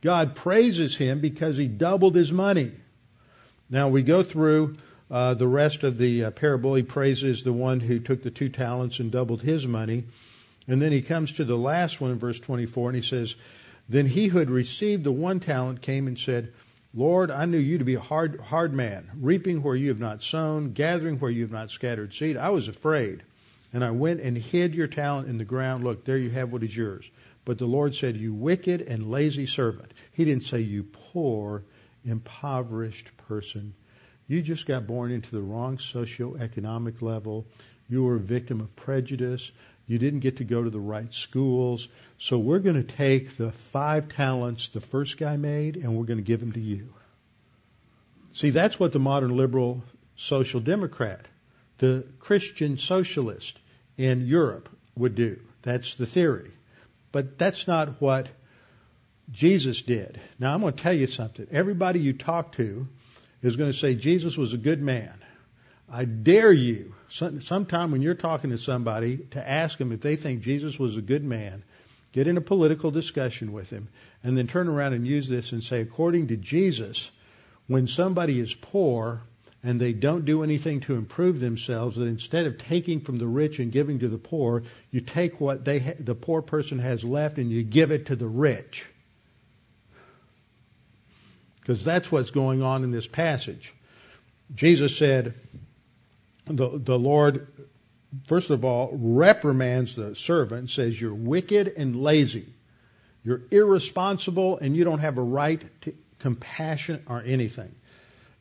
God 0.00 0.36
praises 0.36 0.96
him 0.96 1.20
because 1.20 1.56
he 1.56 1.66
doubled 1.66 2.14
his 2.14 2.32
money. 2.32 2.70
Now 3.68 3.88
we 3.88 4.02
go 4.02 4.22
through 4.22 4.76
uh, 5.10 5.34
the 5.34 5.46
rest 5.46 5.82
of 5.82 5.98
the 5.98 6.26
uh, 6.26 6.30
parable. 6.30 6.74
He 6.74 6.84
praises 6.84 7.42
the 7.42 7.52
one 7.52 7.80
who 7.80 7.98
took 7.98 8.22
the 8.22 8.30
two 8.30 8.48
talents 8.48 9.00
and 9.00 9.10
doubled 9.10 9.42
his 9.42 9.66
money. 9.66 10.04
And 10.68 10.80
then 10.80 10.92
he 10.92 11.02
comes 11.02 11.32
to 11.32 11.44
the 11.44 11.58
last 11.58 12.00
one 12.00 12.16
verse 12.16 12.38
24 12.38 12.90
and 12.90 12.96
he 12.96 13.02
says, 13.02 13.34
Then 13.88 14.06
he 14.06 14.28
who 14.28 14.38
had 14.38 14.50
received 14.50 15.02
the 15.02 15.10
one 15.10 15.40
talent 15.40 15.82
came 15.82 16.06
and 16.06 16.18
said, 16.18 16.52
Lord, 16.94 17.32
I 17.32 17.44
knew 17.46 17.58
you 17.58 17.78
to 17.78 17.84
be 17.84 17.94
a 17.94 18.00
hard, 18.00 18.38
hard 18.40 18.72
man, 18.72 19.10
reaping 19.20 19.64
where 19.64 19.76
you 19.76 19.88
have 19.88 19.98
not 19.98 20.22
sown, 20.22 20.74
gathering 20.74 21.18
where 21.18 21.30
you 21.30 21.42
have 21.42 21.50
not 21.50 21.72
scattered 21.72 22.14
seed. 22.14 22.36
I 22.36 22.50
was 22.50 22.68
afraid 22.68 23.24
and 23.72 23.84
I 23.84 23.90
went 23.90 24.20
and 24.20 24.36
hid 24.36 24.74
your 24.74 24.86
talent 24.86 25.28
in 25.28 25.38
the 25.38 25.44
ground. 25.44 25.84
Look, 25.84 26.04
there 26.04 26.18
you 26.18 26.30
have 26.30 26.52
what 26.52 26.62
is 26.62 26.76
yours. 26.76 27.04
But 27.44 27.58
the 27.58 27.66
Lord 27.66 27.94
said, 27.94 28.16
You 28.16 28.34
wicked 28.34 28.82
and 28.82 29.10
lazy 29.10 29.46
servant. 29.46 29.92
He 30.12 30.24
didn't 30.24 30.44
say, 30.44 30.60
You 30.60 30.84
poor, 31.12 31.64
impoverished 32.04 33.10
person. 33.28 33.74
You 34.26 34.42
just 34.42 34.66
got 34.66 34.86
born 34.86 35.10
into 35.10 35.30
the 35.30 35.40
wrong 35.40 35.78
socioeconomic 35.78 37.00
level. 37.00 37.46
You 37.88 38.04
were 38.04 38.16
a 38.16 38.20
victim 38.20 38.60
of 38.60 38.74
prejudice. 38.76 39.50
You 39.86 39.98
didn't 39.98 40.20
get 40.20 40.36
to 40.36 40.44
go 40.44 40.62
to 40.62 40.68
the 40.68 40.78
right 40.78 41.12
schools. 41.14 41.88
So 42.18 42.38
we're 42.38 42.58
going 42.58 42.76
to 42.76 42.96
take 42.96 43.38
the 43.38 43.52
five 43.52 44.10
talents 44.10 44.68
the 44.68 44.82
first 44.82 45.16
guy 45.16 45.38
made 45.38 45.76
and 45.76 45.96
we're 45.96 46.04
going 46.04 46.18
to 46.18 46.22
give 46.22 46.40
them 46.40 46.52
to 46.52 46.60
you. 46.60 46.92
See, 48.34 48.50
that's 48.50 48.78
what 48.78 48.92
the 48.92 48.98
modern 48.98 49.34
liberal 49.34 49.82
social 50.16 50.60
democrat 50.60 51.24
the 51.78 52.04
Christian 52.18 52.78
socialist 52.78 53.58
in 53.96 54.26
Europe 54.26 54.68
would 54.96 55.14
do. 55.14 55.40
That's 55.62 55.94
the 55.94 56.06
theory. 56.06 56.50
But 57.12 57.38
that's 57.38 57.66
not 57.66 58.00
what 58.00 58.28
Jesus 59.30 59.82
did. 59.82 60.20
Now 60.38 60.54
I'm 60.54 60.60
going 60.60 60.74
to 60.74 60.82
tell 60.82 60.92
you 60.92 61.06
something. 61.06 61.46
Everybody 61.50 62.00
you 62.00 62.12
talk 62.12 62.52
to 62.52 62.88
is 63.42 63.56
going 63.56 63.70
to 63.70 63.76
say 63.76 63.94
Jesus 63.94 64.36
was 64.36 64.54
a 64.54 64.58
good 64.58 64.82
man. 64.82 65.14
I 65.90 66.04
dare 66.04 66.52
you, 66.52 66.94
sometime 67.08 67.92
when 67.92 68.02
you're 68.02 68.14
talking 68.14 68.50
to 68.50 68.58
somebody, 68.58 69.18
to 69.30 69.48
ask 69.48 69.78
them 69.78 69.92
if 69.92 70.00
they 70.00 70.16
think 70.16 70.42
Jesus 70.42 70.78
was 70.78 70.96
a 70.96 71.02
good 71.02 71.24
man. 71.24 71.62
Get 72.12 72.28
in 72.28 72.36
a 72.36 72.42
political 72.42 72.90
discussion 72.90 73.52
with 73.52 73.70
him, 73.70 73.88
and 74.22 74.36
then 74.36 74.48
turn 74.48 74.68
around 74.68 74.92
and 74.94 75.06
use 75.06 75.28
this 75.28 75.52
and 75.52 75.62
say, 75.62 75.80
according 75.80 76.28
to 76.28 76.36
Jesus, 76.36 77.10
when 77.66 77.86
somebody 77.86 78.38
is 78.40 78.52
poor, 78.52 79.22
and 79.62 79.80
they 79.80 79.92
don't 79.92 80.24
do 80.24 80.42
anything 80.42 80.80
to 80.80 80.94
improve 80.94 81.40
themselves, 81.40 81.96
that 81.96 82.04
instead 82.04 82.46
of 82.46 82.58
taking 82.58 83.00
from 83.00 83.18
the 83.18 83.26
rich 83.26 83.58
and 83.58 83.72
giving 83.72 83.98
to 83.98 84.08
the 84.08 84.18
poor, 84.18 84.62
you 84.90 85.00
take 85.00 85.40
what 85.40 85.64
they 85.64 85.80
ha- 85.80 85.94
the 85.98 86.14
poor 86.14 86.42
person 86.42 86.78
has 86.78 87.02
left 87.02 87.38
and 87.38 87.50
you 87.50 87.62
give 87.64 87.90
it 87.90 88.06
to 88.06 88.16
the 88.16 88.28
rich. 88.28 88.84
Because 91.60 91.84
that's 91.84 92.10
what's 92.10 92.30
going 92.30 92.62
on 92.62 92.84
in 92.84 92.92
this 92.92 93.08
passage. 93.08 93.74
Jesus 94.54 94.96
said, 94.96 95.34
the, 96.46 96.78
the 96.78 96.98
Lord, 96.98 97.46
first 98.26 98.50
of 98.50 98.64
all, 98.64 98.90
reprimands 98.92 99.94
the 99.94 100.14
servant, 100.14 100.70
says, 100.70 100.98
You're 100.98 101.14
wicked 101.14 101.74
and 101.76 101.96
lazy. 101.96 102.46
You're 103.24 103.42
irresponsible 103.50 104.58
and 104.58 104.76
you 104.76 104.84
don't 104.84 105.00
have 105.00 105.18
a 105.18 105.22
right 105.22 105.62
to 105.82 105.94
compassion 106.20 107.02
or 107.08 107.22
anything. 107.22 107.74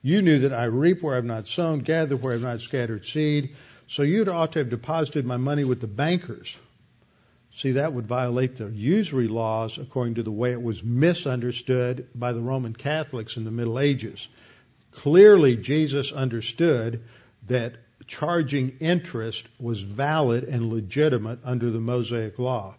You 0.02 0.22
knew 0.22 0.40
that 0.40 0.54
I 0.54 0.66
reap 0.66 1.02
where 1.02 1.16
I've 1.16 1.26
not 1.26 1.48
sown, 1.48 1.80
gather 1.80 2.16
where 2.16 2.34
I've 2.34 2.42
not 2.42 2.62
scattered 2.62 3.06
seed. 3.06 3.56
So 3.88 4.04
you'd 4.04 4.30
ought 4.30 4.54
to 4.54 4.60
have 4.60 4.70
deposited 4.70 5.26
my 5.26 5.38
money 5.38 5.64
with 5.64 5.82
the 5.82 5.88
bankers. 5.88 6.56
See, 7.56 7.72
that 7.72 7.94
would 7.94 8.06
violate 8.06 8.58
the 8.58 8.68
usury 8.68 9.28
laws 9.28 9.80
according 9.80 10.16
to 10.16 10.24
the 10.24 10.32
way 10.32 10.52
it 10.52 10.62
was 10.62 10.84
misunderstood 10.84 12.08
by 12.14 12.34
the 12.34 12.42
Roman 12.42 12.74
Catholics 12.74 13.38
in 13.38 13.46
the 13.46 13.52
Middle 13.52 13.80
Ages. 13.80 14.28
Clearly, 14.92 15.58
Jesus 15.58 16.12
understood 16.12 17.02
that 17.48 17.78
charging 18.06 18.78
interest 18.80 19.48
was 19.60 19.82
valid 19.82 20.44
and 20.44 20.72
legitimate 20.72 21.40
under 21.44 21.72
the 21.72 21.80
Mosaic 21.80 22.38
law. 22.38 22.76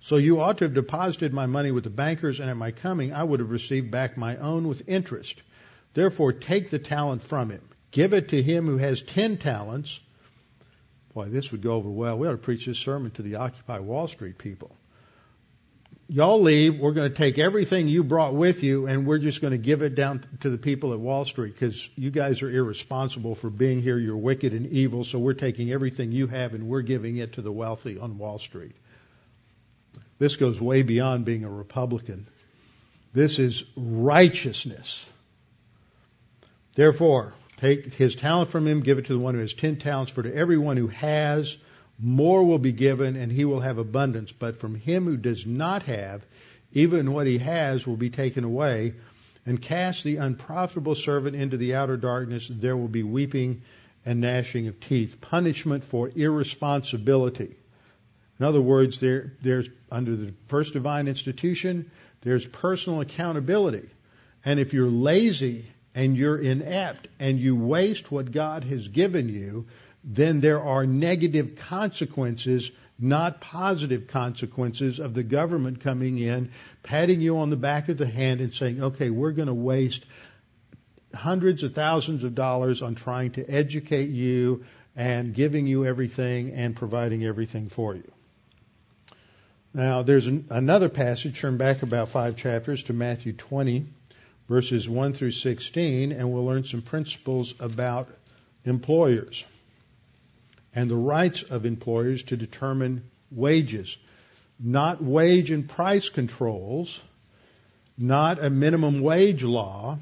So 0.00 0.16
you 0.16 0.40
ought 0.40 0.58
to 0.58 0.64
have 0.64 0.74
deposited 0.74 1.32
my 1.32 1.46
money 1.46 1.70
with 1.70 1.84
the 1.84 1.90
bankers, 1.90 2.40
and 2.40 2.48
at 2.48 2.56
my 2.56 2.70
coming 2.70 3.12
I 3.12 3.22
would 3.22 3.40
have 3.40 3.50
received 3.50 3.90
back 3.90 4.16
my 4.16 4.36
own 4.36 4.68
with 4.68 4.88
interest. 4.88 5.40
Therefore, 5.94 6.32
take 6.32 6.70
the 6.70 6.78
talent 6.78 7.22
from 7.22 7.50
him. 7.50 7.62
Give 7.90 8.14
it 8.14 8.30
to 8.30 8.42
him 8.42 8.66
who 8.66 8.78
has 8.78 9.02
ten 9.02 9.36
talents. 9.36 10.00
Boy, 11.14 11.28
this 11.28 11.52
would 11.52 11.60
go 11.60 11.74
over 11.74 11.90
well. 11.90 12.18
We 12.18 12.26
ought 12.26 12.32
to 12.32 12.38
preach 12.38 12.64
this 12.64 12.78
sermon 12.78 13.10
to 13.12 13.22
the 13.22 13.36
Occupy 13.36 13.80
Wall 13.80 14.08
Street 14.08 14.38
people. 14.38 14.74
Y'all 16.08 16.42
leave. 16.42 16.78
We're 16.78 16.92
going 16.92 17.10
to 17.10 17.16
take 17.16 17.38
everything 17.38 17.88
you 17.88 18.02
brought 18.02 18.34
with 18.34 18.62
you 18.62 18.86
and 18.86 19.06
we're 19.06 19.18
just 19.18 19.40
going 19.40 19.52
to 19.52 19.58
give 19.58 19.82
it 19.82 19.94
down 19.94 20.26
to 20.40 20.50
the 20.50 20.58
people 20.58 20.92
at 20.92 21.00
Wall 21.00 21.24
Street 21.24 21.54
because 21.54 21.88
you 21.96 22.10
guys 22.10 22.42
are 22.42 22.50
irresponsible 22.50 23.34
for 23.34 23.48
being 23.48 23.80
here. 23.80 23.98
You're 23.98 24.16
wicked 24.16 24.52
and 24.52 24.66
evil. 24.66 25.04
So 25.04 25.18
we're 25.18 25.32
taking 25.34 25.72
everything 25.72 26.12
you 26.12 26.26
have 26.26 26.54
and 26.54 26.68
we're 26.68 26.82
giving 26.82 27.16
it 27.16 27.34
to 27.34 27.42
the 27.42 27.52
wealthy 27.52 27.98
on 27.98 28.18
Wall 28.18 28.38
Street. 28.38 28.76
This 30.18 30.36
goes 30.36 30.60
way 30.60 30.82
beyond 30.82 31.24
being 31.24 31.44
a 31.44 31.50
Republican. 31.50 32.26
This 33.14 33.38
is 33.38 33.64
righteousness. 33.76 35.04
Therefore, 36.74 37.34
take 37.58 37.92
his 37.92 38.16
talent 38.16 38.50
from 38.50 38.66
him, 38.66 38.80
give 38.80 38.98
it 38.98 39.06
to 39.06 39.12
the 39.12 39.18
one 39.18 39.34
who 39.34 39.40
has 39.40 39.54
ten 39.54 39.76
talents, 39.76 40.10
for 40.10 40.22
to 40.22 40.34
everyone 40.34 40.76
who 40.76 40.88
has, 40.88 41.56
more 41.98 42.44
will 42.44 42.58
be 42.58 42.72
given, 42.72 43.16
and 43.16 43.30
he 43.30 43.44
will 43.44 43.60
have 43.60 43.78
abundance. 43.78 44.32
But 44.32 44.56
from 44.56 44.74
him 44.74 45.04
who 45.04 45.16
does 45.16 45.46
not 45.46 45.82
have, 45.84 46.24
even 46.72 47.12
what 47.12 47.26
he 47.26 47.38
has 47.38 47.86
will 47.86 47.96
be 47.96 48.10
taken 48.10 48.44
away. 48.44 48.94
And 49.44 49.60
cast 49.60 50.04
the 50.04 50.16
unprofitable 50.16 50.94
servant 50.94 51.34
into 51.34 51.56
the 51.56 51.74
outer 51.74 51.96
darkness, 51.96 52.48
there 52.48 52.76
will 52.76 52.88
be 52.88 53.02
weeping 53.02 53.62
and 54.06 54.20
gnashing 54.20 54.68
of 54.68 54.80
teeth. 54.80 55.20
Punishment 55.20 55.84
for 55.84 56.10
irresponsibility. 56.14 57.56
In 58.38 58.46
other 58.46 58.60
words, 58.60 59.00
there, 59.00 59.32
there's 59.42 59.68
under 59.90 60.16
the 60.16 60.32
first 60.46 60.72
divine 60.72 61.08
institution, 61.08 61.90
there's 62.22 62.46
personal 62.46 63.00
accountability. 63.00 63.88
And 64.44 64.58
if 64.58 64.72
you're 64.72 64.90
lazy 64.90 65.66
and 65.94 66.16
you're 66.16 66.38
inept 66.38 67.08
and 67.18 67.38
you 67.38 67.54
waste 67.56 68.10
what 68.10 68.32
God 68.32 68.64
has 68.64 68.88
given 68.88 69.28
you, 69.28 69.66
then 70.04 70.40
there 70.40 70.62
are 70.62 70.86
negative 70.86 71.56
consequences, 71.56 72.70
not 72.98 73.40
positive 73.40 74.08
consequences 74.08 74.98
of 74.98 75.14
the 75.14 75.22
government 75.22 75.80
coming 75.80 76.18
in, 76.18 76.50
patting 76.82 77.20
you 77.20 77.38
on 77.38 77.50
the 77.50 77.56
back 77.56 77.88
of 77.88 77.98
the 77.98 78.06
hand 78.06 78.40
and 78.40 78.54
saying, 78.54 78.82
okay, 78.82 79.10
we're 79.10 79.32
going 79.32 79.48
to 79.48 79.54
waste 79.54 80.04
hundreds 81.14 81.62
of 81.62 81.74
thousands 81.74 82.24
of 82.24 82.34
dollars 82.34 82.82
on 82.82 82.94
trying 82.94 83.32
to 83.32 83.44
educate 83.48 84.08
you 84.08 84.64
and 84.96 85.34
giving 85.34 85.66
you 85.66 85.84
everything 85.86 86.52
and 86.52 86.74
providing 86.74 87.24
everything 87.24 87.68
for 87.68 87.94
you. 87.94 88.10
Now, 89.74 90.02
there's 90.02 90.26
an, 90.26 90.46
another 90.50 90.90
passage, 90.90 91.40
turn 91.40 91.56
back 91.56 91.82
about 91.82 92.10
five 92.10 92.36
chapters 92.36 92.84
to 92.84 92.92
Matthew 92.92 93.32
20 93.32 93.86
verses 94.52 94.86
1 94.86 95.14
through 95.14 95.30
16, 95.30 96.12
and 96.12 96.30
we'll 96.30 96.44
learn 96.44 96.62
some 96.62 96.82
principles 96.82 97.54
about 97.58 98.10
employers 98.66 99.46
and 100.74 100.90
the 100.90 100.94
rights 100.94 101.42
of 101.42 101.64
employers 101.64 102.24
to 102.24 102.36
determine 102.36 103.02
wages. 103.30 103.96
Not 104.60 105.02
wage 105.02 105.50
and 105.50 105.66
price 105.66 106.10
controls, 106.10 107.00
not 107.96 108.44
a 108.44 108.50
minimum 108.50 109.00
wage 109.00 109.42
law, 109.42 109.98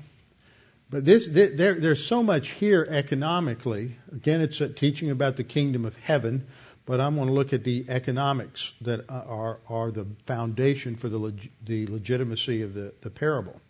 but 0.91 1.05
this, 1.05 1.29
there, 1.29 1.79
there's 1.79 2.05
so 2.05 2.21
much 2.21 2.51
here 2.51 2.85
economically. 2.91 3.97
Again, 4.11 4.41
it's 4.41 4.61
teaching 4.75 5.11
about 5.11 5.37
the 5.37 5.45
kingdom 5.45 5.85
of 5.85 5.97
heaven, 5.99 6.49
but 6.87 7.01
I'm 7.01 7.15
going 7.15 7.29
to 7.29 7.35
look 7.35 7.53
at 7.53 7.63
the 7.63 7.85
economics 7.89 8.73
that 8.81 9.09
are, 9.09 9.61
are 9.69 9.93
the 9.93 10.09
foundation 10.27 10.97
for 10.97 11.09
the, 11.09 11.19
leg, 11.19 11.53
the 11.65 11.87
legitimacy 11.87 12.63
of 12.63 12.75
the, 12.75 12.93
the 13.03 13.11
parable. 13.11 13.61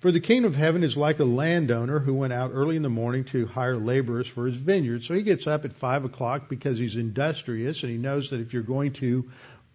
For 0.00 0.12
the 0.12 0.20
kingdom 0.20 0.52
of 0.52 0.56
heaven 0.56 0.84
is 0.84 0.96
like 0.96 1.18
a 1.18 1.24
landowner 1.24 1.98
who 1.98 2.14
went 2.14 2.32
out 2.32 2.52
early 2.54 2.76
in 2.76 2.82
the 2.82 2.88
morning 2.88 3.24
to 3.24 3.46
hire 3.46 3.76
laborers 3.76 4.28
for 4.28 4.46
his 4.46 4.56
vineyard. 4.56 5.02
So 5.02 5.14
he 5.14 5.22
gets 5.22 5.48
up 5.48 5.64
at 5.64 5.72
five 5.72 6.04
o'clock 6.04 6.48
because 6.48 6.78
he's 6.78 6.94
industrious 6.94 7.82
and 7.82 7.90
he 7.90 7.98
knows 7.98 8.30
that 8.30 8.38
if 8.40 8.52
you're 8.52 8.62
going 8.62 8.92
to 8.94 9.28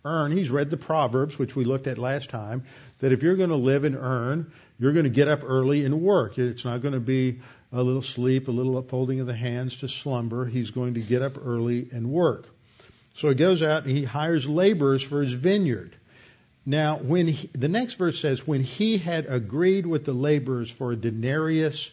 earn, 0.06 0.32
he's 0.32 0.50
read 0.50 0.70
the 0.70 0.78
Proverbs, 0.78 1.38
which 1.38 1.58
we 1.58 1.66
looked 1.66 1.88
at 1.88 1.98
last 1.98 2.30
time, 2.30 2.64
that 3.00 3.12
if 3.12 3.22
you're 3.22 3.36
going 3.36 3.50
to 3.50 3.58
live 3.58 3.84
and 3.84 3.98
earn, 3.98 4.50
you're 4.80 4.94
going 4.94 5.04
to 5.04 5.10
get 5.10 5.28
up 5.28 5.42
early 5.44 5.84
and 5.84 6.02
work. 6.02 6.38
It's 6.38 6.64
not 6.64 6.82
going 6.82 6.94
to 6.94 7.02
be 7.02 7.42
a 7.74 7.84
little 7.84 8.02
sleep, 8.02 8.48
a 8.48 8.52
little 8.52 8.82
folding 8.82 9.20
of 9.20 9.28
the 9.28 9.36
hands 9.36 9.78
to 9.78 9.90
slumber. 9.90 10.46
He's 10.46 10.72
going 10.72 10.94
to 10.94 11.02
get 11.02 11.22
up 11.22 11.34
early 11.46 11.90
and 11.92 12.10
work. 12.10 12.48
So 13.16 13.28
he 13.28 13.36
goes 13.36 13.62
out 13.62 13.84
and 13.84 13.92
he 13.92 14.06
hires 14.06 14.48
laborers 14.48 15.04
for 15.04 15.22
his 15.22 15.34
vineyard. 15.34 15.98
Now, 16.66 16.98
when 16.98 17.28
he, 17.28 17.50
the 17.54 17.68
next 17.68 17.96
verse 17.96 18.20
says, 18.20 18.48
when 18.48 18.64
he 18.64 18.98
had 18.98 19.26
agreed 19.26 19.86
with 19.86 20.06
the 20.06 20.14
laborers 20.14 20.72
for 20.72 20.94
a 20.94 20.96
denarius 20.96 21.92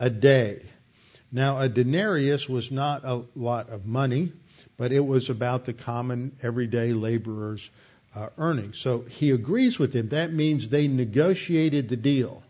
a 0.00 0.10
day. 0.10 0.62
Now, 1.30 1.60
a 1.60 1.68
denarius 1.68 2.48
was 2.48 2.70
not 2.70 3.04
a 3.04 3.22
lot 3.36 3.68
of 3.70 3.86
money, 3.86 4.32
but 4.76 4.92
it 4.92 5.04
was 5.04 5.30
about 5.30 5.66
the 5.66 5.72
common 5.72 6.36
everyday 6.42 6.92
laborer's 6.92 7.68
uh, 8.14 8.28
earnings. 8.38 8.78
So 8.78 9.00
he 9.00 9.30
agrees 9.30 9.78
with 9.78 9.92
them. 9.92 10.08
That 10.08 10.32
means 10.32 10.68
they 10.68 10.88
negotiated 10.88 11.88
the 11.88 11.96
deal. 11.96 12.42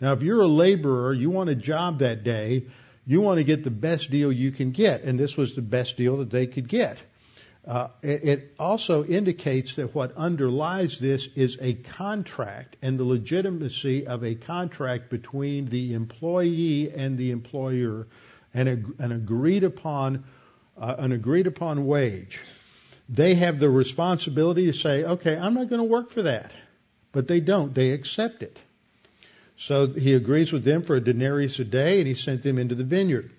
Now, 0.00 0.12
if 0.12 0.22
you're 0.22 0.42
a 0.42 0.48
laborer, 0.48 1.14
you 1.14 1.30
want 1.30 1.50
a 1.50 1.54
job 1.54 2.00
that 2.00 2.24
day, 2.24 2.66
you 3.06 3.20
want 3.20 3.38
to 3.38 3.44
get 3.44 3.64
the 3.64 3.70
best 3.70 4.10
deal 4.10 4.30
you 4.30 4.52
can 4.52 4.70
get, 4.70 5.02
and 5.02 5.18
this 5.18 5.36
was 5.36 5.54
the 5.54 5.62
best 5.62 5.96
deal 5.96 6.18
that 6.18 6.30
they 6.30 6.46
could 6.46 6.68
get. 6.68 6.98
Uh, 7.66 7.88
it, 8.02 8.24
it 8.24 8.54
also 8.58 9.04
indicates 9.04 9.76
that 9.76 9.94
what 9.94 10.16
underlies 10.16 10.98
this 10.98 11.28
is 11.36 11.58
a 11.60 11.74
contract 11.74 12.76
and 12.82 12.98
the 12.98 13.04
legitimacy 13.04 14.06
of 14.06 14.24
a 14.24 14.34
contract 14.34 15.10
between 15.10 15.66
the 15.66 15.94
employee 15.94 16.92
and 16.92 17.16
the 17.16 17.30
employer, 17.30 18.08
and 18.52 18.94
an 18.98 19.12
agreed 19.12 19.62
upon 19.62 20.24
uh, 20.76 20.96
an 20.98 21.12
agreed 21.12 21.46
upon 21.46 21.86
wage. 21.86 22.40
They 23.08 23.34
have 23.36 23.60
the 23.60 23.70
responsibility 23.70 24.66
to 24.66 24.72
say, 24.72 25.04
"Okay, 25.04 25.36
I'm 25.36 25.54
not 25.54 25.68
going 25.68 25.82
to 25.82 25.88
work 25.88 26.10
for 26.10 26.22
that," 26.22 26.50
but 27.12 27.28
they 27.28 27.38
don't. 27.38 27.72
They 27.72 27.90
accept 27.90 28.42
it. 28.42 28.58
So 29.56 29.86
he 29.86 30.14
agrees 30.14 30.52
with 30.52 30.64
them 30.64 30.82
for 30.82 30.96
a 30.96 31.00
denarius 31.00 31.60
a 31.60 31.64
day, 31.64 31.98
and 31.98 32.08
he 32.08 32.14
sent 32.14 32.42
them 32.42 32.58
into 32.58 32.74
the 32.74 32.84
vineyard. 32.84 33.30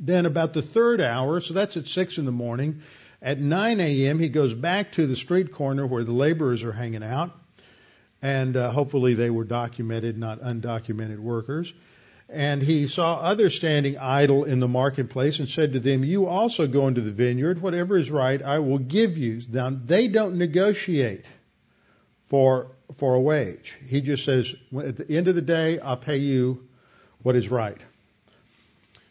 Then 0.00 0.24
about 0.24 0.54
the 0.54 0.62
third 0.62 1.02
hour, 1.02 1.40
so 1.40 1.52
that's 1.52 1.76
at 1.76 1.86
six 1.86 2.16
in 2.16 2.24
the 2.24 2.32
morning, 2.32 2.82
at 3.20 3.38
9 3.38 3.80
a.m. 3.80 4.18
he 4.18 4.30
goes 4.30 4.54
back 4.54 4.92
to 4.92 5.06
the 5.06 5.14
street 5.14 5.52
corner 5.52 5.86
where 5.86 6.04
the 6.04 6.12
laborers 6.12 6.64
are 6.64 6.72
hanging 6.72 7.02
out, 7.02 7.32
and 8.22 8.56
uh, 8.56 8.70
hopefully 8.70 9.12
they 9.12 9.28
were 9.28 9.44
documented, 9.44 10.16
not 10.16 10.40
undocumented 10.40 11.18
workers. 11.18 11.72
And 12.30 12.62
he 12.62 12.86
saw 12.86 13.16
others 13.16 13.56
standing 13.56 13.98
idle 13.98 14.44
in 14.44 14.60
the 14.60 14.68
marketplace 14.68 15.40
and 15.40 15.48
said 15.48 15.72
to 15.74 15.80
them, 15.80 16.04
You 16.04 16.26
also 16.26 16.66
go 16.66 16.86
into 16.86 17.00
the 17.00 17.10
vineyard, 17.10 17.60
whatever 17.60 17.98
is 17.98 18.10
right, 18.10 18.40
I 18.40 18.60
will 18.60 18.78
give 18.78 19.18
you. 19.18 19.42
Now, 19.50 19.70
they 19.70 20.08
don't 20.08 20.36
negotiate 20.36 21.24
for, 22.28 22.68
for 22.96 23.14
a 23.14 23.20
wage. 23.20 23.76
He 23.84 24.00
just 24.00 24.24
says, 24.24 24.54
At 24.78 24.96
the 24.96 25.10
end 25.10 25.28
of 25.28 25.34
the 25.34 25.42
day, 25.42 25.80
I'll 25.80 25.96
pay 25.96 26.18
you 26.18 26.68
what 27.22 27.36
is 27.36 27.50
right. 27.50 27.80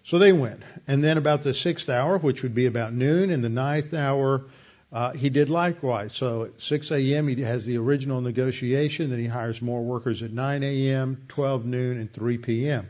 So 0.09 0.17
they 0.17 0.33
went. 0.33 0.63
And 0.87 1.03
then 1.03 1.19
about 1.19 1.43
the 1.43 1.53
sixth 1.53 1.87
hour, 1.87 2.17
which 2.17 2.41
would 2.41 2.55
be 2.55 2.65
about 2.65 2.93
noon, 2.93 3.29
and 3.29 3.43
the 3.43 3.49
ninth 3.49 3.93
hour, 3.93 4.47
uh, 4.91 5.11
he 5.11 5.29
did 5.29 5.51
likewise. 5.51 6.15
So 6.15 6.45
at 6.45 6.59
6 6.59 6.89
a.m., 6.89 7.27
he 7.27 7.39
has 7.43 7.63
the 7.63 7.77
original 7.77 8.19
negotiation. 8.19 9.11
Then 9.11 9.19
he 9.19 9.27
hires 9.27 9.61
more 9.61 9.83
workers 9.83 10.23
at 10.23 10.31
9 10.31 10.63
a.m., 10.63 11.25
12 11.27 11.65
noon, 11.67 11.99
and 11.99 12.11
3 12.11 12.39
p.m. 12.39 12.89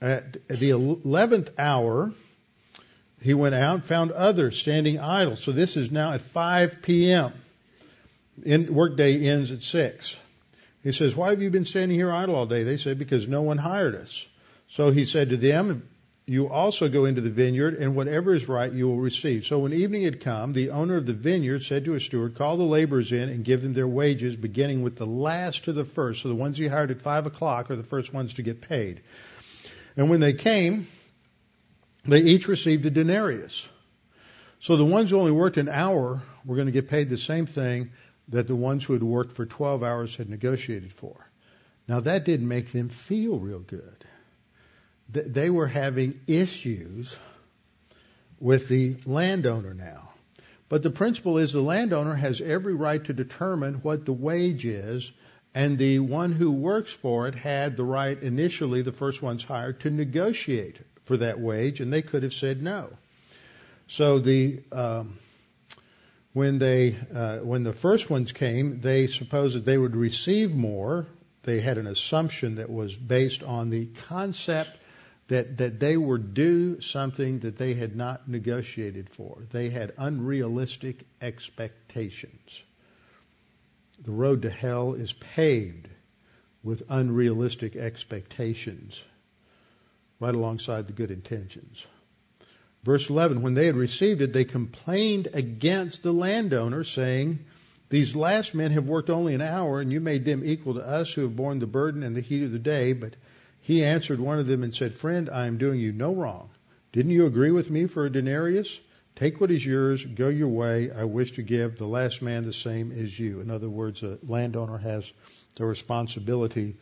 At 0.00 0.32
the 0.48 0.70
11th 0.70 1.50
hour, 1.58 2.14
he 3.20 3.34
went 3.34 3.54
out 3.54 3.74
and 3.74 3.84
found 3.84 4.12
others 4.12 4.58
standing 4.58 4.98
idle. 4.98 5.36
So 5.36 5.52
this 5.52 5.76
is 5.76 5.90
now 5.90 6.14
at 6.14 6.22
5 6.22 6.80
p.m. 6.80 7.34
Workday 8.46 9.28
ends 9.28 9.52
at 9.52 9.62
6. 9.62 10.16
He 10.84 10.92
says, 10.92 11.14
Why 11.14 11.28
have 11.28 11.42
you 11.42 11.50
been 11.50 11.66
standing 11.66 11.98
here 11.98 12.10
idle 12.10 12.34
all 12.34 12.46
day? 12.46 12.62
They 12.62 12.78
said, 12.78 12.98
Because 12.98 13.28
no 13.28 13.42
one 13.42 13.58
hired 13.58 13.94
us. 13.94 14.26
So 14.72 14.90
he 14.90 15.04
said 15.04 15.28
to 15.28 15.36
them, 15.36 15.86
You 16.24 16.48
also 16.48 16.88
go 16.88 17.04
into 17.04 17.20
the 17.20 17.28
vineyard, 17.28 17.74
and 17.74 17.94
whatever 17.94 18.32
is 18.32 18.48
right 18.48 18.72
you 18.72 18.88
will 18.88 19.00
receive. 19.00 19.44
So 19.44 19.58
when 19.58 19.74
evening 19.74 20.04
had 20.04 20.22
come, 20.22 20.54
the 20.54 20.70
owner 20.70 20.96
of 20.96 21.04
the 21.04 21.12
vineyard 21.12 21.62
said 21.62 21.84
to 21.84 21.92
his 21.92 22.04
steward, 22.04 22.36
Call 22.36 22.56
the 22.56 22.62
laborers 22.62 23.12
in 23.12 23.28
and 23.28 23.44
give 23.44 23.60
them 23.60 23.74
their 23.74 23.86
wages, 23.86 24.34
beginning 24.34 24.80
with 24.80 24.96
the 24.96 25.04
last 25.04 25.64
to 25.64 25.74
the 25.74 25.84
first. 25.84 26.22
So 26.22 26.30
the 26.30 26.34
ones 26.34 26.58
you 26.58 26.70
hired 26.70 26.90
at 26.90 27.02
five 27.02 27.26
o'clock 27.26 27.70
are 27.70 27.76
the 27.76 27.82
first 27.82 28.14
ones 28.14 28.34
to 28.34 28.42
get 28.42 28.62
paid. 28.62 29.02
And 29.94 30.08
when 30.08 30.20
they 30.20 30.32
came, 30.32 30.88
they 32.06 32.20
each 32.20 32.48
received 32.48 32.86
a 32.86 32.90
denarius. 32.90 33.68
So 34.60 34.78
the 34.78 34.86
ones 34.86 35.10
who 35.10 35.18
only 35.18 35.32
worked 35.32 35.58
an 35.58 35.68
hour 35.68 36.22
were 36.46 36.56
going 36.56 36.64
to 36.64 36.72
get 36.72 36.88
paid 36.88 37.10
the 37.10 37.18
same 37.18 37.44
thing 37.44 37.90
that 38.28 38.46
the 38.46 38.56
ones 38.56 38.84
who 38.84 38.94
had 38.94 39.02
worked 39.02 39.32
for 39.32 39.44
12 39.44 39.82
hours 39.82 40.16
had 40.16 40.30
negotiated 40.30 40.94
for. 40.94 41.28
Now 41.88 42.00
that 42.00 42.24
didn't 42.24 42.48
make 42.48 42.72
them 42.72 42.88
feel 42.88 43.38
real 43.38 43.58
good 43.58 44.06
they 45.12 45.50
were 45.50 45.66
having 45.66 46.20
issues 46.26 47.16
with 48.40 48.68
the 48.68 48.96
landowner 49.06 49.74
now. 49.74 50.10
But 50.68 50.82
the 50.82 50.90
principle 50.90 51.38
is 51.38 51.52
the 51.52 51.60
landowner 51.60 52.14
has 52.14 52.40
every 52.40 52.74
right 52.74 53.04
to 53.04 53.12
determine 53.12 53.74
what 53.82 54.06
the 54.06 54.12
wage 54.12 54.64
is, 54.64 55.10
and 55.54 55.76
the 55.76 55.98
one 55.98 56.32
who 56.32 56.50
works 56.50 56.90
for 56.90 57.28
it 57.28 57.34
had 57.34 57.76
the 57.76 57.84
right 57.84 58.20
initially, 58.20 58.80
the 58.80 58.92
first 58.92 59.20
ones 59.20 59.44
hired, 59.44 59.80
to 59.80 59.90
negotiate 59.90 60.78
for 61.04 61.18
that 61.18 61.38
wage, 61.38 61.80
and 61.80 61.92
they 61.92 62.00
could 62.00 62.22
have 62.22 62.32
said 62.32 62.62
no. 62.62 62.88
So 63.86 64.18
the 64.18 64.60
um, 64.72 65.18
when 66.32 66.58
they 66.58 66.96
uh, 67.14 67.38
when 67.38 67.64
the 67.64 67.74
first 67.74 68.08
ones 68.08 68.32
came, 68.32 68.80
they 68.80 69.08
supposed 69.08 69.56
that 69.56 69.66
they 69.66 69.76
would 69.76 69.94
receive 69.94 70.54
more. 70.54 71.06
They 71.42 71.60
had 71.60 71.76
an 71.76 71.86
assumption 71.86 72.54
that 72.54 72.70
was 72.70 72.96
based 72.96 73.42
on 73.42 73.68
the 73.68 73.86
concept 74.08 74.70
that, 75.32 75.56
that 75.56 75.80
they 75.80 75.96
were 75.96 76.18
due 76.18 76.78
something 76.82 77.38
that 77.38 77.56
they 77.56 77.72
had 77.72 77.96
not 77.96 78.28
negotiated 78.28 79.08
for. 79.08 79.38
They 79.50 79.70
had 79.70 79.94
unrealistic 79.96 81.06
expectations. 81.22 82.62
The 84.04 84.10
road 84.10 84.42
to 84.42 84.50
hell 84.50 84.92
is 84.92 85.14
paved 85.14 85.88
with 86.62 86.82
unrealistic 86.86 87.76
expectations, 87.76 89.02
right 90.20 90.34
alongside 90.34 90.86
the 90.86 90.92
good 90.92 91.10
intentions. 91.10 91.82
Verse 92.84 93.08
11, 93.08 93.40
when 93.40 93.54
they 93.54 93.64
had 93.64 93.76
received 93.76 94.20
it, 94.20 94.34
they 94.34 94.44
complained 94.44 95.28
against 95.32 96.02
the 96.02 96.12
landowner, 96.12 96.84
saying, 96.84 97.38
These 97.88 98.14
last 98.14 98.54
men 98.54 98.72
have 98.72 98.86
worked 98.86 99.08
only 99.08 99.34
an 99.34 99.40
hour, 99.40 99.80
and 99.80 99.90
you 99.90 100.00
made 100.00 100.26
them 100.26 100.44
equal 100.44 100.74
to 100.74 100.86
us 100.86 101.10
who 101.10 101.22
have 101.22 101.36
borne 101.36 101.58
the 101.58 101.66
burden 101.66 102.02
and 102.02 102.14
the 102.14 102.20
heat 102.20 102.42
of 102.42 102.52
the 102.52 102.58
day, 102.58 102.92
but 102.92 103.14
he 103.62 103.84
answered 103.84 104.20
one 104.20 104.38
of 104.38 104.46
them 104.46 104.62
and 104.62 104.74
said, 104.74 104.94
Friend, 104.94 105.30
I 105.30 105.46
am 105.46 105.56
doing 105.56 105.80
you 105.80 105.92
no 105.92 106.14
wrong. 106.14 106.50
Didn't 106.92 107.12
you 107.12 107.26
agree 107.26 107.52
with 107.52 107.70
me 107.70 107.86
for 107.86 108.04
a 108.04 108.10
denarius? 108.10 108.78
Take 109.16 109.40
what 109.40 109.50
is 109.50 109.64
yours, 109.64 110.04
go 110.04 110.28
your 110.28 110.48
way. 110.48 110.90
I 110.90 111.04
wish 111.04 111.32
to 111.32 111.42
give 111.42 111.78
the 111.78 111.86
last 111.86 112.22
man 112.22 112.44
the 112.44 112.52
same 112.52 112.92
as 112.92 113.18
you. 113.18 113.40
In 113.40 113.50
other 113.50 113.68
words, 113.68 114.02
a 114.02 114.18
landowner 114.26 114.78
has 114.78 115.10
the 115.56 115.64
responsibility 115.64 116.76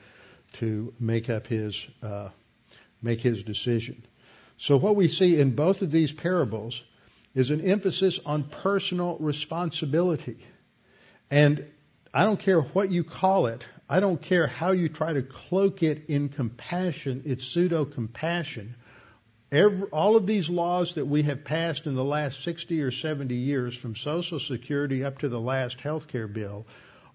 to 0.54 0.94
make 0.98 1.28
up 1.28 1.46
his 1.46 1.86
uh, 2.02 2.30
make 3.02 3.20
his 3.20 3.42
decision. 3.42 4.04
So 4.58 4.76
what 4.76 4.96
we 4.96 5.08
see 5.08 5.38
in 5.40 5.54
both 5.54 5.82
of 5.82 5.90
these 5.90 6.12
parables 6.12 6.82
is 7.34 7.50
an 7.50 7.60
emphasis 7.60 8.20
on 8.24 8.44
personal 8.44 9.16
responsibility. 9.18 10.38
And 11.30 11.64
I 12.12 12.24
don't 12.24 12.40
care 12.40 12.60
what 12.60 12.90
you 12.90 13.04
call 13.04 13.46
it. 13.46 13.64
I 13.91 13.99
don't 13.99 14.22
care 14.22 14.47
how 14.47 14.70
you 14.70 14.88
try 14.88 15.12
to 15.14 15.22
cloak 15.22 15.82
it 15.82 16.05
in 16.09 16.28
compassion, 16.28 17.22
it's 17.26 17.45
pseudo 17.45 17.84
compassion. 17.84 18.76
all 19.91 20.14
of 20.14 20.28
these 20.28 20.49
laws 20.49 20.95
that 20.95 21.07
we 21.07 21.24
have 21.24 21.43
passed 21.43 21.88
in 21.88 21.97
the 21.97 22.05
last 22.05 22.45
60 22.45 22.82
or 22.82 22.93
70 22.93 23.34
years, 23.34 23.76
from 23.76 23.97
Social 23.97 24.38
Security 24.38 25.03
up 25.03 25.18
to 25.18 25.28
the 25.28 25.41
last 25.41 25.80
health 25.80 26.07
care 26.07 26.28
bill, 26.28 26.68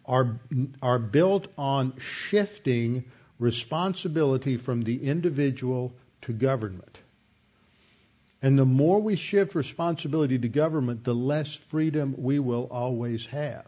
are, 0.05 0.37
are 0.81 0.99
built 0.99 1.47
on 1.57 1.93
shifting 1.97 3.05
responsibility 3.39 4.57
from 4.57 4.81
the 4.81 5.01
individual 5.01 5.93
to 6.23 6.33
government. 6.33 6.97
And 8.41 8.59
the 8.59 8.65
more 8.65 9.01
we 9.01 9.15
shift 9.15 9.55
responsibility 9.55 10.37
to 10.39 10.49
government, 10.49 11.05
the 11.05 11.15
less 11.15 11.55
freedom 11.55 12.15
we 12.17 12.37
will 12.39 12.67
always 12.69 13.25
have. 13.27 13.65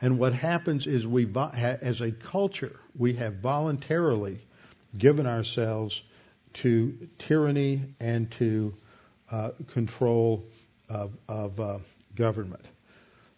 And 0.00 0.18
what 0.18 0.34
happens 0.34 0.86
is 0.86 1.06
we, 1.06 1.28
as 1.34 2.00
a 2.00 2.10
culture, 2.10 2.78
we 2.96 3.14
have 3.14 3.36
voluntarily 3.36 4.40
given 4.96 5.26
ourselves 5.26 6.02
to 6.54 7.08
tyranny 7.18 7.82
and 8.00 8.30
to 8.32 8.74
uh, 9.30 9.50
control 9.68 10.44
of, 10.88 11.16
of 11.28 11.60
uh, 11.60 11.78
government. 12.14 12.64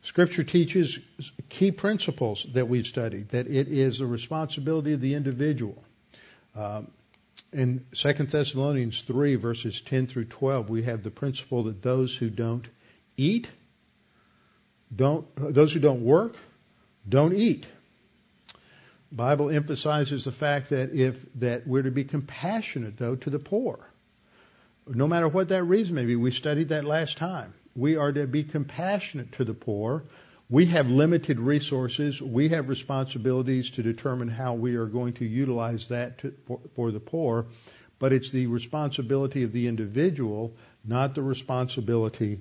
Scripture 0.02 0.44
teaches 0.44 0.98
key 1.48 1.72
principles 1.72 2.46
that 2.52 2.68
we've 2.68 2.86
studied, 2.86 3.30
that 3.30 3.48
it 3.48 3.68
is 3.68 3.98
the 3.98 4.06
responsibility 4.06 4.92
of 4.92 5.00
the 5.00 5.14
individual. 5.14 5.82
Um, 6.54 6.88
in 7.52 7.86
2 7.94 8.12
Thessalonians 8.12 9.00
3, 9.02 9.34
verses 9.36 9.80
10 9.80 10.06
through 10.06 10.26
12, 10.26 10.68
we 10.70 10.82
have 10.84 11.02
the 11.02 11.10
principle 11.10 11.64
that 11.64 11.82
those 11.82 12.14
who 12.14 12.30
don't 12.30 12.66
eat 13.16 13.48
don't, 14.94 15.26
those 15.36 15.72
who 15.72 15.80
don't 15.80 16.04
work, 16.04 16.36
don't 17.08 17.34
eat. 17.34 17.66
Bible 19.12 19.50
emphasizes 19.50 20.24
the 20.24 20.32
fact 20.32 20.70
that 20.70 20.92
if 20.92 21.24
that 21.36 21.66
we're 21.66 21.82
to 21.82 21.90
be 21.90 22.04
compassionate 22.04 22.96
though 22.98 23.16
to 23.16 23.30
the 23.30 23.38
poor. 23.38 23.78
No 24.86 25.06
matter 25.06 25.28
what 25.28 25.48
that 25.48 25.64
reason 25.64 25.94
may 25.94 26.04
be, 26.04 26.16
we 26.16 26.30
studied 26.30 26.68
that 26.68 26.84
last 26.84 27.16
time. 27.16 27.54
We 27.74 27.96
are 27.96 28.12
to 28.12 28.26
be 28.26 28.44
compassionate 28.44 29.32
to 29.32 29.44
the 29.44 29.54
poor. 29.54 30.04
We 30.48 30.66
have 30.66 30.88
limited 30.88 31.40
resources. 31.40 32.22
We 32.22 32.50
have 32.50 32.68
responsibilities 32.68 33.72
to 33.72 33.82
determine 33.82 34.28
how 34.28 34.54
we 34.54 34.76
are 34.76 34.86
going 34.86 35.14
to 35.14 35.24
utilize 35.24 35.88
that 35.88 36.18
to, 36.18 36.34
for, 36.46 36.60
for 36.74 36.90
the 36.92 37.00
poor. 37.00 37.46
But 37.98 38.12
it's 38.12 38.30
the 38.30 38.46
responsibility 38.46 39.42
of 39.42 39.52
the 39.52 39.66
individual, 39.66 40.54
not 40.84 41.14
the 41.14 41.22
responsibility 41.22 42.40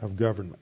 of 0.00 0.16
government. 0.16 0.58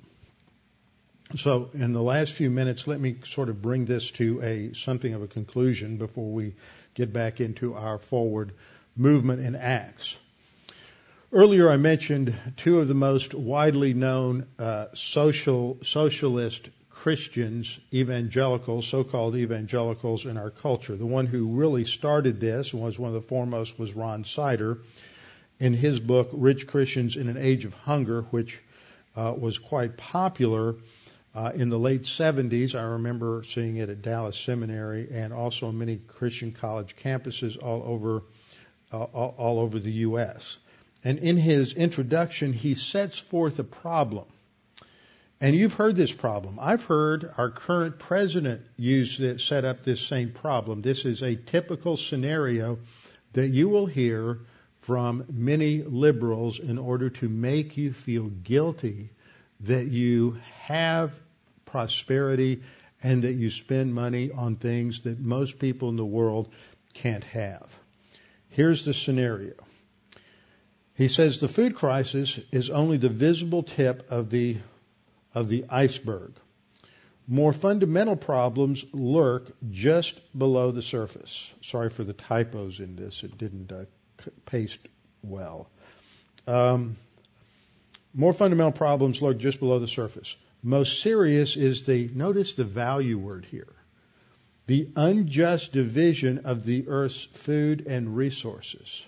So, 1.34 1.70
in 1.72 1.94
the 1.94 2.02
last 2.02 2.34
few 2.34 2.50
minutes, 2.50 2.86
let 2.86 3.00
me 3.00 3.16
sort 3.24 3.48
of 3.48 3.62
bring 3.62 3.86
this 3.86 4.10
to 4.12 4.42
a 4.42 4.74
something 4.74 5.14
of 5.14 5.22
a 5.22 5.26
conclusion 5.26 5.96
before 5.96 6.30
we 6.30 6.54
get 6.94 7.10
back 7.10 7.40
into 7.40 7.72
our 7.72 7.98
forward 7.98 8.52
movement 8.94 9.40
in 9.40 9.56
Acts. 9.56 10.14
Earlier, 11.32 11.70
I 11.70 11.78
mentioned 11.78 12.34
two 12.58 12.80
of 12.80 12.88
the 12.88 12.94
most 12.94 13.32
widely 13.32 13.94
known 13.94 14.46
uh, 14.58 14.88
social 14.92 15.78
socialist 15.82 16.68
Christians, 16.90 17.80
evangelicals, 17.94 18.86
so-called 18.86 19.34
evangelicals 19.34 20.26
in 20.26 20.36
our 20.36 20.50
culture. 20.50 20.96
The 20.96 21.06
one 21.06 21.24
who 21.24 21.56
really 21.56 21.86
started 21.86 22.40
this 22.40 22.74
and 22.74 22.82
was 22.82 22.98
one 22.98 23.08
of 23.08 23.14
the 23.14 23.26
foremost 23.26 23.78
was 23.78 23.94
Ron 23.94 24.24
Sider 24.24 24.80
in 25.58 25.72
his 25.72 25.98
book 25.98 26.28
"Rich 26.34 26.66
Christians 26.66 27.16
in 27.16 27.30
an 27.30 27.38
Age 27.38 27.64
of 27.64 27.72
Hunger," 27.72 28.22
which 28.30 28.60
uh, 29.16 29.32
was 29.34 29.58
quite 29.58 29.96
popular 29.96 30.74
uh, 31.34 31.52
in 31.54 31.70
the 31.70 31.78
late 31.78 32.02
70s, 32.02 32.74
I 32.74 32.82
remember 32.82 33.42
seeing 33.44 33.76
it 33.76 33.88
at 33.88 34.02
Dallas 34.02 34.38
Seminary 34.38 35.08
and 35.10 35.32
also 35.32 35.72
many 35.72 35.96
Christian 35.96 36.52
college 36.52 36.94
campuses 36.96 37.56
all 37.62 37.82
over 37.84 38.22
uh, 38.92 39.04
all, 39.04 39.34
all 39.38 39.58
over 39.60 39.78
the 39.78 39.92
U.S. 39.92 40.58
And 41.02 41.18
in 41.18 41.38
his 41.38 41.72
introduction, 41.72 42.52
he 42.52 42.74
sets 42.74 43.18
forth 43.18 43.58
a 43.58 43.64
problem. 43.64 44.26
And 45.40 45.56
you've 45.56 45.74
heard 45.74 45.96
this 45.96 46.12
problem. 46.12 46.58
I've 46.60 46.84
heard 46.84 47.32
our 47.36 47.50
current 47.50 47.98
president 47.98 48.60
use 48.76 49.18
it, 49.18 49.40
set 49.40 49.64
up 49.64 49.82
this 49.82 50.00
same 50.00 50.30
problem. 50.30 50.82
This 50.82 51.04
is 51.04 51.22
a 51.22 51.34
typical 51.34 51.96
scenario 51.96 52.78
that 53.32 53.48
you 53.48 53.68
will 53.68 53.86
hear 53.86 54.40
from 54.82 55.24
many 55.32 55.82
liberals 55.82 56.60
in 56.60 56.78
order 56.78 57.10
to 57.10 57.28
make 57.28 57.76
you 57.76 57.92
feel 57.92 58.26
guilty 58.28 59.10
that 59.62 59.86
you 59.86 60.38
have 60.62 61.14
prosperity 61.64 62.62
and 63.02 63.22
that 63.22 63.34
you 63.34 63.50
spend 63.50 63.94
money 63.94 64.30
on 64.30 64.56
things 64.56 65.02
that 65.02 65.18
most 65.18 65.58
people 65.58 65.88
in 65.88 65.96
the 65.96 66.04
world 66.04 66.48
can't 66.94 67.24
have. 67.24 67.68
Here's 68.50 68.84
the 68.84 68.94
scenario. 68.94 69.54
He 70.94 71.08
says 71.08 71.40
the 71.40 71.48
food 71.48 71.74
crisis 71.74 72.38
is 72.50 72.70
only 72.70 72.98
the 72.98 73.08
visible 73.08 73.62
tip 73.62 74.10
of 74.10 74.30
the 74.30 74.58
of 75.34 75.48
the 75.48 75.64
iceberg. 75.70 76.34
More 77.26 77.54
fundamental 77.54 78.16
problems 78.16 78.84
lurk 78.92 79.50
just 79.70 80.20
below 80.38 80.70
the 80.70 80.82
surface. 80.82 81.50
Sorry 81.62 81.88
for 81.88 82.04
the 82.04 82.12
typos 82.12 82.78
in 82.80 82.96
this; 82.96 83.22
it 83.22 83.38
didn't 83.38 83.72
uh, 83.72 83.84
paste 84.44 84.80
well. 85.22 85.70
Um, 86.46 86.98
more 88.14 88.32
fundamental 88.32 88.72
problems 88.72 89.22
lurk 89.22 89.38
just 89.38 89.58
below 89.58 89.78
the 89.78 89.88
surface. 89.88 90.36
Most 90.62 91.02
serious 91.02 91.56
is 91.56 91.84
the, 91.84 92.10
notice 92.14 92.54
the 92.54 92.64
value 92.64 93.18
word 93.18 93.46
here, 93.50 93.72
the 94.66 94.88
unjust 94.96 95.72
division 95.72 96.42
of 96.44 96.64
the 96.64 96.86
earth's 96.88 97.24
food 97.24 97.86
and 97.86 98.16
resources. 98.16 99.04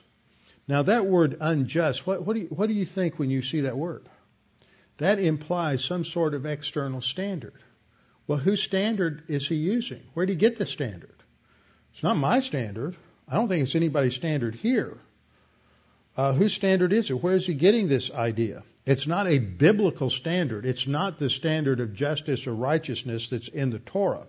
Now, 0.66 0.82
that 0.82 1.06
word 1.06 1.36
unjust, 1.40 2.06
what, 2.06 2.24
what, 2.24 2.34
do 2.34 2.40
you, 2.40 2.46
what 2.46 2.66
do 2.66 2.74
you 2.74 2.86
think 2.86 3.18
when 3.18 3.30
you 3.30 3.42
see 3.42 3.60
that 3.62 3.76
word? 3.76 4.08
That 4.98 5.18
implies 5.18 5.84
some 5.84 6.04
sort 6.04 6.34
of 6.34 6.46
external 6.46 7.00
standard. 7.00 7.54
Well, 8.26 8.38
whose 8.38 8.62
standard 8.62 9.24
is 9.28 9.46
he 9.46 9.56
using? 9.56 10.00
Where 10.14 10.24
did 10.24 10.32
he 10.32 10.38
get 10.38 10.56
the 10.56 10.66
standard? 10.66 11.14
It's 11.92 12.02
not 12.02 12.16
my 12.16 12.40
standard. 12.40 12.96
I 13.28 13.34
don't 13.34 13.48
think 13.48 13.64
it's 13.64 13.74
anybody's 13.74 14.14
standard 14.14 14.54
here. 14.54 14.96
Uh, 16.16 16.32
whose 16.32 16.54
standard 16.54 16.92
is 16.92 17.10
it? 17.10 17.22
Where 17.22 17.34
is 17.34 17.46
he 17.46 17.54
getting 17.54 17.88
this 17.88 18.10
idea? 18.10 18.62
It's 18.86 19.06
not 19.06 19.26
a 19.26 19.38
biblical 19.38 20.10
standard. 20.10 20.66
It's 20.66 20.86
not 20.86 21.18
the 21.18 21.30
standard 21.30 21.80
of 21.80 21.94
justice 21.94 22.46
or 22.46 22.54
righteousness 22.54 23.30
that's 23.30 23.48
in 23.48 23.70
the 23.70 23.78
Torah. 23.78 24.26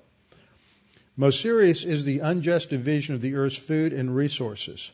Most 1.17 1.41
serious 1.41 1.83
is 1.83 2.03
the 2.03 2.19
unjust 2.19 2.69
division 2.69 3.15
of 3.15 3.21
the 3.21 3.35
earth's 3.35 3.57
food 3.57 3.93
and 3.93 4.15
resources. 4.15 4.91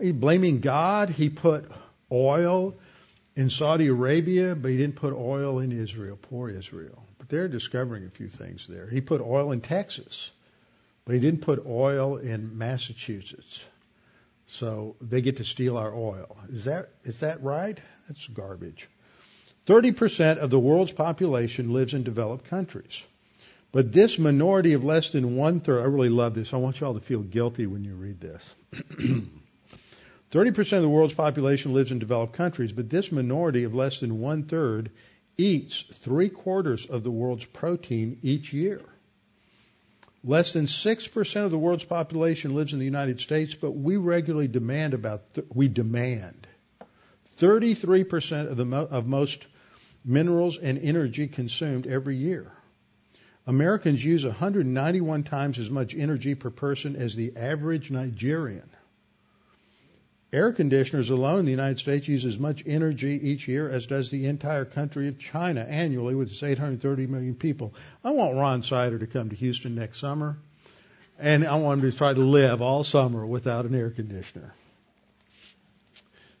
He 0.00 0.12
blaming 0.12 0.60
God. 0.60 1.10
He 1.10 1.28
put 1.28 1.70
oil 2.10 2.74
in 3.36 3.50
Saudi 3.50 3.86
Arabia, 3.86 4.54
but 4.54 4.70
he 4.70 4.76
didn't 4.76 4.96
put 4.96 5.12
oil 5.12 5.60
in 5.60 5.72
Israel. 5.72 6.18
Poor 6.20 6.48
Israel. 6.48 7.02
But 7.18 7.28
they're 7.28 7.48
discovering 7.48 8.04
a 8.06 8.10
few 8.10 8.28
things 8.28 8.66
there. 8.68 8.88
He 8.88 9.00
put 9.00 9.20
oil 9.20 9.52
in 9.52 9.60
Texas, 9.60 10.30
but 11.04 11.14
he 11.14 11.20
didn't 11.20 11.42
put 11.42 11.64
oil 11.66 12.16
in 12.16 12.58
Massachusetts. 12.58 13.64
So 14.46 14.96
they 15.00 15.20
get 15.20 15.36
to 15.36 15.44
steal 15.44 15.76
our 15.76 15.94
oil. 15.94 16.36
Is 16.52 16.64
that 16.64 16.90
is 17.04 17.20
that 17.20 17.42
right? 17.42 17.78
That's 18.10 18.26
garbage. 18.26 18.88
30% 19.68 20.38
of 20.38 20.50
the 20.50 20.58
world's 20.58 20.90
population 20.90 21.72
lives 21.72 21.94
in 21.94 22.02
developed 22.02 22.46
countries. 22.46 23.00
But 23.70 23.92
this 23.92 24.18
minority 24.18 24.72
of 24.72 24.82
less 24.82 25.10
than 25.10 25.36
one 25.36 25.60
third, 25.60 25.82
I 25.82 25.84
really 25.84 26.08
love 26.08 26.34
this. 26.34 26.52
I 26.52 26.56
want 26.56 26.80
you 26.80 26.88
all 26.88 26.94
to 26.94 27.00
feel 27.00 27.20
guilty 27.20 27.68
when 27.68 27.84
you 27.84 27.94
read 27.94 28.20
this. 28.20 28.54
30% 30.32 30.72
of 30.72 30.82
the 30.82 30.88
world's 30.88 31.14
population 31.14 31.72
lives 31.72 31.92
in 31.92 32.00
developed 32.00 32.32
countries, 32.32 32.72
but 32.72 32.90
this 32.90 33.12
minority 33.12 33.62
of 33.62 33.76
less 33.76 34.00
than 34.00 34.18
one 34.18 34.42
third 34.42 34.90
eats 35.38 35.84
three 36.00 36.30
quarters 36.30 36.86
of 36.86 37.04
the 37.04 37.12
world's 37.12 37.44
protein 37.44 38.18
each 38.24 38.52
year. 38.52 38.80
Less 40.24 40.52
than 40.52 40.66
6% 40.66 41.44
of 41.44 41.52
the 41.52 41.58
world's 41.58 41.84
population 41.84 42.56
lives 42.56 42.72
in 42.72 42.80
the 42.80 42.84
United 42.84 43.20
States, 43.20 43.54
but 43.54 43.70
we 43.70 43.96
regularly 43.96 44.48
demand 44.48 44.94
about, 44.94 45.32
th- 45.34 45.46
we 45.54 45.68
demand 45.68 46.48
33% 47.38 48.50
of, 48.50 48.56
the 48.56 48.64
mo- 48.64 48.88
of 48.90 49.06
most 49.06 49.46
minerals 50.04 50.58
and 50.58 50.78
energy 50.78 51.28
consumed 51.28 51.86
every 51.86 52.16
year. 52.16 52.50
Americans 53.46 54.04
use 54.04 54.24
191 54.24 55.24
times 55.24 55.58
as 55.58 55.70
much 55.70 55.94
energy 55.94 56.34
per 56.34 56.50
person 56.50 56.96
as 56.96 57.14
the 57.14 57.36
average 57.36 57.90
Nigerian. 57.90 58.68
Air 60.32 60.52
conditioners 60.52 61.10
alone 61.10 61.40
in 61.40 61.44
the 61.46 61.50
United 61.50 61.80
States 61.80 62.06
use 62.06 62.24
as 62.24 62.38
much 62.38 62.62
energy 62.64 63.18
each 63.20 63.48
year 63.48 63.68
as 63.68 63.86
does 63.86 64.10
the 64.10 64.26
entire 64.26 64.64
country 64.64 65.08
of 65.08 65.18
China 65.18 65.62
annually 65.62 66.14
with 66.14 66.30
its 66.30 66.42
830 66.42 67.08
million 67.08 67.34
people. 67.34 67.74
I 68.04 68.10
want 68.12 68.36
Ron 68.36 68.62
Sider 68.62 68.98
to 69.00 69.08
come 69.08 69.30
to 69.30 69.36
Houston 69.36 69.74
next 69.74 69.98
summer, 69.98 70.38
and 71.18 71.44
I 71.44 71.56
want 71.56 71.82
him 71.82 71.90
to 71.90 71.96
try 71.96 72.14
to 72.14 72.20
live 72.20 72.62
all 72.62 72.84
summer 72.84 73.26
without 73.26 73.64
an 73.64 73.74
air 73.74 73.90
conditioner. 73.90 74.54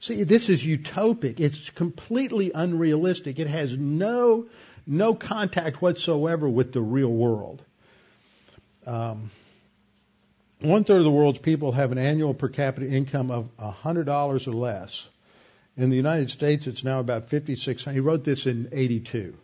See, 0.00 0.22
this 0.24 0.48
is 0.48 0.64
utopic. 0.64 1.40
It's 1.40 1.68
completely 1.68 2.52
unrealistic. 2.54 3.38
It 3.38 3.48
has 3.48 3.76
no, 3.76 4.46
no 4.86 5.14
contact 5.14 5.82
whatsoever 5.82 6.48
with 6.48 6.72
the 6.72 6.80
real 6.80 7.10
world. 7.12 7.62
Um, 8.86 9.30
one 10.60 10.84
third 10.84 10.98
of 10.98 11.04
the 11.04 11.10
world's 11.10 11.38
people 11.38 11.72
have 11.72 11.92
an 11.92 11.98
annual 11.98 12.32
per 12.32 12.48
capita 12.48 12.88
income 12.88 13.30
of 13.30 13.54
$100 13.58 14.48
or 14.48 14.52
less. 14.52 15.06
In 15.76 15.90
the 15.90 15.96
United 15.96 16.30
States, 16.30 16.66
it's 16.66 16.82
now 16.82 17.00
about 17.00 17.28
5,600. 17.28 17.94
He 17.94 18.00
wrote 18.00 18.24
this 18.24 18.46
in 18.46 18.70
82. 18.72 19.36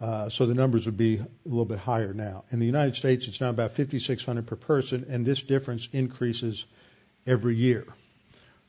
Uh, 0.00 0.28
so 0.28 0.46
the 0.46 0.54
numbers 0.54 0.86
would 0.86 0.96
be 0.96 1.16
a 1.18 1.26
little 1.44 1.64
bit 1.64 1.78
higher 1.78 2.12
now. 2.12 2.44
In 2.50 2.58
the 2.58 2.66
United 2.66 2.96
States, 2.96 3.28
it's 3.28 3.40
now 3.40 3.50
about 3.50 3.72
5,600 3.72 4.46
per 4.46 4.56
person, 4.56 5.06
and 5.08 5.24
this 5.24 5.42
difference 5.42 5.88
increases 5.92 6.64
every 7.26 7.56
year. 7.56 7.86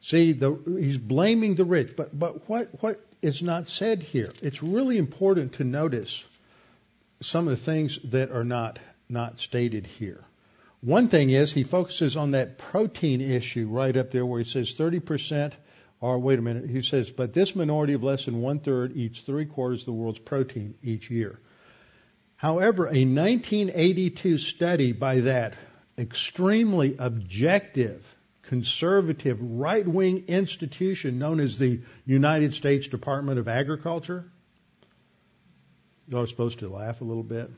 See, 0.02 0.34
the, 0.34 0.58
he's 0.80 0.98
blaming 0.98 1.56
the 1.56 1.66
rich, 1.66 1.96
but 1.96 2.18
but 2.18 2.48
what 2.50 2.70
what 2.82 3.00
is 3.22 3.42
not 3.42 3.68
said 3.68 4.04
here? 4.04 4.32
It's 4.42 4.62
really 4.62 4.98
important 4.98 5.54
to 5.54 5.64
notice 5.64 6.24
some 7.22 7.48
of 7.48 7.58
the 7.58 7.64
things 7.64 8.00
that 8.06 8.32
are 8.32 8.44
not 8.44 8.80
not 9.10 9.40
stated 9.40 9.88
here. 9.88 10.24
One 10.82 11.08
thing 11.08 11.32
is 11.32 11.52
he 11.52 11.64
focuses 11.64 12.16
on 12.18 12.32
that 12.32 12.58
protein 12.58 13.22
issue 13.22 13.68
right 13.68 13.96
up 13.98 14.12
there 14.12 14.26
where 14.26 14.42
he 14.42 14.48
says 14.48 14.76
30%, 14.76 15.54
or 16.00 16.20
wait 16.20 16.38
a 16.38 16.42
minute, 16.42 16.70
he 16.70 16.82
says, 16.82 17.10
but 17.10 17.34
this 17.34 17.56
minority 17.56 17.94
of 17.94 18.04
less 18.04 18.26
than 18.26 18.42
one 18.42 18.60
third 18.60 18.96
eats 18.96 19.22
three 19.22 19.46
quarters 19.46 19.82
of 19.82 19.86
the 19.88 19.94
world's 19.94 20.20
protein 20.20 20.76
each 20.84 21.10
year. 21.10 21.40
However, 22.36 22.86
a 22.86 23.06
1982 23.06 24.38
study 24.38 24.92
by 24.92 25.22
that 25.22 25.56
extremely 25.98 26.96
objective, 27.00 28.06
conservative, 28.48 29.38
right 29.42 29.88
wing 29.88 30.26
institution 30.28 31.20
known 31.20 31.40
as 31.40 31.58
the 31.58 31.82
United 32.06 32.54
States 32.56 32.88
Department 32.88 33.40
of 33.40 33.48
Agriculture, 33.48 34.26
y'all 36.08 36.26
supposed 36.26 36.60
to 36.60 36.70
laugh 36.70 37.02
a 37.02 37.04
little 37.04 37.24
bit 37.24 37.50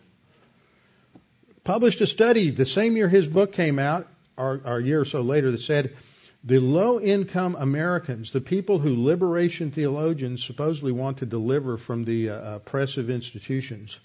published 1.70 2.02
a 2.02 2.08
study 2.08 2.50
the 2.50 2.66
same 2.66 2.98
year 2.98 3.08
his 3.08 3.28
book 3.28 3.54
came 3.54 3.78
out, 3.78 4.08
or, 4.36 4.60
or 4.66 4.78
a 4.78 4.84
year 4.84 5.02
or 5.02 5.06
so 5.06 5.22
later, 5.22 5.52
that 5.52 5.62
said 5.62 5.96
the 6.44 6.58
low 6.58 7.00
income 7.00 7.56
Americans, 7.60 8.32
the 8.32 8.42
people 8.42 8.80
who 8.80 9.04
liberation 9.04 9.70
theologians 9.70 10.44
supposedly 10.44 10.92
want 10.92 11.20
to 11.20 11.28
deliver 11.28 11.78
from 11.78 12.06
the 12.06 12.32
uh, 12.32 12.56
oppressive 12.56 13.12
institutions, 13.12 14.00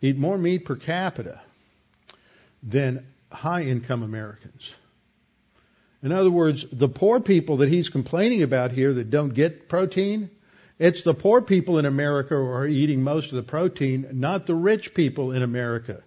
eat 0.00 0.16
more 0.16 0.38
meat 0.38 0.64
per 0.64 0.76
capita 0.76 1.40
than 2.62 3.04
high 3.32 3.62
income 3.62 4.04
Americans. 4.04 4.72
In 6.02 6.12
other 6.12 6.30
words, 6.30 6.64
the 6.70 6.88
poor 6.88 7.20
people 7.20 7.58
that 7.58 7.68
he's 7.68 7.88
complaining 7.88 8.42
about 8.42 8.72
here 8.72 8.92
that 8.94 9.10
don't 9.10 9.34
get 9.34 9.68
protein, 9.68 10.30
it's 10.78 11.02
the 11.02 11.14
poor 11.14 11.42
people 11.42 11.78
in 11.78 11.86
America 11.86 12.34
who 12.34 12.46
are 12.46 12.66
eating 12.66 13.02
most 13.02 13.32
of 13.32 13.36
the 13.36 13.42
protein, 13.42 14.06
not 14.12 14.46
the 14.46 14.54
rich 14.54 14.94
people 14.94 15.32
in 15.32 15.42
America. 15.42 16.02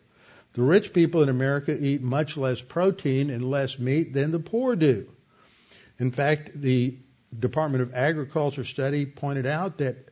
The 0.53 0.61
rich 0.61 0.93
people 0.93 1.23
in 1.23 1.29
America 1.29 1.77
eat 1.77 2.01
much 2.01 2.37
less 2.37 2.61
protein 2.61 3.29
and 3.29 3.49
less 3.49 3.79
meat 3.79 4.13
than 4.13 4.31
the 4.31 4.39
poor 4.39 4.75
do. 4.75 5.07
In 5.99 6.11
fact, 6.11 6.51
the 6.53 6.95
Department 7.37 7.81
of 7.81 7.93
Agriculture 7.93 8.63
study 8.63 9.05
pointed 9.05 9.45
out 9.45 9.77
that 9.79 10.09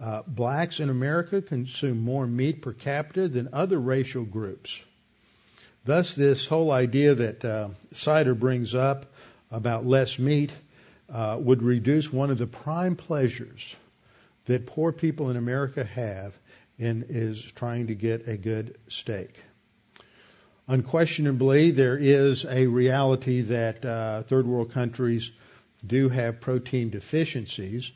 uh, 0.00 0.22
blacks 0.26 0.80
in 0.80 0.90
America 0.90 1.40
consume 1.40 2.00
more 2.00 2.26
meat 2.26 2.60
per 2.60 2.72
capita 2.72 3.28
than 3.28 3.50
other 3.52 3.78
racial 3.78 4.24
groups. 4.24 4.80
Thus, 5.84 6.14
this 6.14 6.46
whole 6.46 6.70
idea 6.70 7.14
that 7.14 7.44
uh, 7.44 7.68
Sider 7.92 8.34
brings 8.34 8.74
up 8.74 9.11
about 9.52 9.86
less 9.86 10.18
meat 10.18 10.50
uh, 11.12 11.36
would 11.38 11.62
reduce 11.62 12.12
one 12.12 12.30
of 12.30 12.38
the 12.38 12.46
prime 12.46 12.96
pleasures 12.96 13.76
that 14.46 14.66
poor 14.66 14.90
people 14.90 15.30
in 15.30 15.36
America 15.36 15.84
have 15.84 16.34
in 16.78 17.04
is 17.10 17.40
trying 17.40 17.86
to 17.88 17.94
get 17.94 18.26
a 18.26 18.36
good 18.36 18.76
steak. 18.88 19.38
Unquestionably, 20.66 21.70
there 21.70 21.98
is 21.98 22.44
a 22.44 22.66
reality 22.66 23.42
that 23.42 23.84
uh, 23.84 24.22
third 24.22 24.46
world 24.46 24.72
countries 24.72 25.30
do 25.86 26.08
have 26.08 26.40
protein 26.40 26.90
deficiencies, 26.90 27.92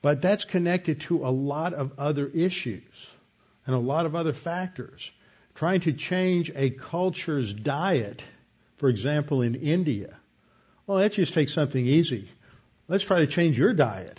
but 0.00 0.22
that's 0.22 0.44
connected 0.44 1.00
to 1.02 1.26
a 1.26 1.28
lot 1.30 1.74
of 1.74 1.92
other 1.98 2.26
issues 2.28 2.82
and 3.66 3.74
a 3.74 3.78
lot 3.78 4.06
of 4.06 4.14
other 4.14 4.32
factors. 4.32 5.10
Trying 5.54 5.80
to 5.80 5.92
change 5.92 6.50
a 6.54 6.70
culture's 6.70 7.52
diet, 7.52 8.22
for 8.76 8.88
example, 8.88 9.42
in 9.42 9.54
India, 9.54 10.16
well, 10.86 10.98
let's 10.98 11.16
just 11.16 11.34
take 11.34 11.48
something 11.48 11.84
easy. 11.84 12.28
Let's 12.88 13.04
try 13.04 13.20
to 13.20 13.26
change 13.26 13.58
your 13.58 13.72
diet. 13.72 14.18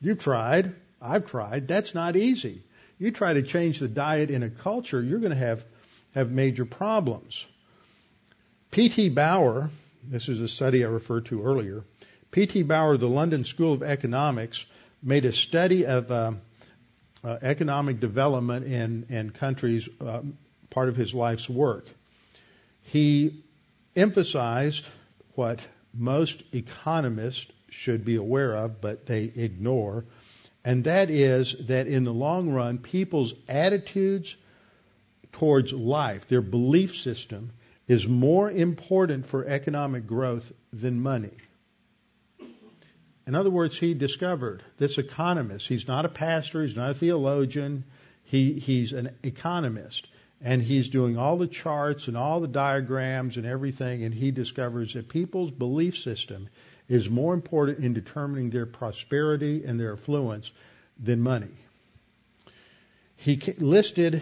You've 0.00 0.18
tried. 0.18 0.74
I've 1.00 1.26
tried. 1.26 1.68
That's 1.68 1.94
not 1.94 2.16
easy. 2.16 2.62
You 2.98 3.10
try 3.10 3.34
to 3.34 3.42
change 3.42 3.78
the 3.78 3.88
diet 3.88 4.30
in 4.30 4.42
a 4.42 4.50
culture, 4.50 5.02
you're 5.02 5.18
going 5.18 5.32
to 5.32 5.36
have 5.36 5.64
have 6.14 6.30
major 6.30 6.64
problems. 6.64 7.44
P.T. 8.70 9.10
Bauer, 9.10 9.70
this 10.04 10.28
is 10.28 10.40
a 10.40 10.48
study 10.48 10.84
I 10.84 10.88
referred 10.88 11.26
to 11.26 11.42
earlier, 11.42 11.84
P.T. 12.30 12.62
Bauer, 12.62 12.96
the 12.96 13.08
London 13.08 13.44
School 13.44 13.74
of 13.74 13.82
Economics, 13.82 14.64
made 15.02 15.24
a 15.24 15.32
study 15.32 15.84
of 15.86 16.10
uh, 16.10 16.32
uh, 17.24 17.38
economic 17.42 18.00
development 18.00 18.66
in, 18.66 19.06
in 19.10 19.30
countries, 19.30 19.88
uh, 20.00 20.20
part 20.70 20.88
of 20.88 20.96
his 20.96 21.14
life's 21.14 21.48
work. 21.48 21.86
He 22.82 23.44
emphasized 23.96 24.86
what 25.34 25.60
most 25.94 26.42
economists 26.52 27.50
should 27.70 28.04
be 28.04 28.16
aware 28.16 28.54
of, 28.56 28.80
but 28.80 29.06
they 29.06 29.24
ignore, 29.24 30.04
and 30.64 30.84
that 30.84 31.10
is 31.10 31.54
that 31.66 31.86
in 31.86 32.04
the 32.04 32.12
long 32.12 32.50
run, 32.50 32.78
people's 32.78 33.34
attitudes 33.48 34.36
towards 35.32 35.72
life, 35.72 36.28
their 36.28 36.42
belief 36.42 36.96
system, 36.96 37.50
is 37.88 38.06
more 38.06 38.50
important 38.50 39.26
for 39.26 39.44
economic 39.44 40.06
growth 40.06 40.50
than 40.72 41.02
money. 41.02 41.32
In 43.26 43.34
other 43.34 43.50
words, 43.50 43.78
he 43.78 43.94
discovered 43.94 44.62
this 44.78 44.98
economist. 44.98 45.68
He's 45.68 45.86
not 45.86 46.04
a 46.04 46.08
pastor. 46.08 46.62
He's 46.62 46.76
not 46.76 46.90
a 46.90 46.94
theologian. 46.94 47.84
He, 48.24 48.54
he's 48.54 48.92
an 48.92 49.16
economist. 49.22 50.06
And 50.44 50.60
he's 50.60 50.88
doing 50.88 51.16
all 51.16 51.36
the 51.36 51.46
charts 51.46 52.08
and 52.08 52.16
all 52.16 52.40
the 52.40 52.48
diagrams 52.48 53.36
and 53.36 53.46
everything. 53.46 54.02
And 54.02 54.12
he 54.12 54.30
discovers 54.32 54.94
that 54.94 55.08
people's 55.08 55.50
belief 55.50 55.96
system 55.98 56.48
is 56.88 57.08
more 57.08 57.32
important 57.32 57.84
in 57.84 57.94
determining 57.94 58.50
their 58.50 58.66
prosperity 58.66 59.64
and 59.64 59.78
their 59.78 59.92
affluence 59.92 60.50
than 60.98 61.20
money. 61.20 61.54
He 63.16 63.36
listed, 63.58 64.20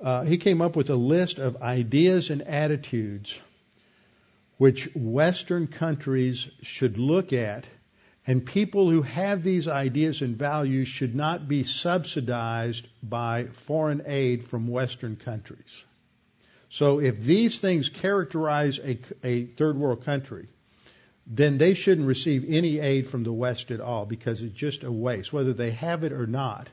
uh, 0.00 0.24
he 0.24 0.38
came 0.38 0.62
up 0.62 0.76
with 0.76 0.90
a 0.90 0.96
list 0.96 1.38
of 1.38 1.60
ideas 1.60 2.30
and 2.30 2.42
attitudes 2.42 3.36
which 4.58 4.88
Western 4.94 5.66
countries 5.66 6.48
should 6.62 6.98
look 6.98 7.32
at, 7.32 7.64
and 8.26 8.44
people 8.44 8.90
who 8.90 9.02
have 9.02 9.42
these 9.42 9.68
ideas 9.68 10.22
and 10.22 10.36
values 10.36 10.88
should 10.88 11.14
not 11.14 11.46
be 11.46 11.64
subsidized 11.64 12.86
by 13.02 13.46
foreign 13.46 14.02
aid 14.06 14.46
from 14.46 14.68
Western 14.68 15.16
countries. 15.16 15.84
So 16.70 17.00
if 17.00 17.20
these 17.20 17.58
things 17.58 17.88
characterize 17.88 18.78
a, 18.78 18.98
a 19.22 19.44
third 19.44 19.76
world 19.76 20.04
country, 20.04 20.48
then 21.26 21.58
they 21.58 21.74
shouldn't 21.74 22.06
receive 22.06 22.44
any 22.48 22.80
aid 22.80 23.08
from 23.08 23.24
the 23.24 23.32
West 23.32 23.70
at 23.70 23.80
all 23.80 24.06
because 24.06 24.42
it's 24.42 24.54
just 24.54 24.84
a 24.84 24.90
waste. 24.90 25.32
Whether 25.32 25.52
they 25.52 25.70
have 25.72 26.02
it 26.04 26.12
or 26.12 26.26
not, 26.26 26.68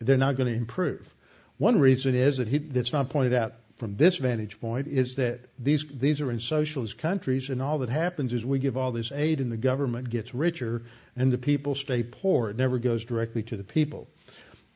they're 0.00 0.16
not 0.16 0.36
going 0.36 0.52
to 0.52 0.58
improve. 0.58 1.14
One 1.58 1.78
reason 1.78 2.14
is 2.14 2.38
that 2.38 2.48
he, 2.48 2.58
that's 2.58 2.92
not 2.92 3.08
pointed 3.10 3.34
out 3.34 3.54
from 3.82 3.96
this 3.96 4.18
vantage 4.18 4.60
point 4.60 4.86
is 4.86 5.16
that 5.16 5.40
these 5.58 5.84
these 5.92 6.20
are 6.20 6.30
in 6.30 6.38
socialist 6.38 6.98
countries, 6.98 7.50
and 7.50 7.60
all 7.60 7.78
that 7.78 7.88
happens 7.88 8.32
is 8.32 8.46
we 8.46 8.60
give 8.60 8.76
all 8.76 8.92
this 8.92 9.10
aid, 9.10 9.40
and 9.40 9.50
the 9.50 9.56
government 9.56 10.08
gets 10.08 10.32
richer, 10.32 10.82
and 11.16 11.32
the 11.32 11.36
people 11.36 11.74
stay 11.74 12.04
poor. 12.04 12.48
It 12.48 12.56
never 12.56 12.78
goes 12.78 13.04
directly 13.04 13.42
to 13.42 13.56
the 13.56 13.64
people. 13.64 14.06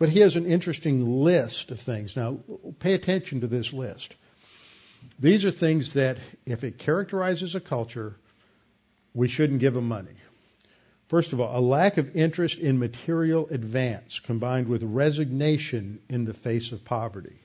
But 0.01 0.09
he 0.09 0.19
has 0.19 0.35
an 0.35 0.47
interesting 0.47 1.23
list 1.23 1.71
of 1.71 1.79
things. 1.79 2.17
Now, 2.17 2.41
pay 2.81 2.95
attention 2.95 3.43
to 3.43 3.47
this 3.47 3.73
list. 3.73 4.13
These 5.21 5.45
are 5.45 5.53
things 5.53 5.93
that, 5.93 6.19
if 6.45 6.65
it 6.65 6.77
characterizes 6.77 7.55
a 7.55 7.61
culture, 7.61 8.17
we 9.15 9.29
shouldn't 9.29 9.61
give 9.61 9.75
them 9.75 9.87
money. 9.87 10.17
First 11.07 11.33
of 11.33 11.41
all, 11.41 11.57
a 11.57 11.63
lack 11.63 11.97
of 11.99 12.17
interest 12.17 12.59
in 12.59 12.81
material 12.81 13.47
advance 13.53 14.19
combined 14.19 14.67
with 14.67 14.83
resignation 14.83 16.01
in 16.09 16.25
the 16.25 16.35
face 16.35 16.73
of 16.73 16.85
poverty. 16.85 17.39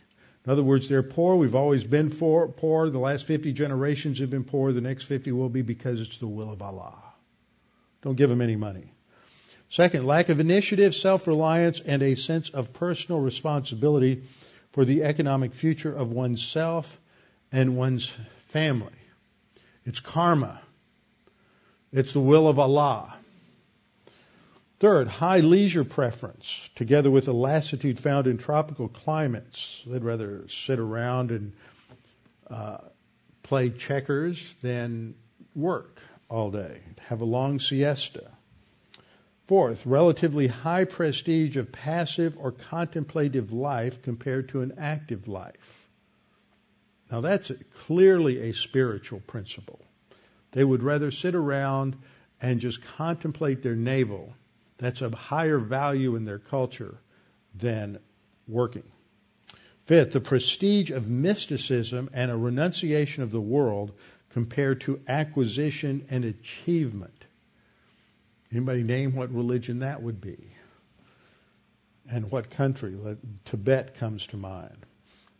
In 0.46 0.52
other 0.52 0.64
words, 0.64 0.90
they're 0.90 1.04
poor. 1.04 1.36
We've 1.36 1.56
always 1.56 1.84
been 1.84 2.10
poor. 2.10 2.90
The 2.90 2.98
last 2.98 3.26
50 3.26 3.54
generations 3.54 4.20
have 4.20 4.30
been 4.30 4.44
poor. 4.44 4.74
The 4.74 4.82
next 4.82 5.06
50 5.06 5.32
will 5.32 5.50
be 5.50 5.62
because 5.62 6.02
it's 6.02 6.18
the 6.18 6.28
will 6.28 6.52
of 6.52 6.62
Allah. 6.62 6.96
Don't 8.02 8.16
give 8.16 8.30
them 8.30 8.42
any 8.42 8.56
money. 8.56 8.92
Second, 9.70 10.06
lack 10.06 10.30
of 10.30 10.40
initiative, 10.40 10.96
self-reliance, 10.96 11.80
and 11.80 12.02
a 12.02 12.16
sense 12.16 12.50
of 12.50 12.74
personal 12.74 13.22
responsibility 13.22 14.24
for 14.72 14.84
the 14.84 15.04
economic 15.04 15.54
future 15.54 15.96
of 15.96 16.12
oneself 16.12 17.00
and 17.52 17.78
one's 17.78 18.12
family. 18.48 18.92
It's 19.86 20.00
karma. 20.00 20.62
It's 21.94 22.14
the 22.14 22.20
will 22.20 22.48
of 22.48 22.58
Allah. 22.58 23.14
Third, 24.82 25.10
high 25.10 25.42
leisure 25.42 25.84
preference, 25.84 26.68
together 26.74 27.12
with 27.12 27.28
a 27.28 27.32
lassitude 27.32 28.00
found 28.00 28.26
in 28.26 28.40
tropical 28.40 28.88
climates. 28.88 29.84
They'd 29.86 30.04
rather 30.04 30.48
sit 30.48 30.80
around 30.80 31.30
and 31.30 31.54
uh, 32.50 32.80
play 33.44 33.70
checkers 33.70 34.56
than 34.64 35.14
work 35.56 36.02
all 36.32 36.50
day, 36.50 36.80
have 37.02 37.22
a 37.22 37.26
long 37.26 37.60
siesta. 37.60 38.32
Fourth, 39.46 39.86
relatively 39.86 40.48
high 40.48 40.86
prestige 40.86 41.58
of 41.58 41.72
passive 41.72 42.36
or 42.40 42.52
contemplative 42.52 43.54
life 43.54 44.02
compared 44.02 44.50
to 44.50 44.62
an 44.62 44.74
active 44.80 45.28
life. 45.28 45.90
Now 47.12 47.22
that's 47.22 47.52
clearly 47.86 48.50
a 48.50 48.54
spiritual 48.56 49.20
principle. 49.20 49.86
They 50.54 50.64
would 50.64 50.82
rather 50.82 51.12
sit 51.12 51.36
around 51.36 51.98
and 52.42 52.60
just 52.60 52.82
contemplate 52.82 53.62
their 53.62 53.76
navel 53.76 54.34
that's 54.82 55.04
a 55.04 55.16
higher 55.16 55.60
value 55.60 56.16
in 56.16 56.26
their 56.26 56.40
culture 56.40 56.98
than 57.54 58.00
working. 58.48 58.84
Fifth, 59.86 60.12
the 60.12 60.20
prestige 60.20 60.90
of 60.90 61.08
mysticism 61.08 62.10
and 62.14 62.32
a 62.32 62.36
renunciation 62.36 63.22
of 63.22 63.30
the 63.30 63.40
world 63.40 63.92
compared 64.32 64.82
to 64.82 65.00
acquisition 65.08 66.08
and 66.10 66.26
achievement. 66.26 67.26
Anybody 68.52 68.82
name 68.82 69.16
what 69.16 69.34
religion 69.34 69.80
that 69.80 70.02
would 70.02 70.20
be? 70.20 70.38
And 72.10 72.32
what 72.32 72.50
country? 72.50 72.98
Tibet 73.46 73.96
comes 74.00 74.26
to 74.28 74.38
mind. 74.38 74.78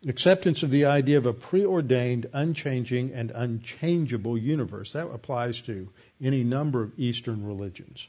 Acceptance 0.08 0.62
of 0.64 0.70
the 0.70 0.86
idea 0.86 1.18
of 1.18 1.26
a 1.26 1.34
preordained, 1.34 2.28
unchanging, 2.32 3.14
and 3.14 3.32
unchangeable 3.32 4.38
universe. 4.38 4.94
That 4.94 5.08
applies 5.08 5.62
to 5.64 5.90
any 6.22 6.44
number 6.44 6.84
of 6.84 7.00
Eastern 7.00 7.46
religions 7.46 8.08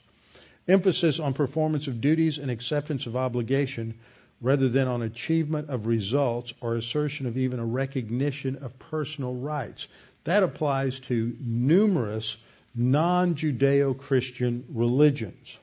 emphasis 0.67 1.19
on 1.19 1.33
performance 1.33 1.87
of 1.87 2.01
duties 2.01 2.37
and 2.37 2.49
acceptance 2.49 3.05
of 3.05 3.15
obligation 3.15 3.95
rather 4.41 4.69
than 4.69 4.87
on 4.87 5.01
achievement 5.01 5.69
of 5.69 5.87
results 5.87 6.53
or 6.61 6.75
assertion 6.75 7.25
of 7.25 7.37
even 7.37 7.59
a 7.59 7.65
recognition 7.65 8.57
of 8.57 8.77
personal 8.77 9.33
rights. 9.33 9.87
That 10.25 10.43
applies 10.43 10.99
to 11.01 11.35
numerous 11.39 12.37
non 12.75 13.35
Judeo 13.35 13.97
Christian 13.97 14.65
religions. 14.69 15.57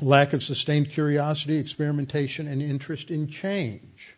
Lack 0.00 0.32
of 0.32 0.42
sustained 0.42 0.90
curiosity, 0.90 1.58
experimentation, 1.58 2.46
and 2.46 2.62
interest 2.62 3.10
in 3.10 3.28
change. 3.28 4.14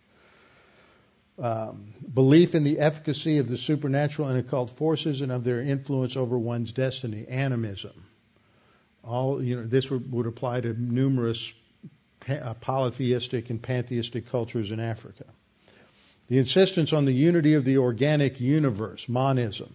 Um, 1.38 1.94
belief 2.12 2.54
in 2.54 2.64
the 2.64 2.78
efficacy 2.80 3.38
of 3.38 3.48
the 3.48 3.56
supernatural 3.56 4.28
and 4.28 4.38
occult 4.38 4.70
forces 4.70 5.22
and 5.22 5.32
of 5.32 5.42
their 5.42 5.62
influence 5.62 6.16
over 6.16 6.38
one's 6.38 6.72
destiny. 6.72 7.26
Animism 7.28 8.09
all 9.04 9.42
you 9.42 9.56
know 9.56 9.66
this 9.66 9.90
would, 9.90 10.10
would 10.12 10.26
apply 10.26 10.60
to 10.60 10.74
numerous 10.74 11.52
uh, 12.28 12.54
polytheistic 12.54 13.50
and 13.50 13.62
pantheistic 13.62 14.30
cultures 14.30 14.70
in 14.70 14.80
Africa. 14.80 15.24
The 16.28 16.38
insistence 16.38 16.92
on 16.92 17.06
the 17.06 17.12
unity 17.12 17.54
of 17.54 17.64
the 17.64 17.78
organic 17.78 18.40
universe, 18.40 19.08
monism, 19.08 19.74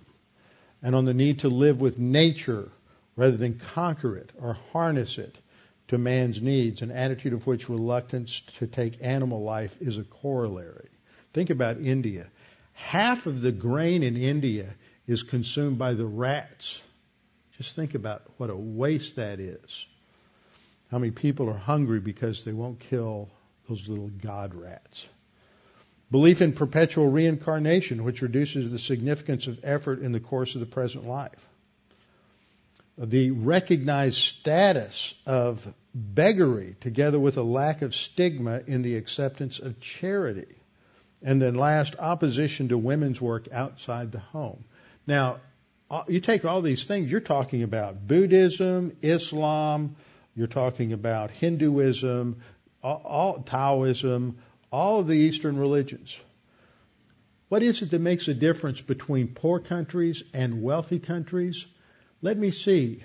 and 0.82 0.96
on 0.96 1.06
the 1.06 1.14
need 1.14 1.40
to 1.40 1.50
live 1.50 1.82
with 1.82 1.98
nature 1.98 2.70
rather 3.16 3.36
than 3.36 3.60
conquer 3.74 4.16
it 4.18 4.32
or 4.40 4.58
harness 4.72 5.18
it 5.18 5.36
to 5.88 5.98
man's 5.98 6.42
needs, 6.42 6.82
an 6.82 6.92
attitude 6.92 7.34
of 7.34 7.46
which 7.46 7.70
reluctance 7.70 8.42
to 8.60 8.68
take 8.68 9.04
animal 9.04 9.44
life 9.44 9.76
is 9.82 9.98
a 9.98 10.04
corollary. 10.04 10.90
Think 11.34 11.50
about 11.50 11.80
India. 11.80 12.28
Half 12.74 13.26
of 13.26 13.42
the 13.42 13.52
grain 13.52 14.04
in 14.04 14.18
India 14.18 14.74
is 15.08 15.24
consumed 15.24 15.78
by 15.78 15.94
the 15.94 16.06
rats 16.06 16.80
just 17.58 17.76
think 17.76 17.96
about 17.96 18.24
what 18.38 18.50
a 18.50 18.56
waste 18.56 19.16
that 19.16 19.40
is. 19.40 19.86
How 20.92 21.00
many 21.00 21.12
people 21.12 21.50
are 21.50 21.58
hungry 21.58 22.00
because 22.00 22.44
they 22.44 22.54
won't 22.54 22.80
kill 22.80 23.30
those 23.68 23.88
little 23.88 24.10
god 24.10 24.54
rats. 24.54 25.08
Belief 26.12 26.42
in 26.42 26.54
perpetual 26.54 27.10
reincarnation, 27.10 28.04
which 28.04 28.22
reduces 28.22 28.72
the 28.72 28.80
significance 28.80 29.48
of 29.48 29.60
effort 29.64 30.00
in 30.00 30.12
the 30.12 30.20
course 30.20 30.54
of 30.56 30.60
the 30.60 30.68
present 30.68 31.08
life. 31.08 31.46
The 32.98 33.32
recognized 33.32 34.18
status 34.18 35.14
of 35.26 35.68
beggary, 35.94 36.76
together 36.80 37.20
with 37.20 37.38
a 37.38 37.44
lack 37.44 37.82
of 37.82 37.96
stigma 37.96 38.62
in 38.68 38.84
the 38.84 38.96
acceptance 38.96 39.60
of 39.60 39.82
charity. 39.82 40.56
And 41.24 41.42
then 41.42 41.56
last, 41.56 41.96
opposition 41.98 42.70
to 42.70 42.78
women's 42.78 43.20
work 43.20 43.48
outside 43.52 44.12
the 44.12 44.20
home. 44.20 44.64
Now, 45.08 45.38
you 46.08 46.20
take 46.20 46.46
all 46.46 46.62
these 46.62 46.86
things, 46.86 47.12
you're 47.12 47.20
talking 47.20 47.64
about 47.64 48.08
Buddhism, 48.08 48.96
Islam, 49.02 49.96
you're 50.36 50.48
talking 50.48 50.94
about 50.94 51.32
Hinduism, 51.32 52.42
all, 52.84 53.02
all, 53.06 53.44
Taoism, 53.44 54.38
all 54.72 55.00
of 55.00 55.08
the 55.08 55.16
Eastern 55.16 55.58
religions. 55.58 56.18
What 57.50 57.64
is 57.64 57.82
it 57.82 57.92
that 57.92 58.02
makes 58.02 58.28
a 58.28 58.34
difference 58.34 58.82
between 58.82 59.30
poor 59.30 59.60
countries 59.60 60.24
and 60.34 60.62
wealthy 60.62 61.00
countries? 61.00 61.66
Let 62.22 62.38
me 62.38 62.52
see. 62.52 63.04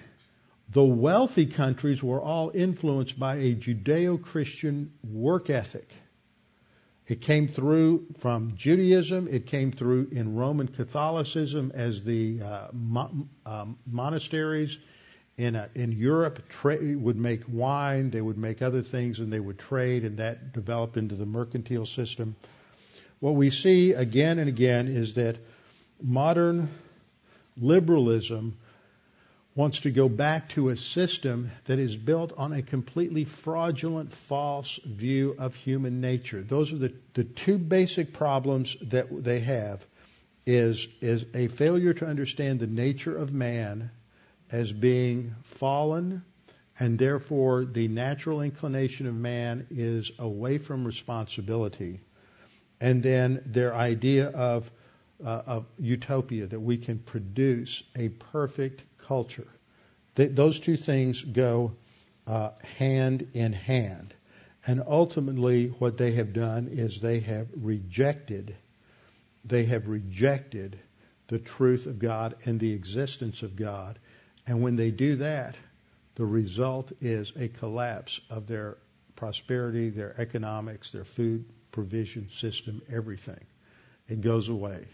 The 0.71 0.85
wealthy 0.85 1.47
countries 1.47 2.03
were 2.03 2.21
all 2.21 2.51
influenced 2.55 3.19
by 3.19 3.37
a 3.37 3.55
Judeo 3.55 4.23
Christian 4.23 4.93
work 5.05 5.51
ethic. 5.51 5.89
It 7.11 7.21
came 7.21 7.49
through 7.49 8.07
from 8.21 8.55
Judaism. 8.55 9.27
It 9.29 9.45
came 9.47 9.73
through 9.73 10.11
in 10.13 10.37
Roman 10.37 10.69
Catholicism 10.69 11.73
as 11.75 12.05
the 12.05 12.41
uh, 12.41 12.69
mo- 12.73 13.27
um, 13.45 13.77
monasteries 13.85 14.79
in 15.37 15.57
uh, 15.57 15.67
in 15.75 15.91
Europe 15.91 16.49
tra- 16.49 16.79
would 16.81 17.17
make 17.17 17.41
wine. 17.49 18.11
They 18.11 18.21
would 18.21 18.39
make 18.39 18.63
other 18.63 18.83
things, 18.83 19.19
and 19.19 19.33
they 19.33 19.41
would 19.41 19.59
trade, 19.59 20.05
and 20.05 20.19
that 20.19 20.53
developed 20.53 20.97
into 20.97 21.17
the 21.17 21.27
mercantile 21.27 21.85
system. 21.85 22.37
What 23.19 23.35
we 23.35 23.51
see 23.51 23.93
again 23.93 24.39
and 24.39 24.49
again 24.49 24.87
is 24.87 25.15
that 25.15 25.37
modern 26.01 26.69
liberalism 27.57 28.57
wants 29.55 29.81
to 29.81 29.91
go 29.91 30.09
back 30.09 30.49
to 30.51 30.69
a 30.69 30.77
system 30.77 31.51
that 31.65 31.79
is 31.79 31.97
built 31.97 32.33
on 32.37 32.53
a 32.53 32.63
completely 32.63 33.25
fraudulent, 33.25 34.13
false 34.13 34.79
view 34.85 35.35
of 35.39 35.55
human 35.55 36.01
nature. 36.01 36.41
Those 36.41 36.73
are 36.73 36.79
the, 36.79 36.93
the 37.15 37.25
two 37.25 37.59
basic 37.59 38.13
problems 38.13 38.77
that 38.83 39.25
they 39.25 39.41
have 39.41 39.85
is, 40.47 40.87
is 41.01 41.25
a 41.35 41.49
failure 41.49 41.95
to 41.95 42.07
understand 42.07 42.61
the 42.61 42.67
nature 42.67 43.17
of 43.17 43.33
man 43.33 43.91
as 44.53 44.73
being 44.73 45.35
fallen, 45.43 46.25
and 46.79 46.99
therefore 46.99 47.65
the 47.65 47.89
natural 47.89 48.41
inclination 48.41 49.07
of 49.07 49.15
man 49.15 49.67
is 49.71 50.13
away 50.19 50.59
from 50.59 50.85
responsibility. 50.85 52.01
And 52.81 53.03
then 53.03 53.43
their 53.47 53.75
idea 53.75 54.29
of, 54.29 54.71
uh, 55.25 55.43
of 55.47 55.67
utopia, 55.79 56.47
that 56.47 56.61
we 56.61 56.79
can 56.79 56.99
produce 56.99 57.83
a 57.97 58.09
perfect 58.09 58.83
culture. 59.11 59.49
Th- 60.15 60.31
those 60.31 60.61
two 60.61 60.77
things 60.77 61.21
go 61.21 61.73
uh, 62.29 62.51
hand 62.77 63.27
in 63.35 63.53
hand. 63.53 64.15
And 64.65 64.81
ultimately, 64.87 65.67
what 65.67 65.99
they 65.99 66.13
have 66.13 66.33
done 66.33 66.69
is 66.71 67.01
they 67.01 67.19
have 67.19 67.49
rejected, 67.57 68.55
they 69.45 69.65
have 69.65 69.89
rejected 69.89 70.79
the 71.27 71.41
truth 71.41 71.87
of 71.87 71.99
God 71.99 72.37
and 72.45 72.61
the 72.61 72.73
existence 72.73 73.43
of 73.43 73.57
God. 73.57 73.99
And 74.47 74.63
when 74.63 74.77
they 74.77 74.93
do 74.93 75.17
that, 75.17 75.57
the 76.15 76.25
result 76.25 76.93
is 77.01 77.33
a 77.35 77.49
collapse 77.49 78.21
of 78.31 78.47
their 78.47 78.79
prosperity, 79.17 79.91
their 79.91 80.15
economics, 80.21 80.93
their 80.93 81.05
food 81.05 81.45
provision 81.73 82.31
system, 82.31 82.81
everything. 82.89 83.45
It 84.09 84.21
goes 84.21 84.49
away. 84.49 84.87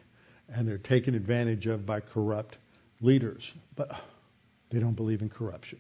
And 0.48 0.66
they're 0.66 0.78
taken 0.78 1.14
advantage 1.14 1.66
of 1.66 1.84
by 1.84 2.00
corrupt 2.00 2.56
leaders. 3.00 3.52
But 3.74 3.98
they 4.70 4.78
don't 4.80 4.94
believe 4.94 5.22
in 5.22 5.28
corruption. 5.28 5.78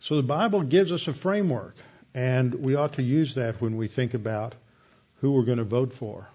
So 0.00 0.16
the 0.16 0.22
Bible 0.22 0.62
gives 0.62 0.90
us 0.90 1.06
a 1.06 1.12
framework, 1.12 1.76
and 2.12 2.54
we 2.54 2.74
ought 2.74 2.94
to 2.94 3.02
use 3.02 3.36
that 3.36 3.60
when 3.60 3.76
we 3.76 3.86
think 3.86 4.14
about 4.14 4.54
who 5.20 5.32
we're 5.32 5.44
going 5.44 5.58
to 5.58 5.64
vote 5.64 5.92
for 5.92 6.28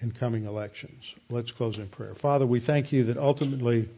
in 0.00 0.10
coming 0.10 0.44
elections. 0.44 1.14
Let's 1.30 1.52
close 1.52 1.78
in 1.78 1.86
prayer. 1.86 2.14
Father, 2.14 2.44
we 2.44 2.60
thank 2.60 2.92
you 2.92 3.04
that 3.04 3.16
ultimately 3.16 3.88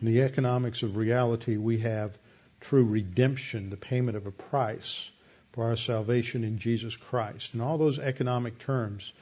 in 0.00 0.06
the 0.06 0.22
economics 0.22 0.82
of 0.82 0.96
reality, 0.96 1.56
we 1.56 1.78
have 1.78 2.18
true 2.60 2.84
redemption, 2.84 3.70
the 3.70 3.76
payment 3.76 4.16
of 4.16 4.26
a 4.26 4.32
price 4.32 5.08
for 5.50 5.66
our 5.66 5.76
salvation 5.76 6.44
in 6.44 6.58
Jesus 6.58 6.96
Christ. 6.96 7.54
And 7.54 7.62
all 7.62 7.78
those 7.78 7.98
economic 7.98 8.58
terms, 8.58 9.12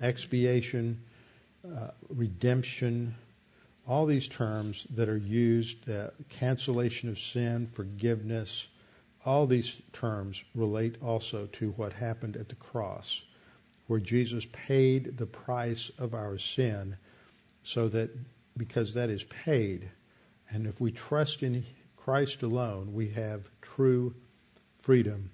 expiation, 0.00 1.00
uh, 1.64 1.88
redemption, 2.08 3.14
all 3.86 4.06
these 4.06 4.28
terms 4.28 4.86
that 4.90 5.08
are 5.08 5.16
used, 5.16 5.88
uh, 5.90 6.08
cancellation 6.30 7.08
of 7.08 7.18
sin, 7.18 7.66
forgiveness, 7.66 8.66
all 9.24 9.46
these 9.46 9.80
terms 9.92 10.42
relate 10.54 10.96
also 11.02 11.46
to 11.46 11.70
what 11.72 11.92
happened 11.92 12.36
at 12.36 12.48
the 12.48 12.54
cross, 12.54 13.22
where 13.86 14.00
Jesus 14.00 14.46
paid 14.52 15.16
the 15.16 15.26
price 15.26 15.90
of 15.98 16.14
our 16.14 16.38
sin 16.38 16.96
so 17.62 17.88
that 17.88 18.10
because 18.56 18.94
that 18.94 19.10
is 19.10 19.24
paid, 19.24 19.90
and 20.50 20.66
if 20.66 20.80
we 20.80 20.92
trust 20.92 21.42
in 21.42 21.64
Christ 21.96 22.42
alone, 22.42 22.94
we 22.94 23.08
have 23.10 23.48
true 23.60 24.14
freedom 24.80 25.30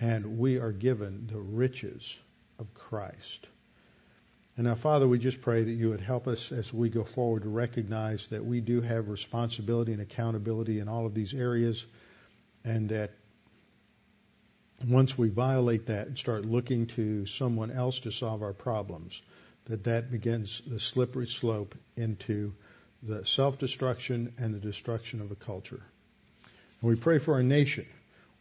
and 0.00 0.38
we 0.38 0.58
are 0.58 0.72
given 0.72 1.26
the 1.30 1.38
riches 1.38 2.16
of 2.58 2.72
Christ. 2.74 3.46
And 4.56 4.66
now, 4.66 4.74
Father, 4.74 5.06
we 5.06 5.18
just 5.18 5.42
pray 5.42 5.64
that 5.64 5.70
you 5.70 5.90
would 5.90 6.00
help 6.00 6.26
us 6.26 6.50
as 6.50 6.72
we 6.72 6.88
go 6.88 7.04
forward 7.04 7.42
to 7.42 7.48
recognize 7.48 8.26
that 8.28 8.44
we 8.44 8.60
do 8.60 8.80
have 8.80 9.08
responsibility 9.08 9.92
and 9.92 10.00
accountability 10.00 10.78
in 10.80 10.88
all 10.88 11.04
of 11.04 11.12
these 11.14 11.34
areas, 11.34 11.84
and 12.64 12.88
that 12.88 13.10
once 14.86 15.16
we 15.16 15.28
violate 15.28 15.86
that 15.86 16.06
and 16.06 16.18
start 16.18 16.46
looking 16.46 16.86
to 16.86 17.26
someone 17.26 17.70
else 17.70 18.00
to 18.00 18.10
solve 18.10 18.42
our 18.42 18.54
problems, 18.54 19.20
that 19.66 19.84
that 19.84 20.10
begins 20.10 20.62
the 20.66 20.80
slippery 20.80 21.26
slope 21.26 21.74
into 21.96 22.54
the 23.02 23.26
self 23.26 23.58
destruction 23.58 24.32
and 24.38 24.54
the 24.54 24.58
destruction 24.58 25.20
of 25.20 25.30
a 25.30 25.36
culture. 25.36 25.82
And 26.80 26.90
we 26.90 26.96
pray 26.96 27.18
for 27.18 27.34
our 27.34 27.42
nation. 27.42 27.84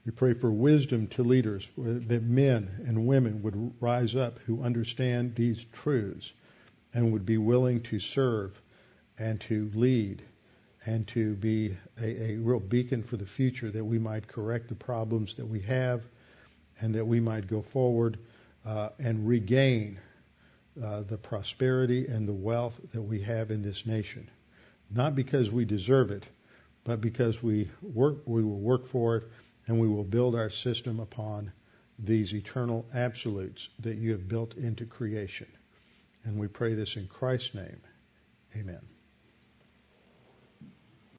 We 0.05 0.11
pray 0.11 0.33
for 0.35 0.51
wisdom 0.51 1.07
to 1.07 1.23
leaders, 1.23 1.67
that 1.75 2.23
men 2.23 2.83
and 2.85 3.07
women 3.07 3.41
would 3.41 3.73
rise 3.79 4.15
up 4.15 4.37
who 4.45 4.61
understand 4.61 5.33
these 5.33 5.65
truths 5.73 6.31
and 6.93 7.11
would 7.11 7.25
be 7.25 7.39
willing 7.39 7.81
to 7.83 7.99
serve 7.99 8.61
and 9.17 9.41
to 9.41 9.71
lead 9.73 10.21
and 10.85 11.07
to 11.07 11.33
be 11.33 11.75
a, 11.99 12.33
a, 12.33 12.35
real 12.37 12.59
beacon 12.59 13.01
for 13.01 13.17
the 13.17 13.25
future 13.25 13.71
that 13.71 13.83
we 13.83 13.97
might 13.97 14.27
correct 14.27 14.67
the 14.67 14.75
problems 14.75 15.35
that 15.35 15.47
we 15.47 15.61
have 15.61 16.03
and 16.79 16.93
that 16.93 17.05
we 17.05 17.19
might 17.19 17.47
go 17.47 17.63
forward 17.63 18.19
uh, 18.63 18.89
and 18.99 19.27
regain 19.27 19.97
uh, 20.83 21.01
the 21.01 21.17
prosperity 21.17 22.05
and 22.05 22.27
the 22.27 22.33
wealth 22.33 22.79
that 22.93 23.01
we 23.01 23.21
have 23.21 23.49
in 23.49 23.63
this 23.63 23.87
nation. 23.87 24.29
Not 24.91 25.15
because 25.15 25.49
we 25.49 25.65
deserve 25.65 26.11
it, 26.11 26.23
but 26.83 27.01
because 27.01 27.41
we 27.41 27.71
work, 27.81 28.17
we 28.25 28.43
will 28.43 28.59
work 28.59 28.85
for 28.85 29.17
it, 29.17 29.23
and 29.67 29.79
we 29.79 29.87
will 29.87 30.03
build 30.03 30.35
our 30.35 30.49
system 30.49 30.99
upon 30.99 31.51
these 31.97 32.33
eternal 32.33 32.85
absolutes 32.93 33.69
that 33.79 33.97
you 33.97 34.11
have 34.11 34.27
built 34.27 34.55
into 34.55 34.85
creation. 34.85 35.47
And 36.23 36.37
we 36.37 36.47
pray 36.47 36.73
this 36.73 36.97
in 36.97 37.07
Christ's 37.07 37.55
name. 37.55 37.81
Amen. 38.55 38.81